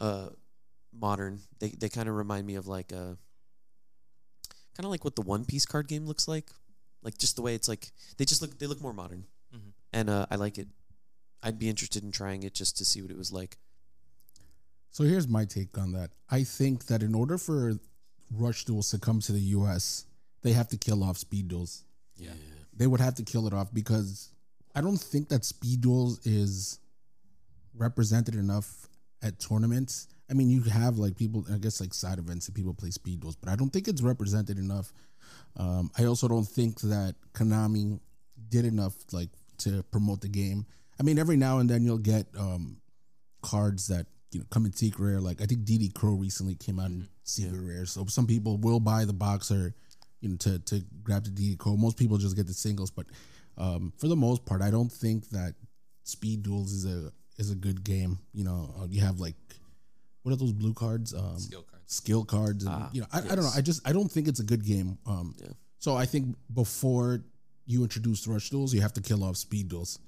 [0.00, 0.28] uh,
[0.92, 1.40] modern.
[1.58, 3.16] They they kind of remind me of like a
[4.76, 6.50] kind of like what the One Piece card game looks like,
[7.02, 9.72] like just the way it's like they just look they look more modern, Mhm.
[9.92, 10.68] and uh, I like it.
[11.42, 13.58] I'd be interested in trying it just to see what it was like.
[14.90, 16.10] So here's my take on that.
[16.30, 17.78] I think that in order for
[18.30, 20.06] Rush Duels to come to the US,
[20.42, 21.84] they have to kill off speed duels.
[22.16, 22.32] Yeah.
[22.76, 24.30] they would have to kill it off because
[24.74, 26.78] I don't think that speed duels is
[27.76, 28.88] represented enough
[29.22, 30.08] at tournaments.
[30.30, 33.20] I mean, you have like people, I guess, like side events that people play speed
[33.20, 34.92] duels, but I don't think it's represented enough.
[35.56, 38.00] Um, I also don't think that Konami
[38.48, 40.66] did enough like to promote the game.
[40.98, 42.78] I mean, every now and then you'll get um,
[43.42, 45.20] cards that you know come in secret rare.
[45.20, 48.80] Like I think DD Crow recently came out in secret rare, so some people will
[48.80, 49.74] buy the boxer,
[50.20, 51.76] you know, to to grab the DD Crow.
[51.76, 53.06] Most people just get the singles, but
[53.56, 55.54] um, for the most part, I don't think that
[56.02, 58.18] Speed Duels is a is a good game.
[58.32, 59.36] You know, uh, you have like
[60.22, 61.12] what are those blue cards?
[61.14, 61.84] Um, Skill cards.
[61.86, 63.50] skill cards, and Ah, you know, I, I don't know.
[63.54, 64.98] I just I don't think it's a good game.
[65.06, 65.48] Um, Yeah.
[65.78, 67.22] so I think before
[67.66, 69.98] you introduce rush duels, you have to kill off speed duels,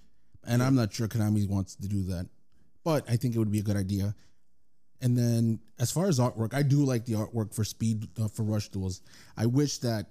[0.44, 2.28] and I'm not sure Konami wants to do that,
[2.84, 4.14] but I think it would be a good idea.
[5.02, 8.42] And then as far as artwork, I do like the artwork for speed uh, for
[8.44, 9.02] rush duels.
[9.36, 10.06] I wish that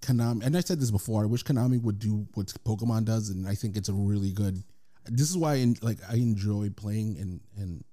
[0.00, 3.48] Konami, and I said this before, I wish Konami would do what Pokemon does, and
[3.48, 4.62] I think it's a really good.
[5.10, 7.84] This is why, I, like, I enjoy playing and and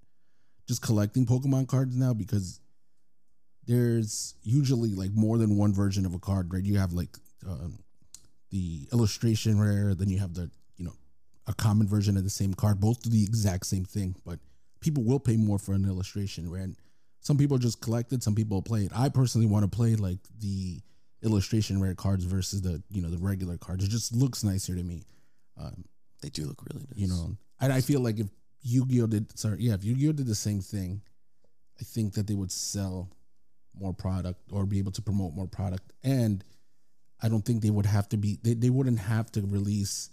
[0.67, 2.59] just collecting Pokemon cards now because
[3.67, 6.63] there's usually like more than one version of a card, right?
[6.63, 7.79] You have like um,
[8.51, 10.93] the illustration rare, then you have the you know
[11.47, 12.79] a common version of the same card.
[12.79, 14.39] Both do the exact same thing, but
[14.81, 16.63] people will pay more for an illustration rare.
[16.63, 16.75] And
[17.21, 18.91] some people just collect it, some people play it.
[18.95, 20.79] I personally want to play like the
[21.23, 23.83] illustration rare cards versus the you know the regular cards.
[23.83, 25.03] It just looks nicer to me.
[25.59, 25.85] Um,
[26.25, 26.97] They do look really nice.
[27.03, 28.29] you know and i feel like if
[28.63, 31.01] yu-gi-oh did sorry yeah if yu-gi-oh did the same thing
[31.79, 32.97] i think that they would sell
[33.83, 35.93] more product or be able to promote more product.
[36.03, 36.43] And
[37.21, 40.09] i don't think they would have to be they, they wouldn't have to release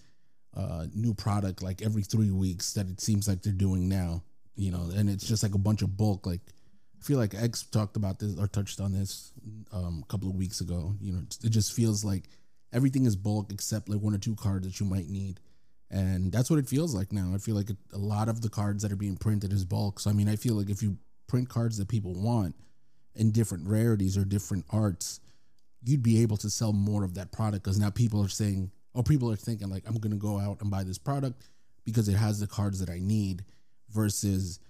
[0.54, 4.22] uh new product like every three weeks that it seems like they're doing now
[4.54, 4.90] you know?
[4.94, 6.42] And it's just like a bunch of bulk like
[7.00, 9.32] i feel like x talked about this or touched on this
[9.72, 11.22] um a couple of weeks ago you know?
[11.42, 12.24] It just feels like
[12.72, 15.40] everything is bulk except like one or two cards that you might need
[15.93, 17.32] and that's what it feels like now.
[17.34, 20.01] I feel like a lot of the cards that are being printed is bulk.
[20.01, 20.97] So I mean, I feel like if you
[21.28, 22.57] print cards that people want
[23.14, 25.20] in different rarities or different arts,
[25.84, 29.03] you'd be able to sell more of that product because now people are saying, or
[29.03, 31.51] people are thinking like, I'm gonna go out and buy this product
[31.84, 33.45] because it has the cards that I need,
[33.90, 34.61] versus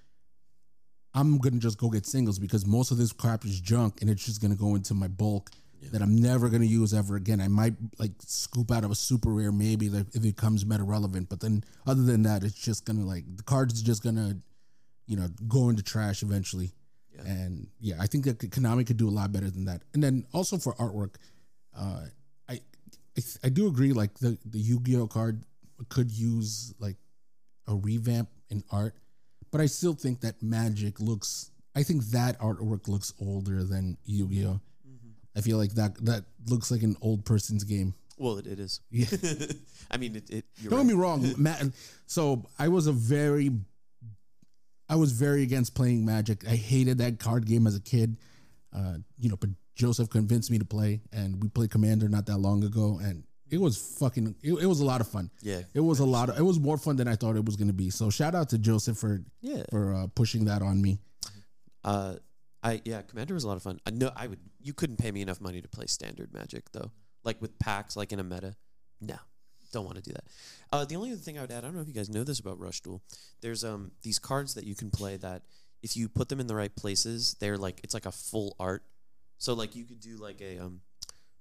[1.14, 4.24] I'm gonna just go get singles because most of this crap is junk and it's
[4.24, 5.50] just gonna go into my bulk
[5.90, 7.40] that I'm never gonna use ever again.
[7.40, 10.84] I might like scoop out of a super rare maybe like, if it becomes meta
[10.84, 14.36] relevant, but then other than that, it's just gonna like the card is just gonna,
[15.06, 16.72] you know, go into trash eventually.
[17.14, 17.22] Yeah.
[17.22, 19.82] And yeah, I think that Konami could do a lot better than that.
[19.92, 21.16] And then also for artwork,
[21.76, 22.06] uh,
[22.48, 22.60] I,
[23.16, 25.44] I I do agree like the the Yu-Gi-Oh card
[25.88, 26.96] could use like
[27.66, 28.94] a revamp in art,
[29.50, 31.50] but I still think that Magic looks.
[31.74, 34.60] I think that artwork looks older than Yu-Gi-Oh.
[35.36, 37.94] I feel like that that looks like an old person's game.
[38.18, 38.80] Well, it, it is.
[38.90, 39.06] Yeah.
[39.90, 40.30] I mean, it.
[40.30, 40.78] it Don't right.
[40.78, 41.64] get me wrong, Matt.
[42.06, 43.50] So I was a very,
[44.88, 46.46] I was very against playing Magic.
[46.46, 48.16] I hated that card game as a kid.
[48.74, 52.38] Uh, you know, but Joseph convinced me to play, and we played Commander not that
[52.38, 54.34] long ago, and it was fucking.
[54.42, 55.30] It, it was a lot of fun.
[55.42, 55.60] Yeah.
[55.74, 56.38] It was a lot of.
[56.38, 57.90] It was more fun than I thought it was going to be.
[57.90, 59.62] So shout out to Joseph for Yeah.
[59.70, 60.98] for uh, pushing that on me.
[61.84, 62.14] Uh,
[62.62, 63.80] I yeah, Commander was a lot of fun.
[63.86, 64.38] I know I would.
[64.60, 66.90] You couldn't pay me enough money to play standard Magic though.
[67.24, 68.54] Like with packs, like in a meta.
[69.00, 69.16] No,
[69.72, 70.24] don't want to do that.
[70.70, 72.24] Uh, the only other thing I would add, I don't know if you guys know
[72.24, 73.02] this about Rush Duel.
[73.40, 75.42] There's um these cards that you can play that
[75.82, 78.84] if you put them in the right places, they're like it's like a full art.
[79.38, 80.82] So like you could do like a um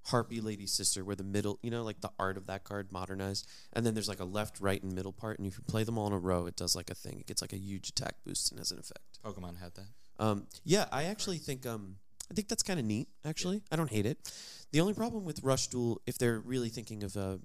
[0.06, 3.48] Harpy Lady Sister where the middle, you know, like the art of that card modernized,
[3.74, 5.98] and then there's like a left, right, and middle part, and if you play them
[5.98, 7.20] all in a row, it does like a thing.
[7.20, 9.20] It gets like a huge attack boost and has an effect.
[9.24, 9.90] Pokemon had that.
[10.22, 11.96] Um, yeah, I actually think um,
[12.30, 13.10] I think that's kind of neat.
[13.26, 14.32] Actually, I don't hate it.
[14.72, 17.38] The only problem with Rush Duel, if they're really thinking of uh,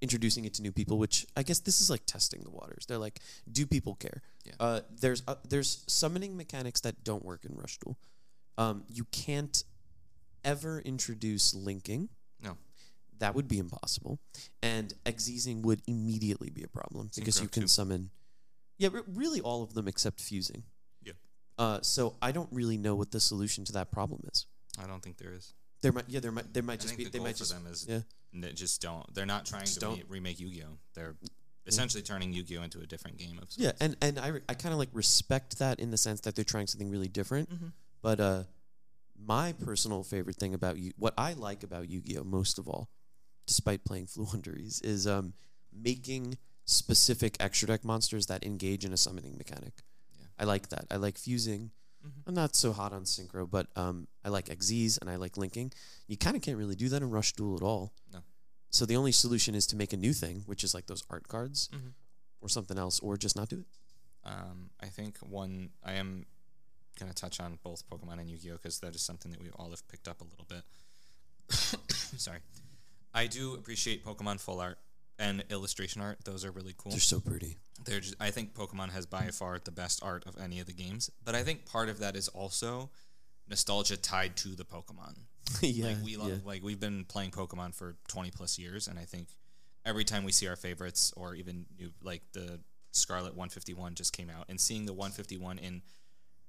[0.00, 2.86] introducing it to new people, which I guess this is like testing the waters.
[2.86, 3.20] They're like,
[3.52, 4.22] do people care?
[4.44, 4.52] Yeah.
[4.58, 7.98] Uh, there's uh, there's summoning mechanics that don't work in Rush Duel.
[8.56, 9.62] Um, you can't
[10.42, 12.08] ever introduce linking.
[12.42, 12.56] No.
[13.18, 14.18] That would be impossible,
[14.62, 17.68] and Xyzing would immediately be a problem because Synchro you can too.
[17.68, 18.10] summon.
[18.78, 20.62] Yeah, re- really all of them except fusing.
[21.60, 24.46] Uh, so I don't really know what the solution to that problem is.
[24.82, 25.52] I don't think there is.
[25.82, 27.34] There might, yeah, there might, there might I just think be, the they goal might
[27.34, 28.00] for just, them is yeah,
[28.32, 29.04] they just don't.
[29.14, 30.10] They're not trying Just to re- don't.
[30.10, 30.78] remake Yu-Gi-Oh.
[30.94, 31.16] They're
[31.66, 33.48] essentially turning Yu-Gi-Oh into a different game of.
[33.56, 33.80] yeah, sorts.
[33.82, 36.44] and and I, re- I kind of like respect that in the sense that they're
[36.44, 37.50] trying something really different.
[37.50, 37.72] Mhm.
[38.02, 38.42] But uh,
[39.22, 42.88] my personal favorite thing about you, what I like about Yu-Gi-Oh most of all,
[43.46, 45.34] despite playing Floowandereeze, is um
[45.72, 49.82] making specific extra deck monsters that engage in a summoning mechanic.
[50.40, 50.86] I like that.
[50.90, 51.70] I like fusing.
[52.04, 52.22] Mhm.
[52.26, 55.70] I'm not so hot on synchro, but um, I like Xyz and I like linking.
[56.08, 57.92] You kind of can't really do that in Rush Duel at all.
[58.12, 58.20] No.
[58.70, 61.26] so the only solution is to make a new thing, which is like those art
[61.28, 61.92] cards Mhm.
[62.40, 63.66] or something else, or just not do it.
[64.24, 66.24] Um, I think one I am
[66.98, 69.86] gonna touch on both Pokemon and Yu-Gi-Oh because that is something that we all have
[69.88, 70.64] picked up a little bit.
[72.16, 72.40] Sorry,
[73.12, 74.78] I do appreciate Pokemon full art
[75.20, 76.90] and illustration art; those are really cool.
[76.90, 77.58] They're so pretty.
[77.84, 80.72] They're just, I think Pokemon has by far the best art of any of the
[80.72, 82.90] games, but I think part of that is also
[83.48, 85.16] nostalgia tied to the Pokemon.
[85.60, 86.36] yeah, like we love, yeah.
[86.44, 89.28] like we've been playing Pokemon for 20 plus years and I think
[89.84, 92.60] every time we see our favorites or even new like the
[92.92, 95.82] Scarlet 151 just came out and seeing the 151 in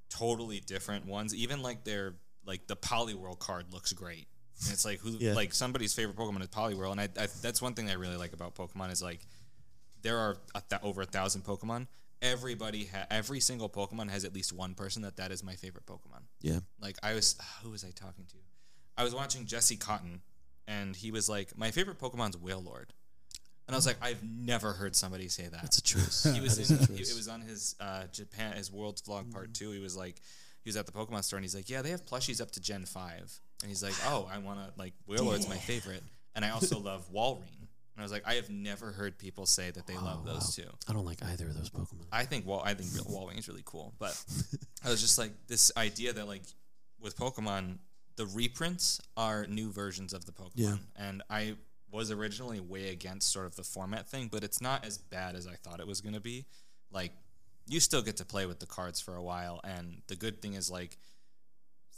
[0.09, 2.15] totally different ones even like their
[2.45, 4.27] like the Poliwhirl card looks great.
[4.63, 5.33] And it's like who Yeah.
[5.33, 8.33] like somebody's favorite Pokemon is Poliwhirl and I, I that's one thing I really like
[8.33, 9.21] about Pokemon is like
[10.01, 11.87] there are a th- over a thousand Pokemon.
[12.23, 15.85] Everybody, ha- every single Pokemon has at least one person that that is my favorite
[15.87, 16.21] Pokemon.
[16.41, 16.59] yeah.
[16.79, 18.37] Like I was, who was I talking to?
[18.97, 20.21] I was watching Jesse Cotton,
[20.67, 22.89] and he was like, "My favorite Pokemon's Wailord,"
[23.67, 26.23] and I was like, "I've never heard somebody say that." That's a choice.
[26.31, 29.71] he was in, he, it was on his uh, Japan, his World's Vlog Part Two.
[29.71, 30.21] He was like,
[30.63, 32.59] he was at the Pokemon store, and he's like, "Yeah, they have plushies up to
[32.59, 33.39] Gen 5.
[33.63, 36.03] and he's like, "Oh, I want to like Wailord's my favorite,
[36.35, 37.57] and I also love Walrein."
[37.93, 40.33] And I was like, I have never heard people say that they oh, love Oh,
[40.33, 40.63] those wow.
[40.65, 40.69] two.
[40.87, 42.05] I don't like either of those Pokemon.
[42.11, 44.17] I think Wall I think real Walrein is really cool, but
[44.83, 46.43] I was just like this idea that like
[47.01, 47.79] with Pokemon,
[48.15, 50.77] the reprints are new versions of the Pokemon, Yeah.
[50.95, 51.55] and I
[51.91, 55.45] was originally way against sort of the format thing, but it's not as bad as
[55.45, 56.45] I thought it was going to be.
[56.91, 57.11] Like
[57.71, 60.55] you still get to play with the cards for a while, and the good thing
[60.55, 60.97] is like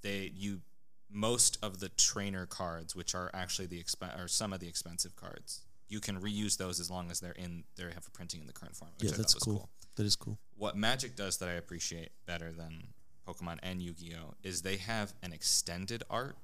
[0.04, 0.62] they you
[1.10, 5.16] most of the trainer cards, which are actually the exp- or some of the expensive
[5.16, 8.48] cards, you can reuse those as long as they're in they have a printing in
[8.48, 8.96] the current format.
[9.00, 9.70] Which yeah, I that's was cool.
[9.96, 10.38] That is cool.
[10.56, 12.88] what Magic does that I appreciate better than
[13.28, 16.36] Pokemon and Yu-Gi-Oh is they have an extended art.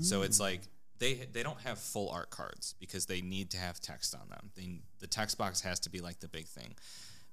[0.00, 0.24] So mm.
[0.24, 0.60] it's like
[0.98, 4.50] they they don't have full art cards because they need to have text on them.
[4.56, 6.74] They, the text box has to be like the big thing.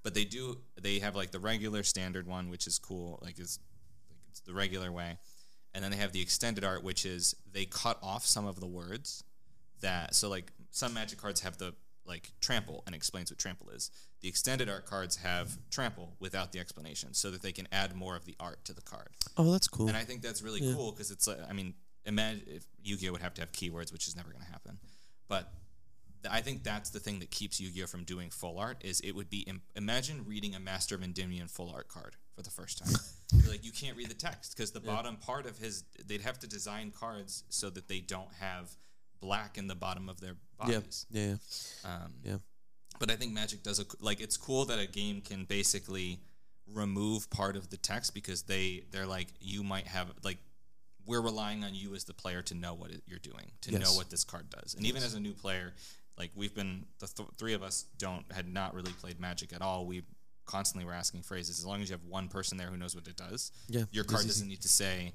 [0.04, 3.60] But they do they have like the regular standard one which is cool like it's
[4.10, 5.18] like it's the regular way.
[5.74, 8.68] And then they have the extended art which is they cut off some of the
[8.68, 9.24] words
[9.82, 11.74] that so like some magic cards have the
[12.06, 13.90] like trample and explains what trample is.
[14.22, 18.16] The extended art cards have trample without the explanation, so that they can add more
[18.16, 19.10] of the art to the card.
[19.38, 19.88] Oh, that's cool.
[19.88, 20.74] And I think that's really Yeah.
[20.74, 21.74] cool because it's like I mean,
[22.06, 24.80] imagine if Yu-Gi-Oh would have to have keywords, which is never going to happen.
[25.30, 25.50] But
[26.30, 29.30] I think that's the thing that keeps Yu-Gi-Oh from doing full art is it would
[29.30, 32.94] be Im- imagine reading a Master of Endymion full art card for the first time.
[33.50, 36.48] Like you can't read the text because the bottom part of his they'd have to
[36.48, 38.70] design cards so that they don't have
[39.22, 40.36] black in the bottom of their
[40.68, 41.06] yeah, bodies.
[41.10, 41.36] yeah, yeah.
[41.84, 42.38] Um, Yeah.
[43.00, 46.20] But I think Magic does a like it's cool that a game can basically
[46.72, 50.38] remove part of the text because they they're like you might have like
[51.06, 53.94] we're relying on you as the player to know what it, you're doing to know
[53.94, 55.74] what this card does and even as a new player
[56.18, 59.62] like we've been the th- three of us don't had not really played Magic at
[59.62, 60.04] all we
[60.46, 63.08] constantly were asking phrases as long as you have one person there who knows what
[63.08, 65.14] it does Yeah, your card doesn't need to say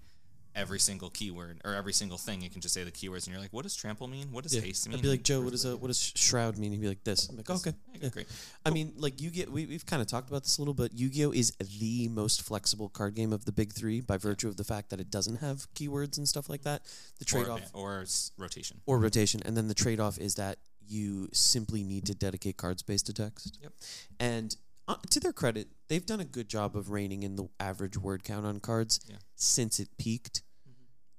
[0.55, 3.41] every single keyword or every single thing You can just say the keywords and you're
[3.41, 4.63] like what does trample mean what does Yeah.
[4.63, 5.41] haste mean I'd be like Joe.
[5.43, 6.73] What does a what does shroud mean?
[6.73, 7.29] He'd be like this.
[7.29, 7.77] I'm like this- okay.
[8.01, 8.27] yeah, great
[8.65, 10.93] I mean, like you get we, we've kind of talked about this a little, but
[10.95, 14.65] Yu-Gi-Oh is the most flexible card game of the big three by virtue of the
[14.65, 16.83] fact that it doesn't have keywords and stuff like that.
[17.19, 18.07] The or, trade-off advan- or
[18.39, 18.81] rotation.
[18.87, 20.59] or rotation, and then the trade-off is that
[20.91, 23.59] you simply need to dedicate card space to text.
[23.63, 23.73] Yep.
[24.21, 27.97] And uh, to their credit, they've done a good job of reining in the average
[27.99, 29.17] word count on cards Yeah.
[29.37, 30.43] since it peaked.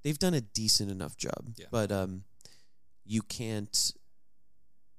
[0.03, 1.65] They've done a decent enough job, Yeah.
[1.71, 2.23] but um,
[3.05, 3.91] you can't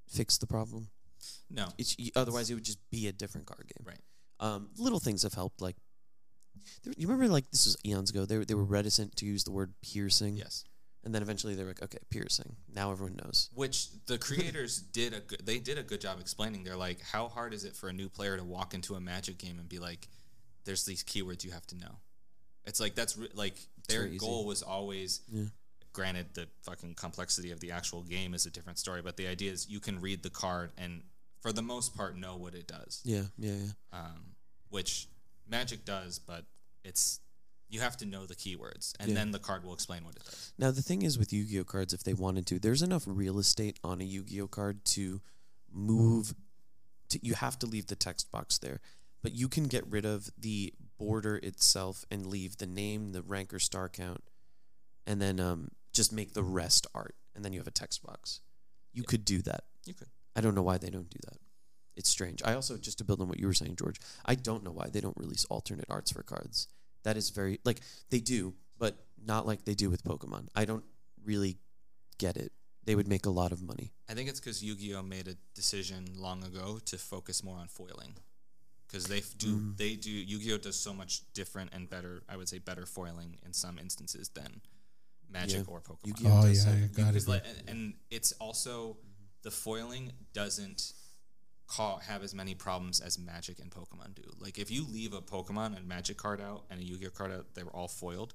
[0.09, 0.89] fix the problem.
[1.51, 3.87] No, It's otherwise it would just be a different card game.
[3.87, 4.01] Right.
[4.41, 5.61] Um, little things have helped.
[5.61, 5.77] Like,
[6.97, 8.25] you remember, like this was eons ago.
[8.25, 10.37] They were- they were reticent to use the word piercing.
[10.37, 10.65] yes.
[11.03, 12.57] And then eventually they were like, okay, piercing.
[12.75, 13.49] Now everyone knows.
[13.55, 16.63] Which the creators did a good, they did a good job explaining.
[16.63, 19.39] They're like, how hard is it for a new player to walk into a Magic
[19.39, 20.09] game and be like,
[20.65, 21.97] "There's these keywords you have to know."
[22.67, 23.55] It's like that's re- like
[23.89, 25.21] their goal was always.
[25.29, 25.45] Yeah.
[25.93, 29.51] Granted, the fucking complexity of the actual game is a different story, but the idea
[29.51, 31.03] is you can read the card and,
[31.41, 33.01] for the most part, know what it does.
[33.05, 33.99] Yeah, yeah, yeah.
[33.99, 34.37] um,
[34.69, 35.09] which
[35.49, 36.45] Magic does, but
[36.85, 37.19] it's
[37.71, 39.15] you have to know the keywords, and Yeah.
[39.15, 40.53] then the card will explain what it does.
[40.59, 43.79] Now the thing is with Yu-Gi-Oh cards, if they wanted to, there's enough real estate
[43.85, 45.21] on a Yu-Gi-Oh card to
[45.71, 46.35] move.
[47.11, 48.81] To you have to leave the text box there,
[49.23, 53.53] but you can get rid of the border itself and leave the name, the rank
[53.53, 54.23] or star count,
[55.07, 58.41] and then um, just make the rest art, and then you have a text box.
[58.93, 59.65] You could do that.
[59.85, 60.09] You could.
[60.37, 61.39] I don't know why they don't do that.
[61.97, 62.43] It's strange.
[62.45, 64.01] I also just to build on what you were saying, George.
[64.25, 66.69] I don't know why they don't release alternate arts for cards.
[67.03, 67.81] That is very like
[68.11, 70.49] they do, but not like they do with Pokemon.
[70.55, 70.85] I don't
[71.25, 71.57] really
[72.19, 72.53] get it.
[72.87, 73.93] they would make a lot of money.
[74.09, 78.15] I think it's because Yu-Gi-Oh made a decision long ago to focus more on foiling,
[78.87, 79.77] because they f- do Mm.
[79.77, 82.23] they do Yu-Gi-Oh does so much different and better.
[82.29, 84.63] I would say better foiling in some instances than
[85.29, 85.73] Magic Yeah.
[85.73, 86.07] or Pokemon.
[86.07, 87.29] Yu-Gi-Oh Oh does yeah, have- I got it.
[87.29, 88.97] Like, and, and it's also
[89.43, 90.93] the foiling doesn't
[91.71, 94.23] ca have as many problems as Magic and Pokemon do.
[94.39, 97.55] Like if you leave a Pokemon and Magic card out and a Yu-Gi-Oh card out,
[97.55, 98.35] they were all foiled.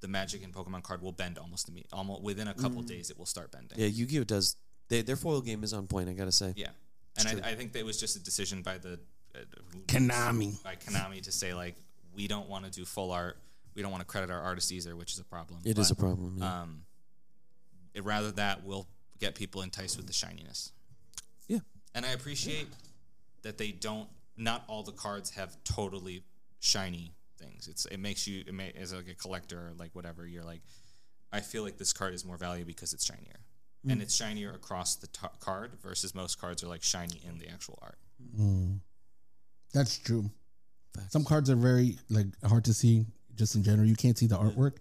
[0.00, 1.84] The Magic and Pokemon card will bend almost to me.
[1.92, 3.78] Almost within a couple days, it will start bending.
[3.78, 4.56] Yeah, Yu-Gi-Oh does.
[4.88, 6.08] They, their foil game is on point.
[6.08, 6.52] I gotta say.
[6.56, 6.68] Yeah,
[7.18, 7.42] and.
[7.44, 9.00] I, I think that was just a decision by the
[9.34, 9.38] uh,
[9.72, 10.62] who- Konami.
[10.62, 11.74] by Konami to say like
[12.14, 13.36] we don't want to do full art.
[13.74, 15.60] We don't want to credit our artists either, which is a problem.
[15.64, 16.36] It is a problem.
[16.38, 16.62] yeah.
[16.62, 16.82] Um,
[17.94, 18.86] it, rather that we'll
[19.18, 20.72] get people enticed with the shininess.
[21.48, 21.58] Yeah.
[21.96, 22.68] And I appreciate
[23.42, 24.08] that they don't.
[24.36, 26.22] Not all the cards have totally
[26.60, 27.68] shiny things.
[27.68, 30.26] It's it makes you it may, as like a collector or like whatever.
[30.26, 30.60] You're like,
[31.32, 33.40] I feel like this card is more valuable because it's shinier,
[33.84, 33.90] Hmm.
[33.92, 37.48] and it's shinier across the t- card versus most cards are like shiny in the
[37.48, 37.98] actual art.
[38.38, 38.80] Mm.
[39.72, 40.30] That's true.
[40.94, 41.12] Facts.
[41.12, 43.86] Some cards are very like hard to see just in general.
[43.88, 44.76] You can't see the artwork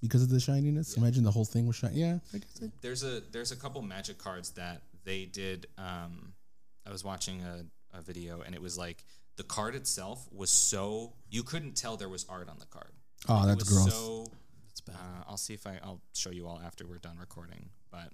[0.00, 0.96] because of the shininess.
[0.96, 2.00] Imagine the whole thing was shiny.
[2.00, 5.66] Yeah, I guess it, There's a there's a couple magic cards that they did.
[5.76, 6.32] Um,
[6.86, 7.64] I was watching a,
[7.96, 9.04] a video and it was like
[9.36, 12.92] the card itself was so you couldn't tell there was art on the card.
[13.28, 13.94] Oh, Like, it that's was gross.
[13.94, 14.26] So
[14.70, 14.96] It's bad.
[14.96, 17.68] uh, I'll see if I I'll show you all after we're done recording.
[17.90, 18.10] But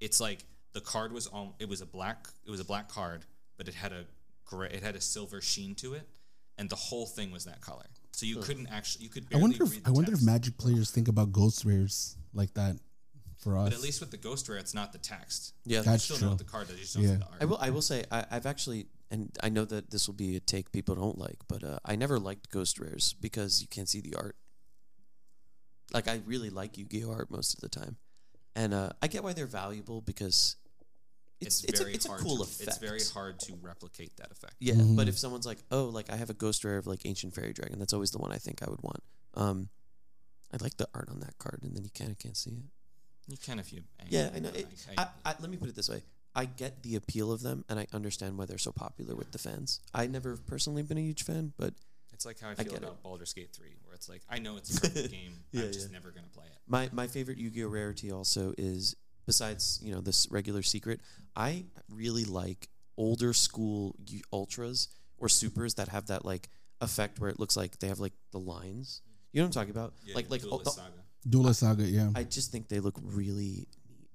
[0.00, 1.52] it's like the card was on.
[1.58, 2.28] It was a black.
[2.46, 3.24] It was a black card,
[3.56, 4.04] but it had a
[4.44, 4.68] gray.
[4.72, 6.06] It had a silver sheen to it,
[6.58, 7.86] and the whole thing was that color.
[8.12, 9.04] So you couldn't actually.
[9.04, 9.26] You could.
[9.34, 10.22] I wonder if read I the wonder if.
[10.22, 12.76] Magic players think about ghost rares like that
[13.44, 13.64] for us.
[13.68, 15.52] But at least with the ghost rare, it's not the text.
[15.64, 16.24] yeah, that's You That's still true.
[16.26, 16.76] know what the card does.
[16.76, 17.10] You just don't Yeah.
[17.10, 17.36] see the art.
[17.40, 17.58] I will.
[17.58, 20.72] I will say I, I've actually, and I know that this will be a take
[20.72, 24.14] people don't like, but uh, I never liked Ghost Rares because you can't see the
[24.16, 24.36] art.
[25.92, 27.96] Like I really like Yu-Gi-Oh art most of the time,
[28.56, 30.56] and uh, I get why they're valuable because
[31.40, 32.68] it's it's, very a, it's a hard cool to, effect.
[32.68, 34.54] It's very hard to replicate that effect.
[34.60, 34.96] Yeah, Mhm.
[34.96, 37.52] but if someone's like, oh, like I have a Ghost Rare of like Ancient Fairy
[37.52, 39.02] Dragon, that's always the one I think I would want.
[39.34, 39.68] Um,
[40.52, 42.64] I like the art on that card, and then you kind of can't see it.
[43.28, 43.82] You can if you.
[44.08, 44.50] Yeah, I know.
[44.50, 44.66] It,
[44.98, 46.02] I- I, I, let me put it this way:
[46.34, 49.38] I get the appeal of them, and I understand why they're so popular with the
[49.38, 49.80] fans.
[49.94, 51.74] I never have personally been a huge fan, but
[52.12, 52.78] it's like how I I feel it.
[52.78, 55.32] about Baldur's Gate Three, where it's like I know it's a perfect game.
[55.52, 55.94] Yeah, I'm just yeah.
[55.94, 56.58] never gonna play it.
[56.66, 58.94] my my favorite Yu-Gi-Oh rarity also is
[59.26, 61.00] besides you know this regular secret.
[61.34, 63.96] I really like older school
[64.32, 66.48] ultras or supers that have that like
[66.80, 69.00] effect where it looks like they have like the lines.
[69.32, 69.94] You know what I'm talking about?
[70.14, 70.80] like like oh, the-
[71.24, 71.30] Saga.
[71.30, 72.10] Duelist Saga, yeah.
[72.14, 74.08] I just think they look really neat.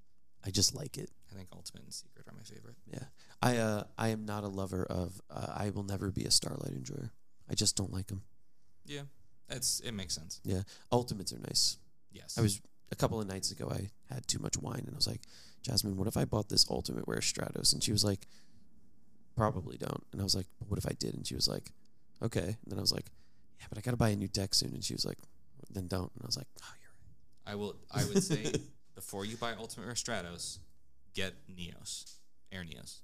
[0.46, 1.10] I just like it.
[1.32, 2.76] I think Ultimate and Secret are my favorite.
[2.92, 3.04] Yeah.
[3.42, 6.74] I uh I am not a lover of uh, I will never be a Starlight
[6.74, 7.12] enjoyer.
[7.50, 8.24] I just don't like them.
[8.86, 9.04] Yeah,
[9.50, 10.42] it's it makes sense.
[10.44, 10.62] Yeah.
[10.92, 11.78] Ultimates are nice.
[12.12, 14.96] Yes, I was a couple of nights ago I had too much wine and I
[14.96, 15.22] was like,
[15.62, 17.74] Jasmine, what if I bought this Ultimate Wear Stratos?
[17.74, 18.28] And she was like,
[19.36, 20.04] Probably don't.
[20.12, 21.14] And I was like, What if I did?
[21.14, 21.72] And she was like,
[22.22, 22.42] Okay.
[22.42, 23.06] And then I was like,
[23.60, 24.74] Yeah, but I gotta buy a new deck soon.
[24.74, 25.18] And she was like,
[25.70, 26.12] Then don't.
[26.16, 26.79] And I was like, Oh, you're right.
[27.50, 27.76] I will.
[27.92, 28.54] I would say
[28.96, 30.60] before you buy Ultimate or Stratos,
[31.14, 32.16] get Neos,
[32.52, 33.00] Air Neos.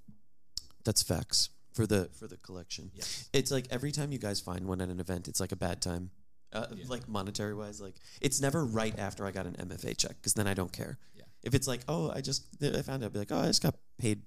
[0.83, 2.91] That's facts for the for the collection.
[2.93, 3.29] Yes.
[3.33, 5.81] It's like every time you guys find one at an event, it's like a bad
[5.81, 6.11] time.
[6.53, 6.85] Uh, Yeah.
[6.87, 10.47] Like monetary wise, like it's never right after I got an MFA check because then
[10.47, 10.97] I don't care.
[11.15, 11.23] Yeah.
[11.43, 13.61] If it's like, oh, I just I found it, I'd be like, oh, I just
[13.61, 14.21] got paid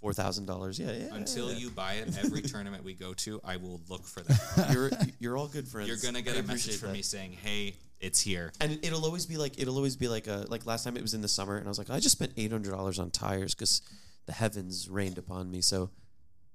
[0.00, 0.78] four thousand dollars.
[0.78, 1.14] Yeah, yeah.
[1.14, 1.58] Until yeah.
[1.58, 4.70] you buy it, every tournament we go to, I will look for that.
[4.72, 5.88] you're you're all good friends.
[5.88, 6.94] You're gonna get I a message from that.
[6.94, 10.26] me saying, "Hey, it's here." And it- it'll always be like it'll always be like
[10.26, 12.16] a like last time it was in the summer, and I was like, I just
[12.16, 13.82] spent eight hundred dollars on tires because
[14.26, 15.60] the heavens rained upon me.
[15.60, 15.90] So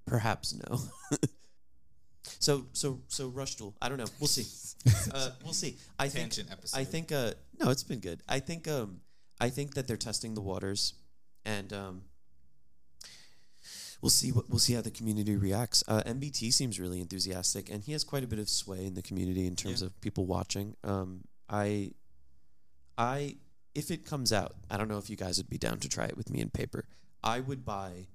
[0.05, 0.79] perhaps no.
[2.39, 3.75] so so so Rush Duel.
[3.81, 4.05] I don't know.
[4.19, 4.45] We'll see.
[5.13, 5.77] uh, we'll see.
[5.97, 6.77] I think Tangent episode.
[6.79, 8.21] I think uh no, it's been good.
[8.27, 9.01] I think um
[9.39, 10.93] I think that they're testing the waters,
[11.45, 12.01] and um
[14.01, 15.83] we'll see what we'll see how the community reacts.
[15.87, 19.01] Uh, MBT seems really enthusiastic, and he has quite a bit of sway in the
[19.01, 19.87] community in terms Yeah.
[19.87, 20.75] of people watching.
[20.83, 21.91] Um, I,
[22.97, 23.37] I
[23.75, 26.05] if it comes out, I don't know if you guys would be down to try
[26.05, 26.85] it with me in paper.
[27.23, 28.07] I would buy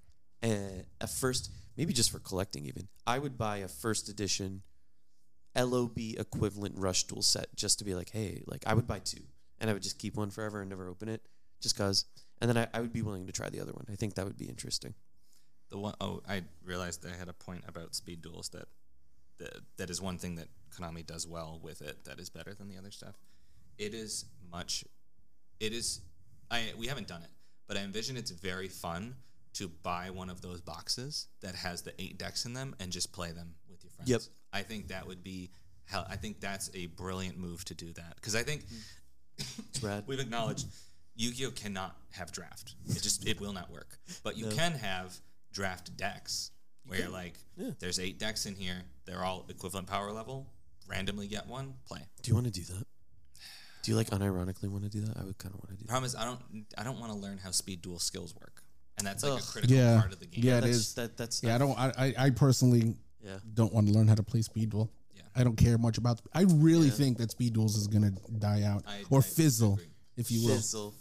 [0.43, 2.89] a, a first, maybe just for collecting even.
[3.07, 4.63] I would buy a first edition
[5.57, 9.23] LOB equivalent Rush Duel set just to be like, hey, like I would buy two
[9.61, 11.23] and I would just keep one forever and never open it
[11.61, 12.05] just cause.
[12.41, 13.87] And then I, I would be willing to try the other one.
[13.91, 14.95] I think that would be interesting.
[15.75, 18.69] The one oh I realized I had a point about speed duels that
[19.39, 22.69] that, that is one thing that Konami does well with it that is better than
[22.69, 23.17] the other stuff.
[23.77, 24.85] It is much
[25.59, 26.01] it is
[26.49, 27.31] I we haven't done it,
[27.67, 29.17] but I envision it's very fun
[29.55, 33.13] to buy one of those boxes that has the eight decks in them and just
[33.13, 34.09] play them with your friends.
[34.11, 34.21] Yep.
[34.53, 35.51] I think that would be
[35.87, 39.63] hell I think that's a brilliant move to do that because I think mm-hmm.
[39.71, 40.05] It's rad.
[40.07, 40.67] we've acknowledged
[41.17, 42.75] Yu-Gi-Oh cannot have draft.
[42.89, 43.99] It just it will not work.
[44.23, 44.55] But you No.
[44.55, 45.17] can have
[45.55, 46.51] draft decks
[46.87, 47.71] where you're like, Yeah.
[47.79, 48.83] there's eight decks in here.
[49.07, 50.47] They're all equivalent power level.
[50.87, 52.03] Randomly get one, play.
[52.23, 52.85] Do you want to do that?
[53.83, 55.17] Do you like unironically want to do that?
[55.17, 55.89] I would kind of want to do that.
[55.89, 56.41] Problem is, I don't
[56.77, 58.63] I don't want to learn how speed duel skills work,
[58.99, 59.41] and that's like Ugh.
[59.41, 60.01] a critical Yeah.
[60.01, 60.45] part of the game.
[60.45, 60.95] Yeah, it that's, is.
[60.95, 61.79] That, that's Yeah, I don't.
[61.79, 63.39] I, I, I personally Yeah.
[63.55, 64.91] don't want to learn how to play speed duel.
[65.15, 65.23] Yeah.
[65.37, 66.21] I don't care much about.
[66.35, 66.95] I really Yeah.
[66.95, 69.89] think that speed duels is gonna die out I- or I fizzle, agree.
[70.17, 70.57] if you will.
[70.57, 70.95] Fizzle.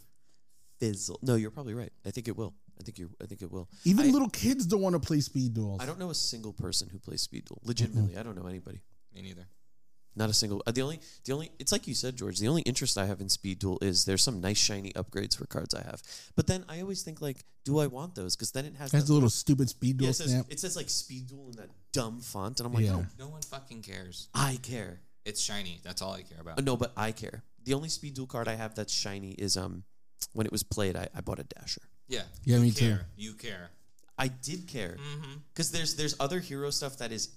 [0.79, 1.19] Fizzle.
[1.21, 1.91] No, you're probably right.
[2.05, 2.53] I think it will.
[2.79, 3.09] I think you're.
[3.21, 3.69] I think it will.
[3.85, 5.81] Even I- little kids don't want to play speed duels.
[5.81, 7.61] I don't know a single person who plays speed duel.
[7.63, 8.81] Legitimately, I don't know anybody.
[9.13, 9.47] Me neither.
[10.15, 10.61] Not a single.
[10.67, 11.51] Uh, the only, the only.
[11.57, 12.37] It's like you said, George.
[12.37, 15.47] The only interest I have in Speed Duel is there's some nice shiny upgrades for
[15.47, 16.03] cards I have.
[16.35, 18.35] But then I always think like, do I want those?
[18.35, 18.93] Because then it has.
[18.93, 20.45] It has a little stupid speed yeah, duel it, says, snap.
[20.49, 22.91] it says like Speed Duel in that dumb font, and I'm like, Yeah.
[22.91, 24.29] no, No one fucking cares.
[24.35, 24.99] I care.
[25.25, 25.79] It's shiny.
[25.83, 26.59] That's all I care about.
[26.59, 27.43] Uh, no, but I care.
[27.63, 29.83] The only Speed Duel card I have that's shiny is um,
[30.33, 31.81] when it was played, I, I bought a Dasher.
[32.07, 32.23] Yeah.
[32.43, 32.97] Yeah, you me too.
[33.15, 33.69] You care.
[34.17, 35.33] I did care Mm-hmm.
[35.53, 37.29] because there's there's other hero stuff that is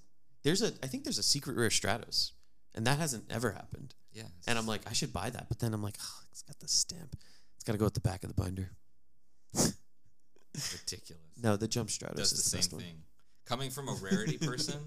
[0.42, 2.32] there's a I think there's a secret rare Stratos,
[2.74, 3.94] and that hasn't ever happened.
[4.12, 4.24] Yeah.
[4.46, 5.48] And I'm like, I should buy that.
[5.48, 7.16] But then I'm like, oh, it's got the stamp.
[7.56, 8.70] It's got to go at the back of the binder.
[10.54, 11.22] ridiculous.
[11.42, 13.02] No, the Jump Stratos does is the the, same best thing.
[13.44, 14.80] Coming from a rarity person,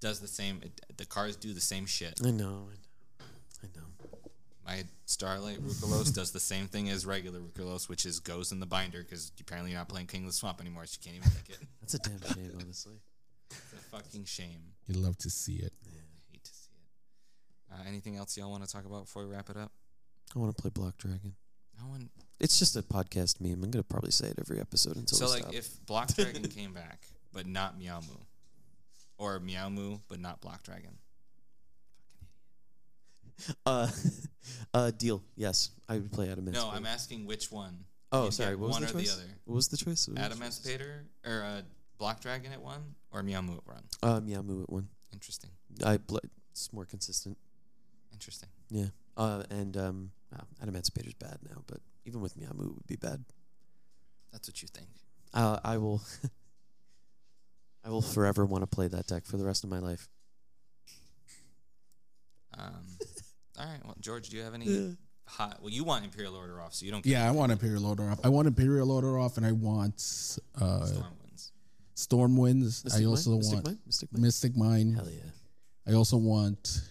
[0.00, 0.60] does the same.
[0.62, 2.20] It, the cars do the same shit.
[2.24, 2.68] I know.
[2.70, 3.26] I know.
[3.64, 3.86] I know.
[4.70, 8.66] My Starlight Rulkallos does the same thing as regular Rulkallos, which is goes in the
[8.66, 11.36] binder because apparently you're not playing King of the Swamp anymore, so you can't even
[11.36, 11.66] pick it.
[11.80, 12.94] That's a damn shame, honestly.
[13.50, 14.60] It's a fucking shame.
[14.86, 15.72] You'd love to see it.
[15.84, 15.90] I
[16.30, 17.74] hate to see it.
[17.74, 19.72] Uh, anything else y'all want to talk about before we wrap it up?
[20.36, 21.34] I want to play Block Dragon.
[21.80, 22.08] No one.
[22.38, 23.64] It's just a podcast meme.
[23.64, 25.54] I'm gonna probably say it every episode until So we like, stop.
[25.54, 28.22] if Block Dragon came back, but not Meow Moo,
[29.18, 30.98] or Meow Moo but not Block Dragon,
[33.66, 33.88] uh,
[34.74, 35.22] uh, deal.
[35.36, 36.44] Yes, I would play Adam.
[36.46, 37.84] no, I'm asking which one.
[38.12, 38.56] Oh, You'd sorry.
[38.56, 39.14] What was one the or choice?
[39.14, 39.30] the other.
[39.44, 40.08] What was the choice?
[40.08, 40.38] What was Adam?
[40.38, 41.62] Emancipator or uh,
[41.98, 43.84] Block Dragon at one, or Moo at one.
[44.02, 44.88] Uh, Moo at one.
[45.12, 45.50] Interesting.
[45.84, 46.18] I bl-
[46.50, 47.38] it's more consistent.
[48.12, 48.48] Interesting.
[48.70, 48.86] Yeah.
[49.16, 53.24] Uh, and um, wow, Adamancipator's bad now, but even with Moo, it would be bad.
[54.32, 54.88] That's what you think.
[55.32, 56.02] Uh, I will.
[57.84, 60.08] I will forever want to play that deck for the rest of my life.
[62.58, 62.84] Um,
[63.60, 63.80] all right.
[63.84, 64.96] Well, George, do you have any
[65.26, 65.58] hot?
[65.60, 67.04] Well, you want Imperial Order off, so you don't.
[67.04, 68.20] Yeah, I want Imperial Order off.
[68.24, 69.96] I want Imperial Order off, and I want
[70.60, 71.52] uh, Storm wins.
[71.94, 72.84] Storm Winds.
[72.84, 73.40] Mystic I also Mind?
[73.40, 73.78] Mystic want Mind?
[73.86, 74.22] Mystic Mind?
[74.22, 74.92] Mystic Mine.
[74.94, 75.92] Hell yeah.
[75.92, 76.82] I also want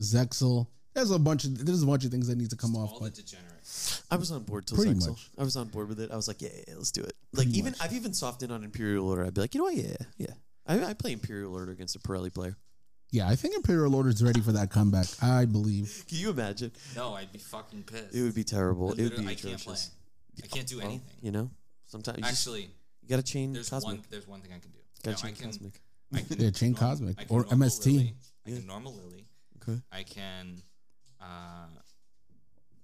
[0.00, 0.66] Zexal.
[0.94, 2.98] There's a bunch of there's a bunch of things that need to come off, All
[2.98, 4.02] the but degenerates.
[4.10, 5.08] I was on board till Pretty Zexal.
[5.10, 5.30] much.
[5.38, 6.10] I was on board with it.
[6.10, 7.14] I was like, yeah, yeah, yeah, let's do it.
[7.32, 7.80] Like Pretty even much.
[7.82, 9.24] I've even softened on Imperial Order.
[9.24, 9.76] I'd be like, you know what?
[9.76, 10.34] Yeah, yeah.
[10.66, 12.56] I, I play Imperial Order against a Purrely player.
[13.12, 15.06] Yeah, I think Imperial Order is ready for that comeback.
[15.22, 16.04] I believe.
[16.08, 16.72] Can you imagine?
[16.96, 18.14] No, I'd be fucking pissed.
[18.14, 18.92] It would be terrible.
[18.92, 19.52] It would be I can't play.
[19.52, 19.90] atrocious.
[20.42, 21.06] I can't do Well, anything.
[21.20, 21.50] You know,
[21.86, 22.70] sometimes you, just, Actually,
[23.02, 23.98] you got to chain there's cosmic.
[23.98, 24.04] one.
[24.10, 24.78] There's one thing I can do.
[25.04, 25.46] Got No, to I chain can.
[25.50, 25.80] cosmic.
[26.14, 27.86] I can Yeah, chain norm- Cosmic I can or normal MST.
[27.86, 28.14] Lily.
[28.46, 28.56] I Yeah.
[28.56, 29.26] can normal Lily.
[29.62, 29.80] Okay.
[29.92, 30.62] I can
[31.20, 31.66] uh,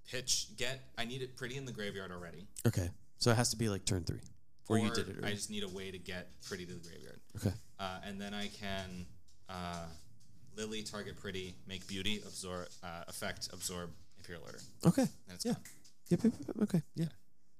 [0.09, 0.55] pitch.
[0.57, 0.79] Get.
[0.97, 2.47] I need it pretty in the graveyard already.
[2.67, 2.89] Okay.
[3.17, 4.21] So it has to be like turn three,
[4.69, 5.17] or, you did it.
[5.25, 7.19] I just need a way to get pretty to the graveyard.
[7.37, 7.53] Okay.
[7.79, 9.05] Uh, and then I can
[9.49, 9.85] uh,
[10.59, 15.03] Lily target pretty, make beauty absorb uh, effect absorb Imperial Order, Okay.
[15.03, 15.53] and it's Yeah.
[15.53, 15.63] gone.
[16.09, 16.81] Yep, yep, yep, Okay.
[16.95, 17.05] Yeah.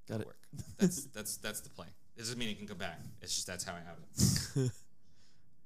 [0.09, 0.27] Got It'll it.
[0.27, 0.37] work.
[0.79, 1.87] That's that's that's the play.
[2.15, 2.99] It doesn't mean it can come back.
[3.21, 3.97] It's just that's how I have
[4.65, 4.71] it.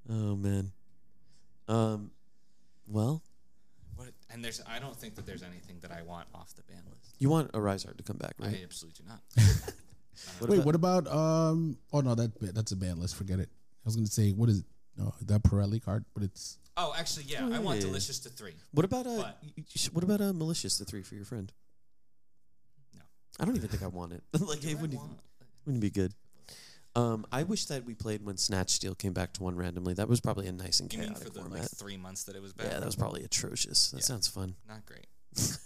[0.10, 0.72] Oh man.
[1.70, 2.12] Um.
[2.88, 3.24] Well,
[3.96, 6.82] What, and there's I don't think that there's anything that I want off the ban
[6.90, 7.16] list.
[7.20, 8.54] you want a Rizard to come back, right?
[8.60, 9.22] I absolutely do not.
[10.40, 11.78] What Wait, about- what about um?
[11.92, 13.16] Oh no, that that's a ban list.
[13.16, 13.50] Forget it.
[13.50, 14.66] I was gonna say what is it?
[14.98, 17.86] No, that Purrely card, but it's Oh, actually, yeah, I want yeah.
[17.88, 18.54] delicious to three.
[18.72, 21.52] What about a But- y- y- what about a malicious the three for your friend?
[22.96, 23.02] No.
[23.40, 24.24] I don't even think I want it.
[24.40, 25.16] like it wouldn't even,
[25.66, 26.14] wouldn't be good.
[26.96, 29.94] Um, I wish that we played when Snatch Steal came back to one randomly.
[29.96, 31.60] That was probably a nice and You mean chaotic for the format.
[31.62, 32.68] like three months that it was bad?
[32.72, 33.90] yeah, that was probably atrocious.
[33.92, 34.04] That Yeah.
[34.06, 34.56] sounds fun.
[34.68, 35.08] not great.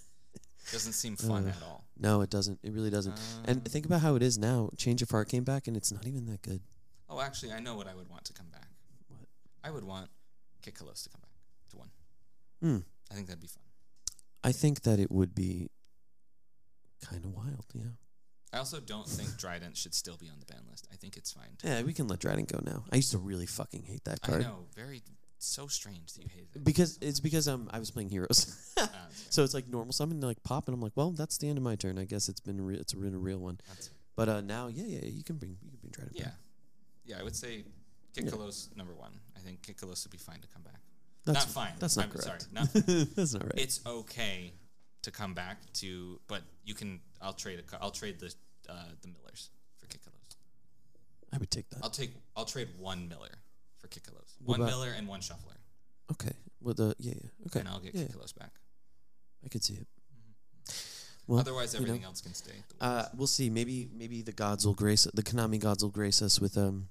[0.71, 1.85] Doesn't seem fun Uh, at all.
[1.97, 2.59] No, it doesn't.
[2.61, 3.17] It really doesn't.
[3.45, 4.69] and Um, think about how it is now.
[4.75, 6.61] Change of Heart came back, and it's not even that good.
[7.09, 8.67] oh, actually, I know what I would want to come back.
[9.07, 9.27] What?
[9.63, 10.09] I would want
[10.67, 11.31] Kitkallos to come back
[11.69, 11.89] to one.
[12.61, 12.77] Hmm.
[13.11, 13.63] I think that'd be fun.
[14.43, 15.69] I think that it would be
[17.03, 17.65] kind of wild.
[17.73, 17.83] Yeah.
[18.53, 20.87] I also don't think Dryden should still be on the ban list.
[20.91, 21.57] I think it's fine.
[21.63, 22.83] Yeah, we can let Dryden go now.
[22.91, 24.41] I used to really fucking hate that card.
[24.41, 25.01] I know, very
[25.39, 26.63] so strange that you hate it.
[26.63, 28.89] Because it's because um I was playing heroes, Ah,
[29.29, 31.63] so it's like normal summon, like pop, and I'm like, well, that's the end of
[31.63, 31.99] my turn.
[31.99, 33.59] I guess it's been a re- it's been a real one.
[34.15, 36.13] But uh now, yeah, yeah, you can bring you can bring Dryden.
[36.15, 36.33] yeah, back.
[37.05, 37.19] yeah.
[37.19, 37.65] I would say
[38.15, 39.11] Kitkallos number one.
[39.37, 40.81] I think Kitkallos would be fine to come back.
[41.25, 41.73] that's not fine.
[41.79, 42.23] That's not I'm correct.
[42.25, 42.73] Sorry, not
[43.15, 43.53] that's not right.
[43.57, 44.53] it's okay
[45.03, 46.99] to come back to, but you can.
[47.21, 47.81] I'll trade a.
[47.83, 48.33] I'll trade the
[48.69, 50.35] uh, the Millers for Kitkallos.
[51.33, 51.79] I would take that.
[51.83, 52.11] I'll take.
[52.35, 53.35] I'll trade one Miller
[53.79, 54.35] for Kitkallos.
[54.43, 55.57] What One about- Miller and one Shuffler,
[56.11, 56.33] okay.
[56.61, 57.29] Well, the yeah, yeah.
[57.47, 57.59] Okay.
[57.59, 58.51] and I'll get yeah, Kitkallos back.
[59.45, 59.87] I could see it.
[61.27, 62.51] Well, Otherwise, you know, everything else can stay.
[62.51, 63.49] the way it Uh, we'll see.
[63.49, 66.87] Maybe maybe the gods will grace the Konami gods will grace us with um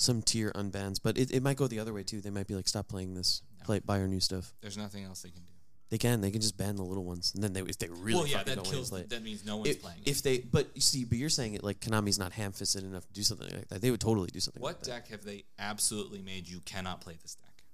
[0.00, 2.20] some tier unbans, but it, it might go the other way too.
[2.20, 3.64] They might be like, stop playing this, No.
[3.66, 4.54] play buy our new stuff.
[4.62, 5.46] There's nothing else they can do.
[5.90, 8.14] They can they can just ban the little ones, and then they if they really
[8.14, 8.90] well, yeah, that kills.
[8.90, 9.02] play.
[9.08, 9.98] That means no one's If, playing.
[10.06, 13.12] if they, but you see, but you're saying it like Konami's not ham-fisted enough to
[13.12, 13.82] do something like that.
[13.82, 14.62] They would totally do something.
[14.62, 14.90] what like that.
[14.90, 17.64] deck have they absolutely made you cannot play this deck?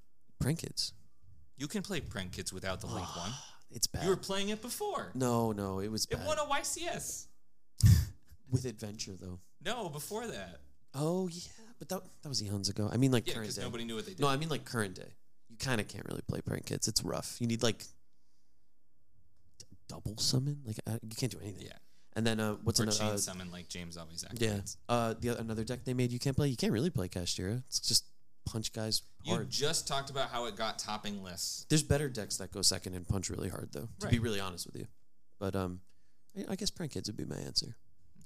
[0.41, 0.95] Prank kids.
[1.59, 3.33] You can play Prank Kids without the Link one.
[3.71, 4.05] It's bad.
[4.05, 5.11] You were playing it before.
[5.15, 6.27] no, no, it was It bad.
[6.27, 7.27] won a YCS.
[8.51, 9.41] with adventure though.
[9.65, 10.61] No, before that.
[10.95, 11.43] Oh yeah,
[11.79, 12.89] but that that was eons ago.
[12.93, 13.63] I mean, like Yeah, current because day.
[13.63, 14.21] nobody knew what they did.
[14.21, 15.15] No, I mean like current day.
[15.49, 16.89] You kind of can't really play prank kids.
[16.89, 17.37] It's rough.
[17.41, 17.79] You need like
[19.59, 20.61] d- double summon.
[20.65, 21.67] Like uh, you can't do anything.
[21.67, 21.73] yeah.
[22.15, 22.99] And then uh, what's Or another?
[22.99, 24.77] chain Uh, summon like James always activates.
[24.89, 24.95] yeah.
[24.95, 26.49] Uh, the another deck they made you can't play.
[26.49, 27.63] You can't really play Kashtira.
[27.67, 28.05] It's just
[28.47, 29.51] punch guys You hard.
[29.51, 31.67] just talked about how it got topping lists.
[31.69, 33.89] There's better decks that go second and punch really hard though.
[34.01, 34.23] To be Right.
[34.23, 34.87] really honest with you,
[35.39, 35.81] but um,
[36.37, 37.67] I, I guess prank kids would be my answer.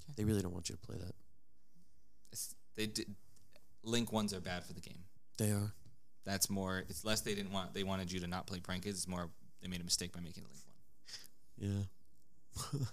[0.05, 0.12] Okay.
[0.16, 1.14] They really don't want you to play that.
[2.32, 3.14] It's, they did.
[3.82, 4.98] Link ones are bad for the game.
[5.39, 5.73] They are.
[6.24, 6.85] That's more.
[6.89, 7.74] It's less they didn't want.
[7.74, 8.98] They wanted you to not play Prank Kids.
[8.98, 9.28] It's more
[9.62, 11.89] they made a mistake by making it Link one.
[12.78, 12.82] Yeah.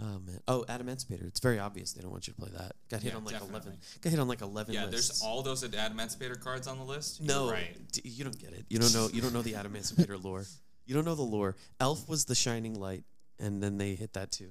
[0.00, 0.40] oh man.
[0.48, 1.26] Oh, Adamancipator.
[1.26, 2.72] It's very obvious they don't want you to play that.
[2.90, 3.56] Got hit Yeah, on like definitely.
[3.56, 3.78] eleven.
[4.00, 4.74] Got hit on like eleven.
[4.74, 5.20] Yeah, lists.
[5.20, 7.20] there's all those Adamancipator cards on the list.
[7.20, 7.76] You're No, right.
[7.92, 8.64] d- you don't get it.
[8.68, 9.08] You don't know.
[9.12, 10.44] You don't know the Adamancipator lore.
[10.86, 11.56] You don't know the lore.
[11.80, 13.04] Elf was the shining light,
[13.38, 14.50] and then they hit that too.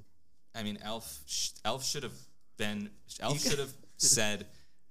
[0.55, 1.19] I mean, Elf.
[1.25, 2.13] Sh- Elf should have
[2.57, 2.89] been.
[3.19, 4.45] Elf should have said,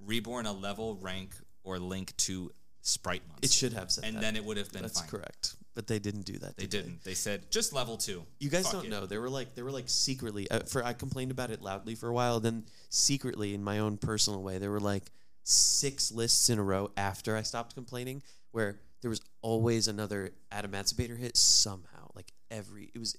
[0.05, 2.53] "Reborn a level, rank, or link to
[2.83, 4.21] Sprite monster." It should have said and that.
[4.21, 5.09] then it would have been That's fine.
[5.09, 5.57] correct.
[5.75, 6.57] But they didn't do that.
[6.57, 7.05] They did didn't.
[7.05, 8.25] They said just level two.
[8.41, 8.91] You guys Fuck don't it.
[8.91, 9.07] know.
[9.07, 10.51] They were like they were like secretly.
[10.51, 12.41] Uh, for I complained about it loudly for a while.
[12.41, 15.05] Then secretly, in my own personal way, there were like
[15.45, 21.17] six lists in a row after I stopped complaining, where there was always another Adamancipator
[21.17, 22.11] hit somehow.
[22.15, 23.17] Like every it was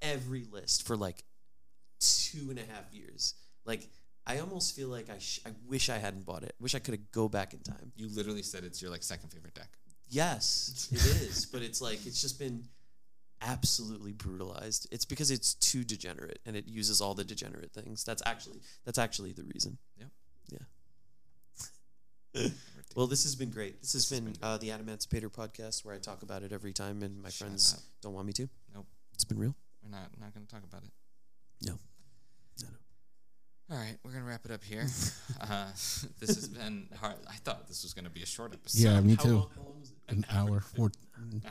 [0.00, 1.24] every list for like
[2.00, 3.34] two and a half years.
[3.64, 3.88] Like
[4.26, 6.54] I almost feel like I sh- I wish I hadn't bought it.
[6.60, 7.92] Wish I could have go back in time.
[7.96, 9.68] You literally said it's your like second favorite deck.
[10.08, 12.64] Yes, it is, but it's like it's just been
[13.40, 14.86] absolutely brutalized.
[14.92, 18.04] It's because it's too degenerate and it uses all the degenerate things.
[18.04, 19.78] That's actually that's actually the reason.
[19.98, 20.08] Yep.
[22.34, 22.48] Yeah.
[22.96, 23.80] well, this has been great.
[23.80, 26.72] This has This has been, been uh, the podcast where I talk about it every
[26.72, 27.80] time, and my Shut friends up.
[28.00, 28.48] don't want me to.
[28.74, 28.86] Nope.
[29.14, 29.54] It's been real.
[29.82, 30.90] We're not not going to talk about it.
[31.66, 31.78] No.
[33.70, 34.86] All right, we're gonna wrap it up here.
[35.40, 37.16] uh, this has been hard.
[37.28, 38.82] I thought this was gonna be a short episode.
[38.82, 39.28] Yeah, me How too.
[39.36, 40.12] long- how long was it?
[40.14, 40.90] An hour, four.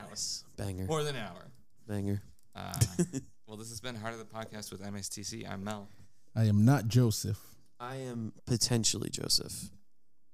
[0.06, 0.44] Hours.
[0.56, 0.84] Banger.
[0.84, 1.50] More than an hour.
[1.88, 2.22] Banger.
[2.54, 2.74] Uh,
[3.46, 5.50] well, this has been Heart of the Podcast with MSTC.
[5.50, 5.88] I'm Mel.
[6.36, 7.40] I am not Joseph.
[7.80, 9.70] I am potentially Joseph,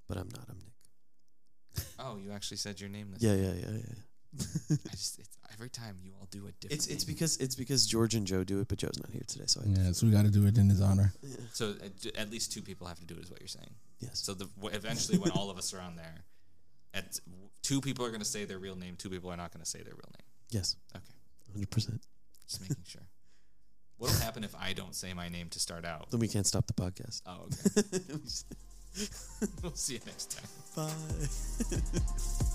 [0.08, 0.44] but I'm not.
[0.50, 1.84] I'm Nick.
[1.98, 3.94] Oh, you actually said your name this Yeah, yeah, yeah, yeah.
[4.36, 6.72] I just it's, every time you all do a different.
[6.72, 7.14] It's it's name.
[7.14, 9.68] because it's because George and Joe do it, but Joe's not here today, so I
[9.68, 11.12] Yeah, so we got to do it in his honor.
[11.22, 11.36] Yeah.
[11.52, 13.70] so uh, at, at least two people have to do it, is what you're saying.
[14.00, 14.20] Yes.
[14.20, 16.24] So the w- eventually, when all of us are on there,
[16.94, 17.18] at
[17.62, 19.68] two people are going to say their real name, two people are not going to
[19.70, 20.26] say their real name.
[20.50, 20.76] Yes.
[20.94, 21.04] Okay,
[21.52, 22.00] Hundred percent.
[22.46, 23.02] just making sure.
[23.96, 26.10] What'll happen if I don't say my name to start out?
[26.10, 27.22] Then we can't stop the podcast.
[27.26, 27.98] Oh, okay.
[29.62, 30.48] we'll see you next time.
[30.76, 32.48] Bye.